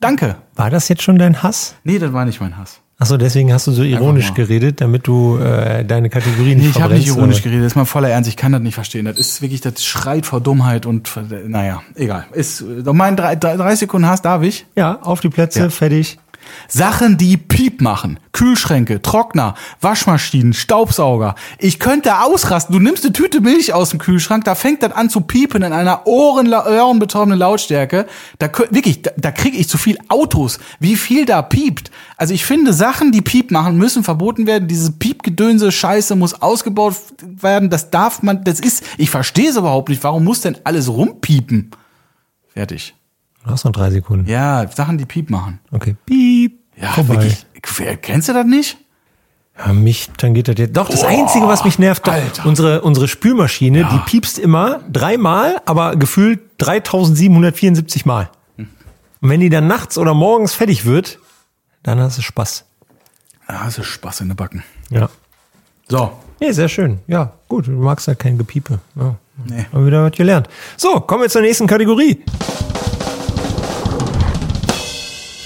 [0.00, 0.36] Danke.
[0.54, 1.74] War das jetzt schon dein Hass?
[1.84, 2.82] Nee, das war nicht mein Hass.
[2.98, 6.82] Achso, deswegen hast du so ironisch geredet, damit du äh, deine Kategorien Nee, nicht ich
[6.82, 9.04] habe nicht ironisch geredet, das ist mal voller Ernst, ich kann das nicht verstehen.
[9.04, 11.10] Das ist wirklich, das schreit vor Dummheit und
[11.46, 12.24] naja, egal.
[12.32, 14.64] Ist mein drei, drei, drei Sekunden hast, darf ich?
[14.76, 15.68] Ja, auf die Plätze, Ja.
[15.68, 16.18] fertig.
[16.68, 18.18] Sachen, die Piep machen.
[18.32, 21.34] Kühlschränke, Trockner, Waschmaschinen, Staubsauger.
[21.58, 22.74] Ich könnte ausrasten.
[22.74, 25.72] Du nimmst eine Tüte Milch aus dem Kühlschrank, da fängt das an zu piepen in
[25.72, 28.06] einer ohrenbetäubenden Lautstärke.
[28.38, 30.58] Da wirklich, da, da kriege ich zu viel Autos.
[30.80, 31.90] Wie viel da piept.
[32.18, 34.68] Also ich finde, Sachen, die Piep machen, müssen verboten werden.
[34.68, 37.70] Diese Piepgedönse Scheiße muss ausgebaut werden.
[37.70, 40.04] Das darf man, das ist, ich verstehe es überhaupt nicht.
[40.04, 41.70] Warum muss denn alles rumpiepen?
[42.48, 42.94] Fertig.
[43.46, 44.28] Du hast noch drei Sekunden.
[44.28, 45.60] Ja, Sachen, die Piep machen.
[45.70, 45.94] Okay.
[46.04, 46.58] Piep.
[46.76, 47.14] Ja, Vorbei.
[47.14, 47.46] wirklich.
[48.02, 48.76] Kennst du das nicht?
[49.56, 50.76] Ja, mich tangiert das jetzt.
[50.76, 52.44] Doch, das Boah, Einzige, was mich nervt, doch, Alter.
[52.44, 58.28] unsere, unsere Spülmaschine, die piepst immer dreimal, aber gefühlt 3774 Mal.
[58.58, 61.20] Und wenn die dann nachts oder morgens fertig wird,
[61.84, 62.64] dann hast du Spaß.
[63.46, 64.64] Ah, das ist Spaß in den Backen.
[64.90, 65.08] Ja.
[65.88, 66.12] So.
[66.40, 66.98] Nee, sehr schön.
[67.06, 67.68] Ja, gut.
[67.68, 68.80] Du magst ja kein Gepiepe.
[68.96, 69.14] Ja.
[69.44, 69.66] Nee.
[69.72, 70.48] Haben wir wieder was gelernt.
[70.76, 72.24] So, kommen wir zur nächsten Kategorie.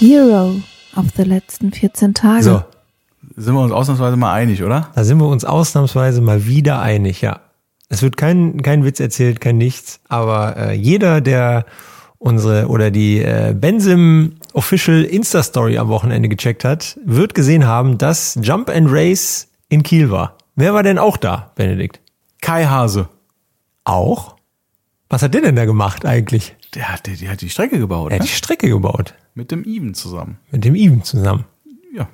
[0.01, 0.55] Hero
[0.95, 2.41] of the letzten 14 Tage.
[2.43, 2.63] So,
[3.35, 4.89] Sind wir uns ausnahmsweise mal einig, oder?
[4.95, 7.41] da sind wir uns ausnahmsweise mal wieder einig, ja.
[7.87, 11.65] Es wird kein, kein Witz erzählt, kein nichts, aber äh, jeder, der
[12.17, 18.39] unsere oder die äh, Benzim Official Insta-Story am Wochenende gecheckt hat, wird gesehen haben, dass
[18.41, 20.35] Jump and Race in Kiel war.
[20.55, 21.99] Wer war denn auch da, Benedikt?
[22.41, 23.07] Kai Hase.
[23.83, 24.35] Auch?
[25.09, 26.55] Was hat der denn da gemacht eigentlich?
[26.73, 28.27] Der hat, der, der hat die Strecke gebaut, Er hat ne?
[28.27, 29.13] die Strecke gebaut.
[29.33, 30.37] Mit dem Even zusammen.
[30.51, 31.45] Mit dem Even zusammen.
[31.95, 32.07] Ja.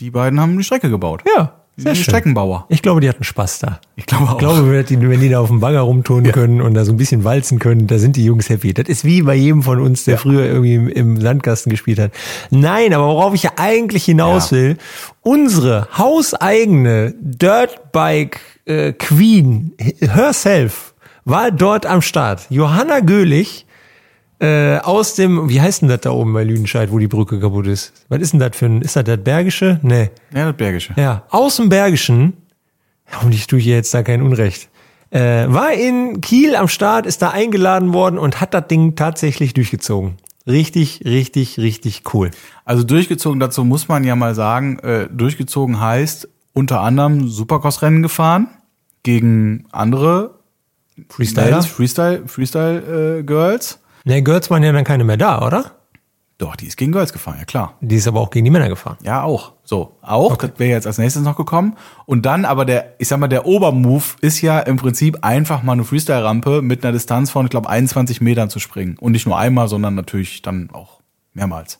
[0.00, 1.22] Die beiden haben die Strecke gebaut.
[1.36, 2.12] Ja, Die sehr sind schön.
[2.12, 2.66] Streckenbauer.
[2.68, 3.80] Ich glaube, die hatten Spaß da.
[3.96, 4.32] Ich glaube auch.
[4.32, 7.24] Ich glaube, wenn die, da auf dem Bagger rumtun können und da so ein bisschen
[7.24, 8.72] walzen können, da sind die Jungs happy.
[8.74, 12.12] Das ist wie bei jedem von uns, der früher irgendwie im, im Sandkasten gespielt hat.
[12.50, 14.56] Nein, aber worauf ich ja eigentlich hinaus Ja.
[14.58, 14.76] will,
[15.22, 20.94] unsere hauseigene Dirtbike äh, Queen herself
[21.24, 22.46] war dort am Start.
[22.50, 23.66] Johanna Göhlich
[24.42, 27.68] äh, aus dem, wie heißt denn das da oben bei Lüdenscheid, wo die Brücke kaputt
[27.68, 27.92] ist?
[28.08, 29.78] Was ist denn das für ein, ist das das Bergische?
[29.82, 30.10] Nee.
[30.34, 30.94] ja, das Bergische.
[30.96, 32.32] Ja, aus dem Bergischen,
[33.22, 34.68] und ich tue hier jetzt da kein Unrecht,
[35.10, 39.54] äh, war in Kiel am Start, ist da eingeladen worden und hat das Ding tatsächlich
[39.54, 40.16] durchgezogen.
[40.44, 42.32] Richtig, richtig, richtig cool.
[42.64, 48.48] Also durchgezogen, dazu muss man ja mal sagen, äh, durchgezogen heißt unter anderem Supercross-Rennen gefahren
[49.04, 50.34] gegen andere
[51.08, 51.46] Freestyler?
[51.46, 53.78] Mädels, Freestyle, Freestyle äh, Girls.
[54.04, 55.72] Ne, Girls waren ja dann keine mehr da, oder?
[56.38, 57.76] Doch, die ist gegen Girls gefahren, ja klar.
[57.80, 58.96] Die ist aber auch gegen die Männer gefahren.
[59.04, 59.52] Ja, auch.
[59.62, 60.36] So, auch.
[60.36, 61.76] Das wäre jetzt als nächstes noch gekommen.
[62.04, 65.74] Und dann aber der, ich sag mal, der Obermove ist ja im Prinzip einfach mal
[65.74, 68.96] eine Freestyle-Rampe mit einer Distanz von, ich glaube, 21 Metern zu springen.
[68.98, 71.00] Und nicht nur einmal, sondern natürlich dann auch
[71.32, 71.78] mehrmals.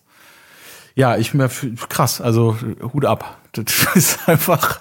[0.94, 1.50] Ja, ich mir
[1.88, 2.56] krass, also
[2.92, 3.38] Hut ab.
[3.52, 3.64] Das
[3.96, 4.78] ist einfach.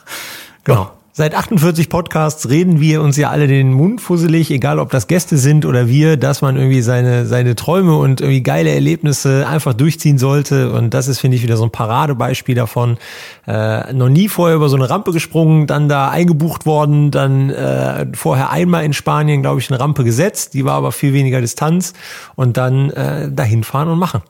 [0.63, 0.91] Genau.
[1.13, 5.37] Seit 48 Podcasts reden wir uns ja alle den Mund fusselig, egal ob das Gäste
[5.37, 10.17] sind oder wir, dass man irgendwie seine, seine Träume und irgendwie geile Erlebnisse einfach durchziehen
[10.17, 10.71] sollte.
[10.71, 12.97] Und das ist, finde ich, wieder so ein Paradebeispiel davon.
[13.45, 18.07] Äh, noch nie vorher über so eine Rampe gesprungen, dann da eingebucht worden, dann äh,
[18.13, 21.91] vorher einmal in Spanien, glaube ich, eine Rampe gesetzt, die war aber viel weniger Distanz
[22.35, 24.21] und dann äh, dahin fahren und machen.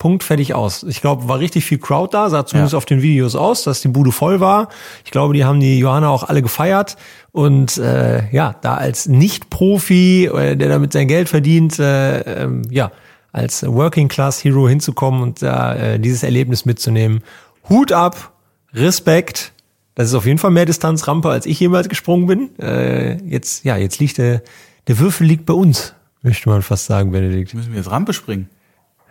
[0.00, 0.82] Punkt, fertig aus.
[0.82, 2.78] Ich glaube, war richtig viel Crowd da, sah zumindest Ja.
[2.78, 4.70] auf den Videos aus, dass die Bude voll war.
[5.04, 6.96] Ich glaube, die haben die Johanna auch alle gefeiert.
[7.32, 12.90] Und äh, ja, da als Nicht-Profi, äh, der damit sein Geld verdient, äh, ähm, ja,
[13.30, 17.22] als Working Class Hero hinzukommen und da äh, dieses Erlebnis mitzunehmen.
[17.68, 18.32] Hut ab,
[18.72, 19.52] Respekt.
[19.94, 22.58] Das ist auf jeden Fall mehr Distanzrampe, als ich jemals gesprungen bin.
[22.58, 24.40] Äh, jetzt, ja, jetzt liegt der,
[24.88, 27.52] der Würfel liegt bei uns, möchte man fast sagen, Benedikt.
[27.52, 28.48] Müssen wir jetzt Rampe springen?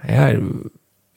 [0.07, 0.31] Ja,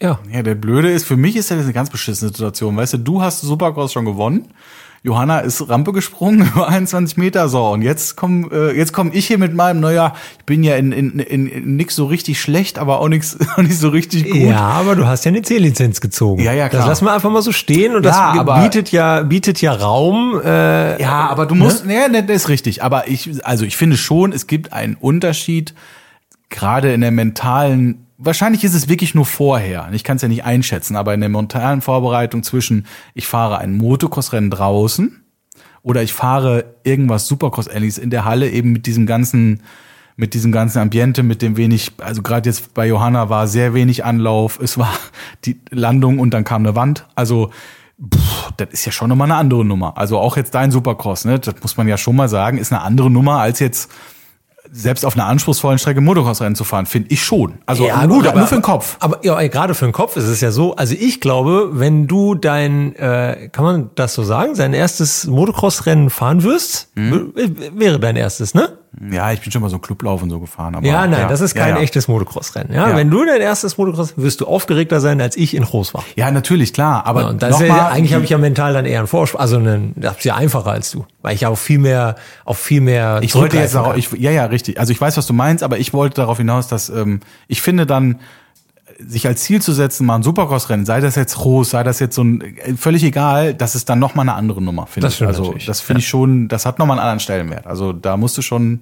[0.03, 0.19] ja.
[0.33, 2.77] Ja, der Blöde ist, für mich ist das eine ganz beschissene Situation.
[2.77, 4.49] Weißt du, du hast Supercross schon gewonnen.
[5.05, 9.27] Johanna ist Rampe gesprungen über 21 Meter, so und jetzt komm, äh, jetzt komm ich
[9.27, 12.79] hier mit meinem, naja, ich bin ja in, in, in, in nix so richtig schlecht,
[12.79, 14.37] aber auch nix auch nicht so richtig gut.
[14.37, 16.41] Ja, aber du hast ja eine C-Lizenz gezogen.
[16.45, 16.83] Ja, ja, klar.
[16.83, 19.73] Das lassen wir einfach mal so stehen und Ja, das aber- bietet ja bietet ja
[19.73, 20.41] Raum.
[20.45, 22.85] Äh, Ja, aber du musst, ne, ne, das ist richtig.
[22.85, 25.75] Aber ich, also ich finde schon, es gibt einen Unterschied,
[26.49, 29.89] gerade in der mentalen, wahrscheinlich ist es wirklich nur vorher.
[29.93, 33.77] Ich kann es ja nicht einschätzen, aber in der mentalen Vorbereitung zwischen, ich fahre ein
[33.77, 35.25] Motocross-Rennen draußen
[35.83, 39.63] oder ich fahre irgendwas Supercross-Ähnliches in der Halle eben mit diesem ganzen,
[40.17, 44.05] mit diesem ganzen Ambiente, mit dem wenig, also gerade jetzt bei Johanna war sehr wenig
[44.05, 44.93] Anlauf, es war
[45.45, 47.07] die Landung und dann kam eine Wand.
[47.15, 47.51] Also
[48.11, 48.19] Puh,
[48.57, 49.97] das ist ja schon nochmal eine andere Nummer.
[49.97, 51.39] Also auch jetzt dein Supercross, ne?
[51.39, 53.93] Das muss man ja schon mal sagen, ist eine andere Nummer als jetzt
[54.75, 57.59] selbst auf einer anspruchsvollen Strecke Motocross-Rennen zu fahren, finde ich schon.
[57.67, 58.97] Also ja, nur, gut, aber nur für den Kopf.
[59.01, 60.75] Aber ja, gerade für den Kopf ist es ja so.
[60.77, 66.09] Also ich glaube, wenn du dein, äh, kann man das so sagen, dein erstes Motocross-Rennen
[66.11, 67.33] fahren wirst, Mhm.
[67.75, 68.79] wäre dein erstes, ne?
[69.11, 70.75] Ja, ich bin schon mal so Clublauf und so gefahren.
[70.75, 71.83] Aber, Ja, nein, das ist kein ja, ja.
[71.83, 72.75] echtes Motocross-Rennen.
[72.75, 72.91] Ja?
[72.91, 72.97] Ja.
[72.97, 76.05] wenn du dein erstes Motocross, wirst du aufgeregter sein, als ich in Groß war.
[76.15, 77.07] Ja, natürlich, klar.
[77.07, 79.41] Aber Ja, und das ist ja, eigentlich habe ich ja mental dann eher einen Vorsprung,
[79.41, 82.57] also einen, das ist ja einfacher als du, weil ich ja auch viel mehr, auch
[82.57, 83.21] viel mehr.
[83.23, 84.79] Ich wollte jetzt darauf, ich, ja, ja, richtig.
[84.79, 87.87] Also ich weiß, was du meinst, aber ich wollte darauf hinaus, dass ähm, ich finde
[87.87, 88.21] dann,
[89.09, 92.15] sich als Ziel zu setzen, mal ein Supercross-Rennen, sei das jetzt groß, sei das jetzt
[92.15, 95.21] so ein, äh, völlig egal, das ist dann noch mal eine andere Nummer, finde Das
[95.21, 95.27] ich.
[95.27, 95.67] Also natürlich.
[95.67, 97.67] das finde ich schon, das hat noch mal einen anderen Stellenwert.
[97.67, 98.81] Also da musst du schon.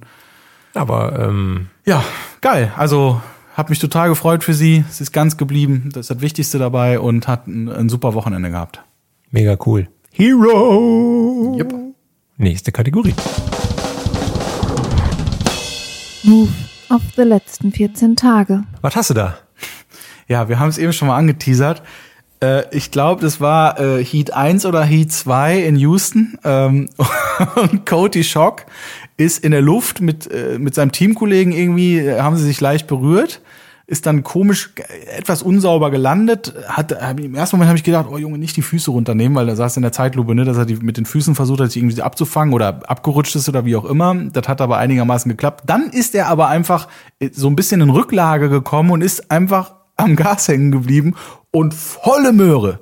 [0.75, 2.03] Aber ähm, ja,
[2.41, 2.73] geil.
[2.77, 3.21] Also
[3.57, 4.85] hab mich total gefreut für sie.
[4.89, 8.51] Sie ist ganz geblieben, das ist das Wichtigste dabei und hat ein, ein super Wochenende
[8.51, 8.83] gehabt.
[9.31, 9.89] mega cool.
[10.13, 11.57] Hero.
[11.59, 11.75] Yep.
[12.37, 13.15] Nächste Kategorie.
[16.25, 16.51] Move
[16.91, 18.63] of the letzten 14 Tage.
[18.81, 19.39] Was hast du da?
[20.31, 21.83] Ja, wir haben es eben schon mal angeteasert.
[22.41, 26.39] Äh, ich glaube, das war äh, Heat 1 oder Heat 2 in Houston.
[26.45, 26.89] Ähm,
[27.57, 28.65] und Cody Schock
[29.17, 32.87] ist in der Luft mit, äh, mit seinem Teamkollegen irgendwie, äh, haben sie sich leicht
[32.87, 33.43] berührt,
[33.89, 36.55] ist dann komisch äh, etwas unsauber gelandet.
[36.69, 39.57] Hat, Im ersten Moment habe ich gedacht, oh Junge, nicht die Füße runternehmen, weil da
[39.57, 42.01] saß in der Zeitlupe, ne, dass er die mit den Füßen versucht hat, sich irgendwie
[42.03, 44.15] abzufangen oder abgerutscht ist oder wie auch immer.
[44.15, 45.65] Das hat aber einigermaßen geklappt.
[45.67, 46.87] Dann ist er aber einfach
[47.19, 51.15] äh, so ein bisschen in Rücklage gekommen und ist einfach am Gas hängen geblieben
[51.51, 52.81] und volle Möhre.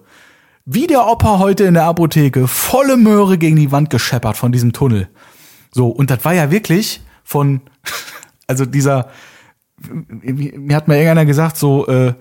[0.65, 4.73] Wie der Opa heute in der Apotheke, volle Möhre gegen die Wand gescheppert von diesem
[4.73, 5.09] Tunnel.
[5.73, 7.63] So, und das war ja wirklich von,
[8.47, 9.09] also dieser,
[9.91, 12.15] mir hat mal irgendeiner gesagt, so äh,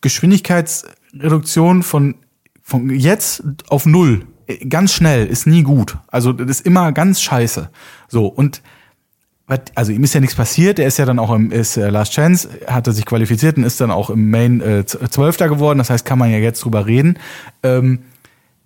[0.00, 2.16] Geschwindigkeitsreduktion von,
[2.62, 5.98] von jetzt auf null, äh, ganz schnell, ist nie gut.
[6.08, 7.70] Also das ist immer ganz scheiße.
[8.08, 8.62] So, und
[9.74, 12.12] also ihm ist ja nichts passiert, er ist ja dann auch im ist äh, Last
[12.14, 15.78] Chance, hat er sich qualifiziert und ist dann auch im Main äh, Z- Zwölfter geworden,
[15.78, 17.18] das heißt, kann man ja jetzt drüber reden.
[17.62, 18.00] Ähm,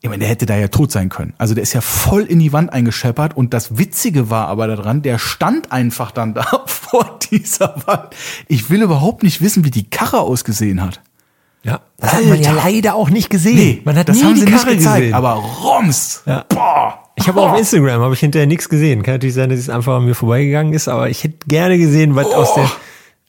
[0.00, 1.34] ich meine, der hätte da ja tot sein können.
[1.38, 5.02] Also der ist ja voll in die Wand eingescheppert und das Witzige war aber daran,
[5.02, 8.14] der stand einfach dann da vor dieser Wand.
[8.46, 11.00] Ich will überhaupt nicht wissen, wie die Karre ausgesehen hat.
[11.64, 12.62] Ja, das hat man ja Alter.
[12.64, 13.80] leider auch nicht gesehen.
[13.84, 15.14] man hat das nie haben die sie nicht Karre gezeigt, gesehen.
[15.14, 16.22] aber Roms.
[16.24, 16.44] Ja.
[16.48, 17.07] Boah.
[17.18, 19.02] Ich habe auf Instagram habe ich hinterher nichts gesehen.
[19.02, 22.16] Kann natürlich sein, dass es einfach an mir vorbeigegangen ist, aber ich hätte gerne gesehen,
[22.16, 22.70] was aus der,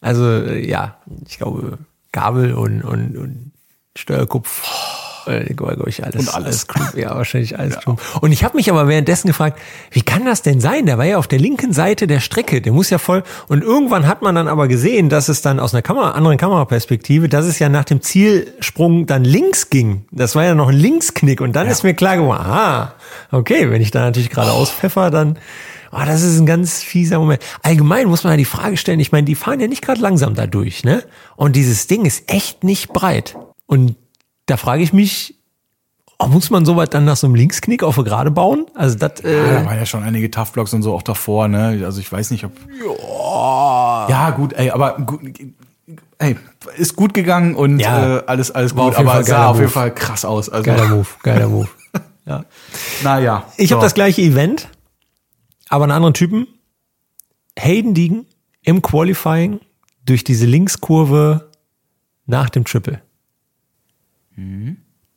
[0.02, 0.98] also äh, ja,
[1.28, 1.78] ich glaube
[2.11, 3.52] Gabel und und, und
[3.95, 4.61] Steuerkopf.
[5.30, 6.27] Äh, Glaube ich, alles.
[6.27, 6.68] Und alles.
[6.68, 6.95] Klump.
[6.97, 7.80] Ja, wahrscheinlich alles.
[7.80, 8.01] Klump.
[8.22, 9.60] Und ich habe mich aber währenddessen gefragt,
[9.91, 10.85] wie kann das denn sein?
[10.85, 12.61] Der war ja auf der linken Seite der Strecke.
[12.61, 13.23] Der muss ja voll.
[13.47, 17.30] Und irgendwann hat man dann aber gesehen, dass es dann aus einer Kamera, anderen Kameraperspektive,
[17.30, 20.06] dass es ja nach dem Zielsprung dann links ging.
[20.11, 21.41] Das war ja noch ein Linksknick.
[21.41, 22.93] Und dann ist mir klar geworden, aha,
[23.31, 25.38] okay, wenn ich da natürlich gerade auspfeffer, dann.
[25.91, 27.41] Oh, das ist ein ganz fieser Moment.
[27.64, 30.35] Allgemein muss man ja die Frage stellen, ich meine, die fahren ja nicht gerade langsam
[30.35, 31.03] da durch, ne?
[31.35, 33.35] Und dieses Ding ist echt nicht breit.
[33.65, 33.95] Und
[34.49, 35.35] da frage ich mich,
[36.19, 38.65] oh, muss man sowas dann nach so einem Linksknick auf eine Gerade bauen?
[38.76, 41.47] Also das, Ja, äh, da waren ja schon einige Tough Blocks und so auch davor,
[41.47, 41.81] ne?
[41.85, 42.51] Also ich weiß nicht, ob.
[44.09, 45.21] Ja, gut, ey, aber gut,
[46.17, 46.35] ey,
[46.77, 48.17] ist gut gegangen und Ja.
[48.17, 49.69] äh, alles, alles War gut, auf jeden aber Fall sah auf jeden.
[49.69, 50.49] Fall krass aus.
[50.49, 51.67] Also, geiler Move, geiler Move.
[52.26, 52.45] Ja.
[53.01, 53.45] naja.
[53.57, 53.76] Ich so.
[53.76, 54.67] habe das gleiche Event,
[55.67, 56.45] aber einen anderen Typen.
[57.57, 58.27] Hayden Deegan
[58.61, 59.61] im Qualifying
[60.05, 61.49] durch diese Linkskurve
[62.27, 63.01] nach dem Triple.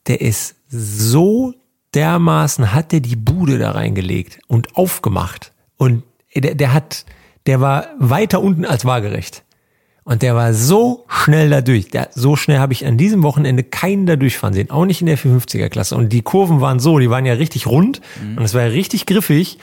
[0.07, 1.55] Der ist so
[1.95, 5.53] dermaßen, hat der die Bude da reingelegt und aufgemacht.
[5.77, 6.03] Und
[6.35, 7.05] der, der hat,
[7.47, 9.45] der war weiter unten als waagerecht.
[10.05, 11.89] Und der war so schnell da durch.
[11.91, 14.71] Der, so schnell habe ich an diesem Wochenende keinen da durchfahren sehen.
[14.71, 15.95] Auch nicht in der 450er Klasse.
[15.95, 18.01] Und die Kurven waren so, die waren ja richtig rund.
[18.37, 19.59] Und es war ja richtig griffig.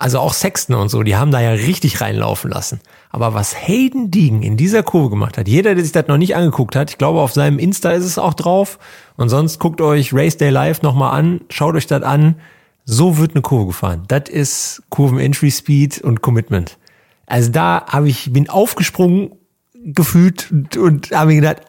[0.00, 2.80] Also auch Sexton und so, die haben da ja richtig reinlaufen lassen.
[3.10, 6.36] Aber was Hayden Deegan in dieser Kurve gemacht hat, jeder, der sich das noch nicht
[6.36, 8.78] angeguckt hat, ich glaube, auf seinem Insta ist es auch drauf.
[9.16, 12.36] Und sonst guckt euch Race Day Live nochmal an, schaut euch das an.
[12.84, 14.04] So wird eine Kurve gefahren.
[14.06, 16.78] Das ist Kurven-Entry Speed und Commitment.
[17.26, 19.32] Also da habe ich, bin aufgesprungen
[19.74, 21.62] gefühlt und, und habe mir gedacht,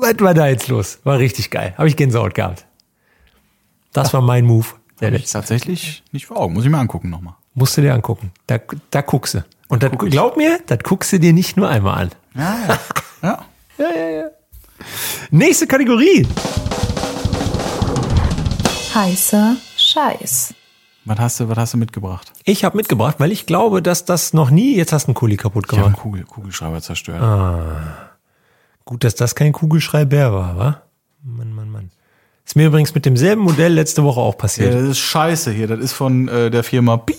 [0.00, 1.00] was war da jetzt los?
[1.04, 1.74] War richtig geil.
[1.76, 2.66] Habe ich Gänsehaut gehabt.
[3.92, 4.66] Das war mein Move.
[5.00, 5.38] Der Hab ich letzte.
[5.38, 6.54] tatsächlich nicht vor Augen.
[6.54, 7.34] Muss ich mir angucken nochmal.
[7.54, 8.32] Musst du dir angucken.
[8.46, 8.58] Da,
[8.90, 9.44] da guckst du.
[9.68, 12.10] Und das, glaub mir, das guckst du dir nicht nur einmal an.
[13.22, 13.38] Ja,
[13.78, 14.08] ja.
[14.08, 14.30] ja.
[15.30, 16.26] Nächste Kategorie.
[18.94, 20.54] Heißer Scheiß.
[21.04, 22.32] Was hast du, was hast du mitgebracht?
[22.44, 25.36] Ich habe mitgebracht, weil ich glaube, dass das noch nie, jetzt hast du einen Kuli
[25.36, 26.02] kaputt Ich habe einen gemacht.
[26.02, 27.20] Kugel, Kugelschreiber zerstört.
[28.84, 30.82] Gut, dass das kein Kugelschreiber war, wa?
[31.22, 31.69] Mann, Mann.
[32.50, 34.74] Ist mir übrigens mit demselben Modell letzte Woche auch Ja, passiert.
[34.74, 35.68] das ist scheiße hier.
[35.68, 37.16] Das ist von äh, der Firma Piep.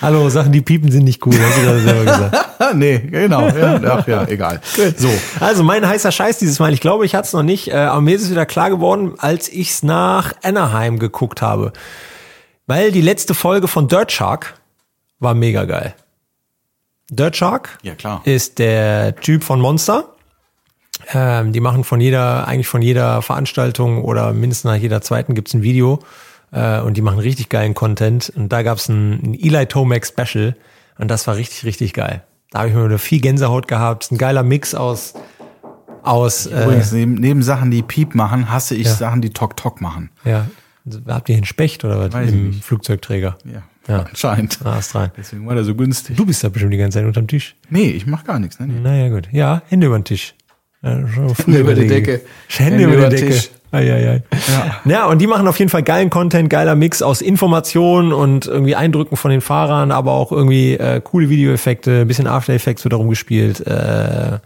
[0.00, 2.46] Hallo, Sachen, die piepen, sind nicht cool, hast du gerade selber gesagt.
[2.76, 3.48] Nee, genau.
[3.48, 4.60] Ja, ach ja, egal.
[4.96, 5.08] So.
[5.40, 6.72] Also mein heißer Scheiß dieses Mal.
[6.72, 9.14] Ich glaube, ich hatte es noch nicht, äh, aber mir ist es wieder klar geworden,
[9.18, 11.72] als ich es nach Anaheim geguckt habe.
[12.68, 14.54] Weil die letzte Folge von Dirt Shark
[15.18, 15.96] war mega geil.
[17.10, 18.20] Dirt Shark Ja, klar.
[18.22, 20.12] ist der Typ von Monster.
[21.12, 25.54] Ähm, die machen von jeder, eigentlich von jeder Veranstaltung oder mindestens nach jeder zweiten gibt's
[25.54, 26.00] ein Video.
[26.52, 28.32] Äh, und die machen richtig geilen Content.
[28.34, 30.56] Und da gab's ein, ein Eli Tomac Special.
[30.98, 32.22] Und das war richtig, richtig geil.
[32.50, 34.10] Da habe ich mir wieder viel Gänsehaut gehabt.
[34.10, 35.14] Ein geiler Mix aus,
[36.02, 38.94] aus, äh, Übrigens, neben, neben Sachen, die Piep machen, hasse ich Ja.
[38.94, 40.10] Sachen, die Tok Tok machen.
[40.24, 40.46] ja.
[41.08, 42.52] Habt ihr einen Specht oder was Weiß im.
[42.52, 43.36] Flugzeugträger?
[43.44, 44.04] Ja, Ja.
[44.08, 44.60] anscheinend.
[44.64, 45.10] Ah, ist rein.
[45.16, 46.16] Deswegen war der so günstig.
[46.16, 47.56] Du bist da bestimmt die ganze Zeit unterm Tisch.
[47.70, 48.60] Nee, ich mach gar nichts.
[48.60, 48.68] Ne?
[48.68, 48.78] Nee.
[48.80, 49.28] Naja, gut.
[49.32, 50.35] Ja, Hände über den Tisch.
[51.14, 51.86] Schon früher über die.
[51.86, 52.20] Decke.
[52.48, 53.32] Hände, Hände über über die Decke.
[53.32, 53.50] Tisch.
[53.72, 54.22] Ei, ei, ei.
[54.30, 54.80] Ja.
[54.84, 58.76] ja, und die machen auf jeden Fall geilen Content, geiler Mix aus Informationen und irgendwie
[58.76, 62.92] Eindrücken von den Fahrern, aber auch irgendwie äh, coole Videoeffekte, ein bisschen After Effects wird
[62.92, 63.66] darum gespielt.
[63.66, 64.38] Äh,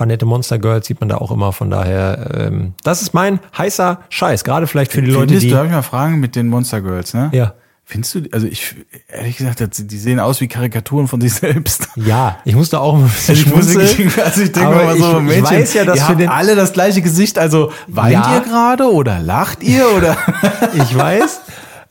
[0.00, 3.38] paar nette Monster Girls sieht man da auch immer, von daher, ähm, das ist mein
[3.56, 5.50] heißer Scheiß, gerade vielleicht für die Leute, Findest die...
[5.50, 7.28] du, darf ich mal fragen, mit den Monster Girls, ne?
[7.34, 7.52] Ja.
[7.90, 8.76] Findest du, also ich,
[9.08, 11.88] ehrlich gesagt, die sehen aus wie Karikaturen von sich selbst.
[11.96, 14.96] Ja, ich musste auch ein bisschen ich, muss, schmunzeln, ich, also ich denke aber mal
[14.96, 18.12] so, ich, Mädchen, ich weiß ja, dass ihr den, alle das gleiche Gesicht, also weint
[18.12, 18.36] Ja.
[18.36, 20.16] ihr gerade oder lacht ihr oder?
[20.74, 21.40] Ich weiß.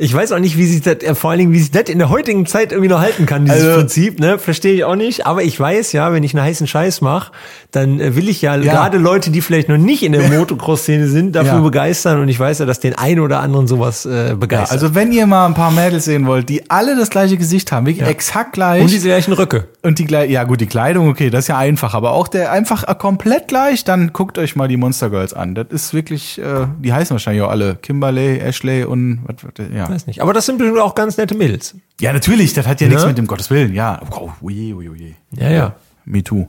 [0.02, 2.00] Ich weiß auch nicht, wie sich das, äh, vor allen Dingen, wie sich das in
[2.00, 4.40] der heutigen Zeit irgendwie noch halten kann, dieses Also- Prinzip, ne?
[4.40, 5.26] Verstehe ich auch nicht.
[5.28, 7.34] Aber ich weiß ja, wenn ich einen heißen Scheiß mache,
[7.72, 11.36] dann äh, will ich ja, gerade Leute, die vielleicht noch nicht in der Motocross-Szene sind,
[11.36, 11.60] dafür Ja.
[11.60, 12.22] begeistern.
[12.22, 14.72] Und ich weiß ja, dass den einen oder anderen sowas äh, Ja, begeistert.
[14.72, 17.86] also wenn ihr mal ein paar Mädels sehen wollt, die alle das gleiche Gesicht haben,
[17.86, 18.82] wirklich exakt gleich.
[18.82, 19.68] und diese gleichen Röcke.
[19.84, 22.54] Und die gleich, ja gut, die Kleidung, okay, das ist ja einfach, aber auch der
[22.54, 25.56] einfach komplett gleich, dann guckt euch mal die Monster Girls an.
[25.56, 27.76] Das ist wirklich, äh, die heißen wahrscheinlich auch alle.
[27.82, 29.89] Kimberly, Ashley und was, was ja.
[29.90, 30.22] Weiß nicht.
[30.22, 31.76] Aber das sind bestimmt auch ganz nette Mädels.
[32.00, 32.94] Ja, natürlich, das hat ja Ne?
[32.94, 34.02] nichts mit dem Gottes Willen, ja.
[34.12, 35.16] Oh, oje, oje, oje.
[35.32, 35.76] Ja, ja.
[36.06, 36.48] Me too.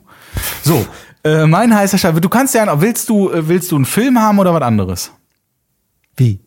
[0.63, 0.87] So,
[1.25, 4.39] äh, mein heißer Scheiß, du kannst ja, willst du, äh, willst du einen Film haben
[4.39, 5.11] oder was anderes?
[6.17, 6.41] Wie?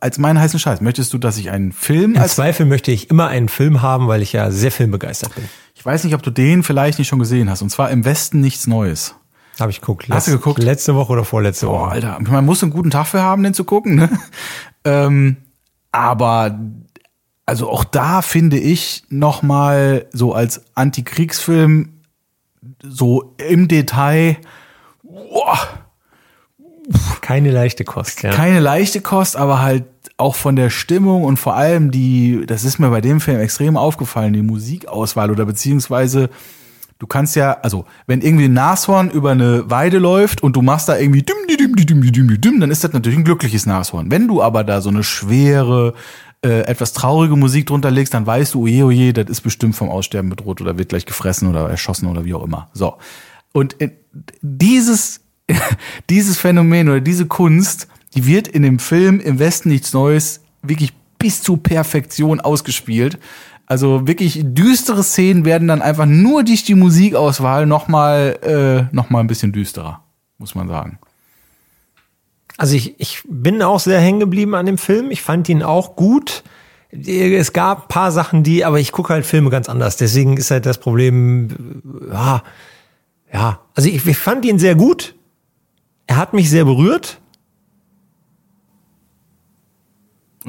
[0.00, 3.28] Als meinen heißen Scheiß, möchtest du, dass ich einen Film Im Zweifel möchte ich immer
[3.28, 5.44] einen Film haben, weil ich ja sehr filmbegeistert bin.
[5.74, 8.40] ich weiß nicht, ob du den vielleicht nicht schon gesehen hast, und zwar im Westen
[8.40, 9.14] nichts Neues.
[9.60, 10.06] Habe ich geguckt.
[10.10, 10.62] Hast du geguckt?
[10.62, 11.90] Letzte Woche oder vorletzte Woche.
[11.90, 14.08] Alter, man muss einen guten Tag für haben, den zu gucken, ne?
[14.84, 15.36] Ähm,
[15.92, 16.58] aber
[17.46, 22.00] also auch da finde ich noch mal so als Antikriegsfilm
[22.82, 24.36] so im Detail
[25.02, 25.58] boah,
[27.20, 28.30] Keine leichte Kost, ja.
[28.30, 29.84] keine leichte Kost, aber halt
[30.16, 33.76] auch von der Stimmung und vor allem die, das ist mir bei dem Film extrem
[33.76, 36.30] aufgefallen, die Musikauswahl oder beziehungsweise
[37.00, 40.88] du kannst ja, also wenn irgendwie ein Nashorn über eine Weide läuft und du machst
[40.88, 44.10] da irgendwie di, dim, di, dim, di, dim, dann ist das natürlich ein glückliches Nashorn.
[44.10, 45.94] Wenn du aber da so eine schwere,
[46.44, 49.88] äh, etwas traurige Musik drunter legst, dann weißt du, oje, oje, das ist bestimmt vom
[49.88, 52.68] Aussterben bedroht oder wird gleich gefressen oder erschossen oder wie auch immer.
[52.74, 52.98] So.
[53.52, 53.92] Und äh,
[54.42, 55.22] dieses,
[56.10, 60.92] dieses Phänomen oder diese Kunst, die wird in dem Film im Westen nichts Neues wirklich
[61.18, 63.18] bis zu Perfektion ausgespielt.
[63.70, 69.28] Also wirklich düstere Szenen werden dann einfach nur durch die Musikauswahl nochmal äh, noch ein
[69.28, 70.02] bisschen düsterer,
[70.38, 70.98] muss man sagen.
[72.56, 75.12] Also ich, ich bin auch sehr hängen geblieben an dem Film.
[75.12, 76.42] Ich fand ihn auch gut.
[76.90, 79.96] Es gab paar Sachen, die, aber ich gucke halt Filme ganz anders.
[79.96, 81.80] Deswegen ist halt das Problem,
[82.10, 82.42] ja,
[83.32, 85.14] ja, also ich, ich fand ihn sehr gut.
[86.08, 87.20] Er hat mich sehr berührt.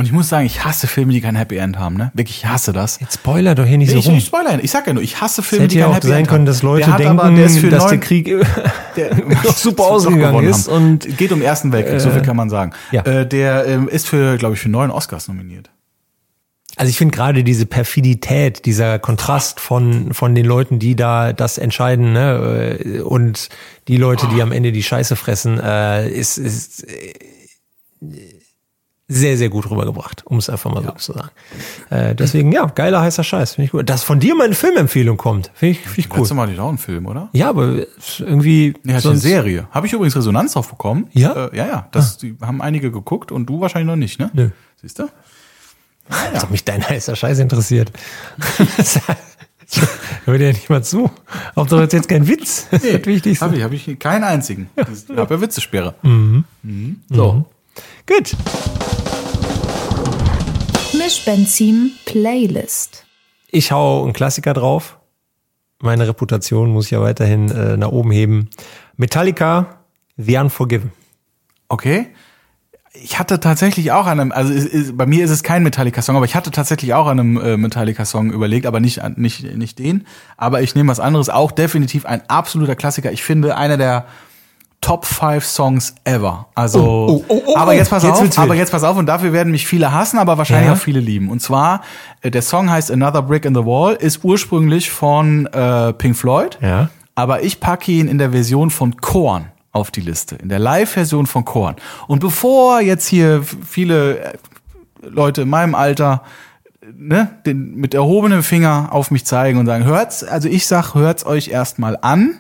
[0.02, 2.10] Und ich muss sagen, ich hasse Filme, die kein Happy End haben, ne?
[2.16, 3.00] Wirklich, ich hasse das.
[3.00, 4.18] Jetzt spoiler doch hier nicht ich, so rum.
[4.18, 6.08] ich spoilere, ich sag ja nur, ich hasse Filme, hätte die ja kein auch Happy
[6.08, 6.46] sein End können, haben.
[6.48, 8.26] dass Leute Der hat denken, aber, der dass der neun- Krieg
[8.96, 9.16] der
[9.56, 10.72] super ausgegangen ist.
[10.72, 10.94] haben.
[10.96, 12.72] Und geht um Ersten Weltkrieg, so viel kann man sagen.
[12.92, 13.04] ja.
[13.04, 15.70] Äh, der ähm, ist für, glaube ich, für neun Oscars nominiert.
[16.78, 21.60] also ich finde gerade diese Perfidität, dieser Kontrast von, von den Leuten, die da das
[21.60, 23.50] entscheiden, ne, äh, und
[23.88, 27.14] die Leute, die am Ende die Scheiße fressen, äh, ist, ist äh,
[29.12, 31.30] sehr, sehr gut rübergebracht, um es einfach mal so zu sagen.
[31.90, 33.90] Äh, deswegen, ja, geiler heißer Scheiß, finde ich gut.
[33.90, 36.20] Dass von dir mal eine Filmempfehlung kommt, finde ich, finde ich cool.
[36.20, 37.30] Letztes Mal ich auch einen Film, oder?
[37.34, 39.68] Ja, aber ist irgendwie Nee, hat eine Serie.
[39.72, 41.08] Habe ich übrigens Resonanz drauf bekommen.
[41.12, 41.34] Ja?
[41.34, 41.48] Ah.
[41.48, 41.88] Äh, ja, ja.
[41.92, 44.30] Das die haben einige geguckt und du wahrscheinlich noch nicht, ne?
[44.34, 44.50] Nö.
[44.82, 45.10] Siehst du?
[46.34, 47.92] Als ob mich dein heißer Scheiß interessiert.
[50.26, 51.10] Hör dir ja nicht mal zu.
[51.56, 52.68] Hauptsache jetzt kein Witz.
[52.72, 53.46] Das ist das Wichtigste.
[53.46, 54.70] Habe ich, habe ich keinen einzigen.
[54.76, 55.96] Ich habe ja Witzesperre.
[56.02, 56.44] Mhm.
[57.10, 57.46] So.
[58.06, 58.36] Gut.
[61.04, 63.06] Mischbenzin Playlist.
[63.50, 65.00] Ich hau einen Klassiker drauf.
[65.82, 68.50] Meine Reputation muss ich ja weiterhin äh, nach oben heben.
[68.98, 69.80] Metallica,
[70.18, 70.92] The Unforgiven.
[71.70, 72.10] Okay.
[72.94, 76.16] Ich hatte tatsächlich auch an einem, also es ist, bei mir ist es kein Metallica-Song,
[76.18, 79.80] aber ich hatte tatsächlich auch an einem äh, Metallica-Song überlegt, aber nicht, an- nicht, nicht
[79.80, 80.06] den.
[80.38, 83.12] Aber ich nehme was anderes, auch definitiv ein absoluter Klassiker.
[83.12, 84.06] Ich finde einer der
[84.82, 86.48] Top 5 Songs ever.
[86.56, 89.06] Also, Oh, oh, oh, oh, aber jetzt pass jetzt auf, aber jetzt pass auf und
[89.06, 90.74] dafür werden mich viele hassen, aber wahrscheinlich Ja.
[90.74, 91.30] auch viele lieben.
[91.30, 91.82] Und zwar,
[92.22, 96.58] äh, der Song heißt Another Brick in the Wall, ist ursprünglich von äh, Pink Floyd.
[96.62, 96.90] Ja.
[97.14, 101.28] Aber ich packe ihn in der Version von Korn auf die Liste, in der Live-Version
[101.28, 101.76] von Korn.
[102.08, 104.34] Und bevor jetzt hier viele äh,
[105.04, 106.24] Leute in meinem Alter
[106.94, 111.26] ne, den, mit erhobenem Finger auf mich zeigen und sagen, hört's, also ich sag, hört's
[111.26, 112.40] euch erstmal an.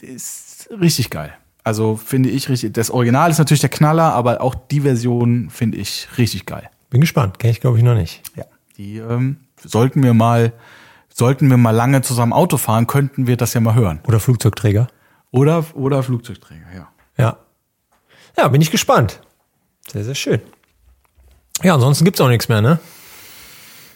[0.00, 1.32] Ist richtig geil.
[1.64, 2.74] Also finde ich richtig.
[2.74, 6.70] Das Original ist natürlich der Knaller, aber auch die Version finde ich richtig geil.
[6.90, 7.38] Bin gespannt.
[7.38, 8.22] Kenn ich, glaube ich, noch nicht.
[8.36, 8.44] Ja.
[8.76, 10.52] Die ähm, sollten wir mal,
[11.12, 14.00] sollten wir mal lange zusammen Auto fahren, könnten wir das ja mal hören.
[14.06, 14.86] Oder Flugzeugträger.
[15.32, 16.88] Oder, oder Flugzeugträger, ja.
[17.18, 17.36] Ja.
[18.36, 19.20] Ja, bin ich gespannt.
[19.90, 20.40] Sehr, sehr schön.
[21.62, 22.78] Ja, ansonsten gibt's auch nichts mehr, ne?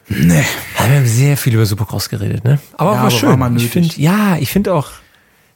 [0.09, 0.43] Nee.
[0.79, 2.59] Wir haben sehr viel über Supercross geredet, ne?
[2.77, 3.39] Aber Ja, war aber schön.
[3.41, 4.89] war ich finde, ja, ich finde auch,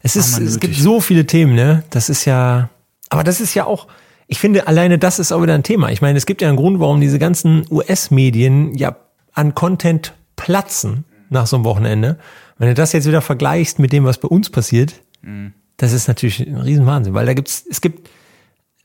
[0.05, 1.83] es ist, es gibt so viele Themen, ne?
[1.91, 2.69] Das ist ja,
[3.09, 3.89] aber das ist ja auch,
[4.27, 5.91] ich finde, alleine das ist auch wieder ein Thema.
[5.91, 8.97] Ich meine, es gibt ja einen Grund, warum diese ganzen US-Medien ja
[9.33, 12.19] an Content platzen nach so einem Wochenende.
[12.59, 15.53] Wenn du das jetzt wieder vergleichst mit dem, was bei uns passiert, Mhm.
[15.79, 18.11] das ist natürlich ein Riesenwahnsinn, weil da gibt's, es gibt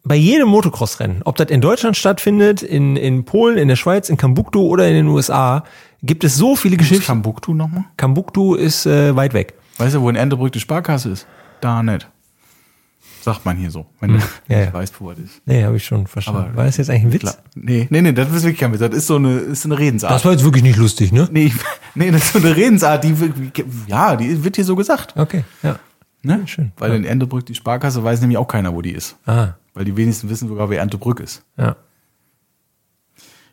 [0.05, 4.15] bei jedem Motocross-Rennen, ob das in Deutschland stattfindet, in, in Polen, in der Schweiz, in
[4.15, 5.65] Kambuktu oder in den USA,
[6.01, 7.05] gibt es so viele Ist Geschichten.
[7.05, 7.83] Kambuktu nochmal?
[7.97, 9.55] Kambuktu ist äh, weit weg.
[9.80, 11.27] Weißt du, wo in Endebrück die Sparkasse ist?
[11.61, 12.07] Da nicht.
[13.22, 14.23] Sagt man hier so, wenn du Hm.
[14.47, 14.73] Ja, nicht ja.
[14.73, 15.41] weißt, wo das ist.
[15.45, 16.41] Nee, habe ich schon verstanden.
[16.49, 17.22] Aber- war das jetzt eigentlich ein Witz?
[17.22, 17.35] Klar.
[17.56, 18.80] Nee, nee, nee, das ist wirklich kein Witz.
[18.80, 20.11] Das ist so eine, ist eine Redensart.
[20.14, 21.27] Das war jetzt wirklich nicht lustig, ne?
[21.31, 21.51] nee,
[21.95, 23.14] nee, das ist so eine Redensart, die,
[23.88, 25.18] ja, die wird hier so gesagt.
[25.18, 25.80] Okay, ja.
[26.22, 26.41] Ne?
[26.47, 26.72] schön.
[26.77, 26.95] Weil Ja.
[26.97, 29.15] in Endebrück die Sparkasse weiß nämlich auch keiner, wo die ist.
[29.26, 31.43] Ah, Weil die wenigsten wissen sogar, wer Endebrück ist.
[31.57, 31.76] ja.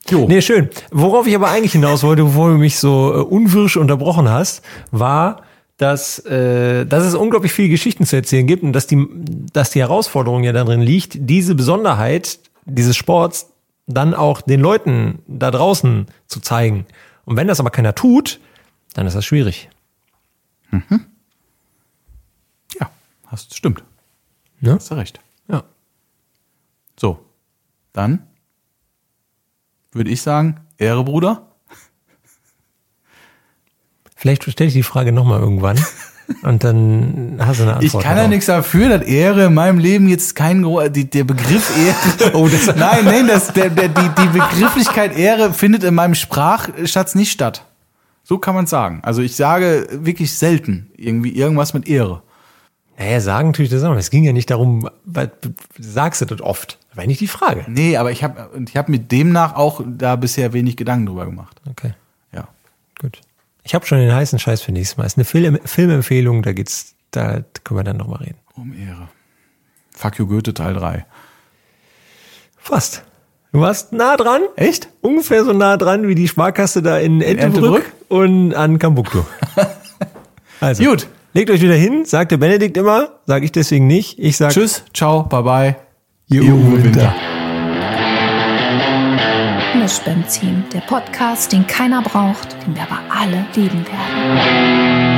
[0.08, 0.26] Jo.
[0.28, 0.68] Nee, schön.
[0.92, 4.62] Worauf ich aber eigentlich hinaus wollte, bevor du mich so äh, unwirsch unterbrochen hast,
[4.92, 5.42] war,
[5.76, 9.06] dass, äh, dass es unglaublich viele Geschichten zu erzählen gibt und dass die,
[9.52, 13.52] dass die Herausforderung ja darin liegt, diese Besonderheit dieses Sports
[13.86, 16.86] dann auch den Leuten da draußen zu zeigen.
[17.24, 18.40] Und wenn das aber keiner tut,
[18.94, 19.68] dann ist das schwierig.
[22.80, 22.90] Ja,
[23.26, 23.84] hast, stimmt.
[24.60, 24.74] Ne?
[24.74, 25.20] Hast du recht.
[25.48, 25.64] Ja.
[26.98, 27.20] So.
[27.92, 28.26] Dann
[29.92, 31.45] würde ich sagen, Ehre, Bruder.
[34.26, 35.78] Vielleicht stelle ich die Frage nochmal irgendwann
[36.42, 37.84] und dann hast du eine Antwort.
[37.84, 42.32] Ich kann ja nichts dafür, dass Ehre in meinem Leben jetzt kein der Begriff Ehre.
[42.36, 47.14] oh, das nein, nein, das, der, der, die, die Begrifflichkeit Ehre findet in meinem Sprachschatz
[47.14, 47.64] nicht statt.
[48.24, 48.98] So kann man sagen.
[49.04, 52.24] Also ich sage wirklich selten irgendwie irgendwas mit Ehre.
[52.98, 53.94] Naja, sagen tue ich das auch.
[53.94, 54.90] Es ging ja nicht darum,
[55.78, 56.78] sagst du das oft.
[56.88, 57.64] Das war nicht die Frage.
[57.68, 61.60] Nee, aber ich habe ich hab mir demnach auch da bisher wenig Gedanken drüber gemacht.
[61.70, 61.92] Okay,
[62.32, 62.48] Ja.
[63.00, 63.20] gut.
[63.66, 65.06] Ich habe schon den heißen Scheiß für nächstes Mal.
[65.06, 68.38] Ist eine Film Filmempfehlung, da geht's, da können wir dann nochmal reden.
[68.54, 69.08] Um Ehre.
[69.90, 71.04] Fuck you Goethe Teil 3.
[72.56, 73.02] Fast.
[73.52, 74.42] Du warst nah dran.
[74.54, 74.88] Echt?
[75.00, 77.92] Ungefähr so nah dran wie die Sparkasse da in Entebrück?
[78.08, 79.22] und an Kambuktu.
[80.60, 81.08] also, Gut.
[81.32, 84.18] Legt euch wieder hin, sagt der Benedikt immer, sage ich deswegen nicht.
[84.18, 85.76] Ich sage Tschüss, ciao, bye bye.
[86.28, 87.14] Ihr Uwe Uwe Winter.
[89.86, 95.15] Mischbenzin, der Podcast, den keiner braucht, den wir aber alle lieben werden.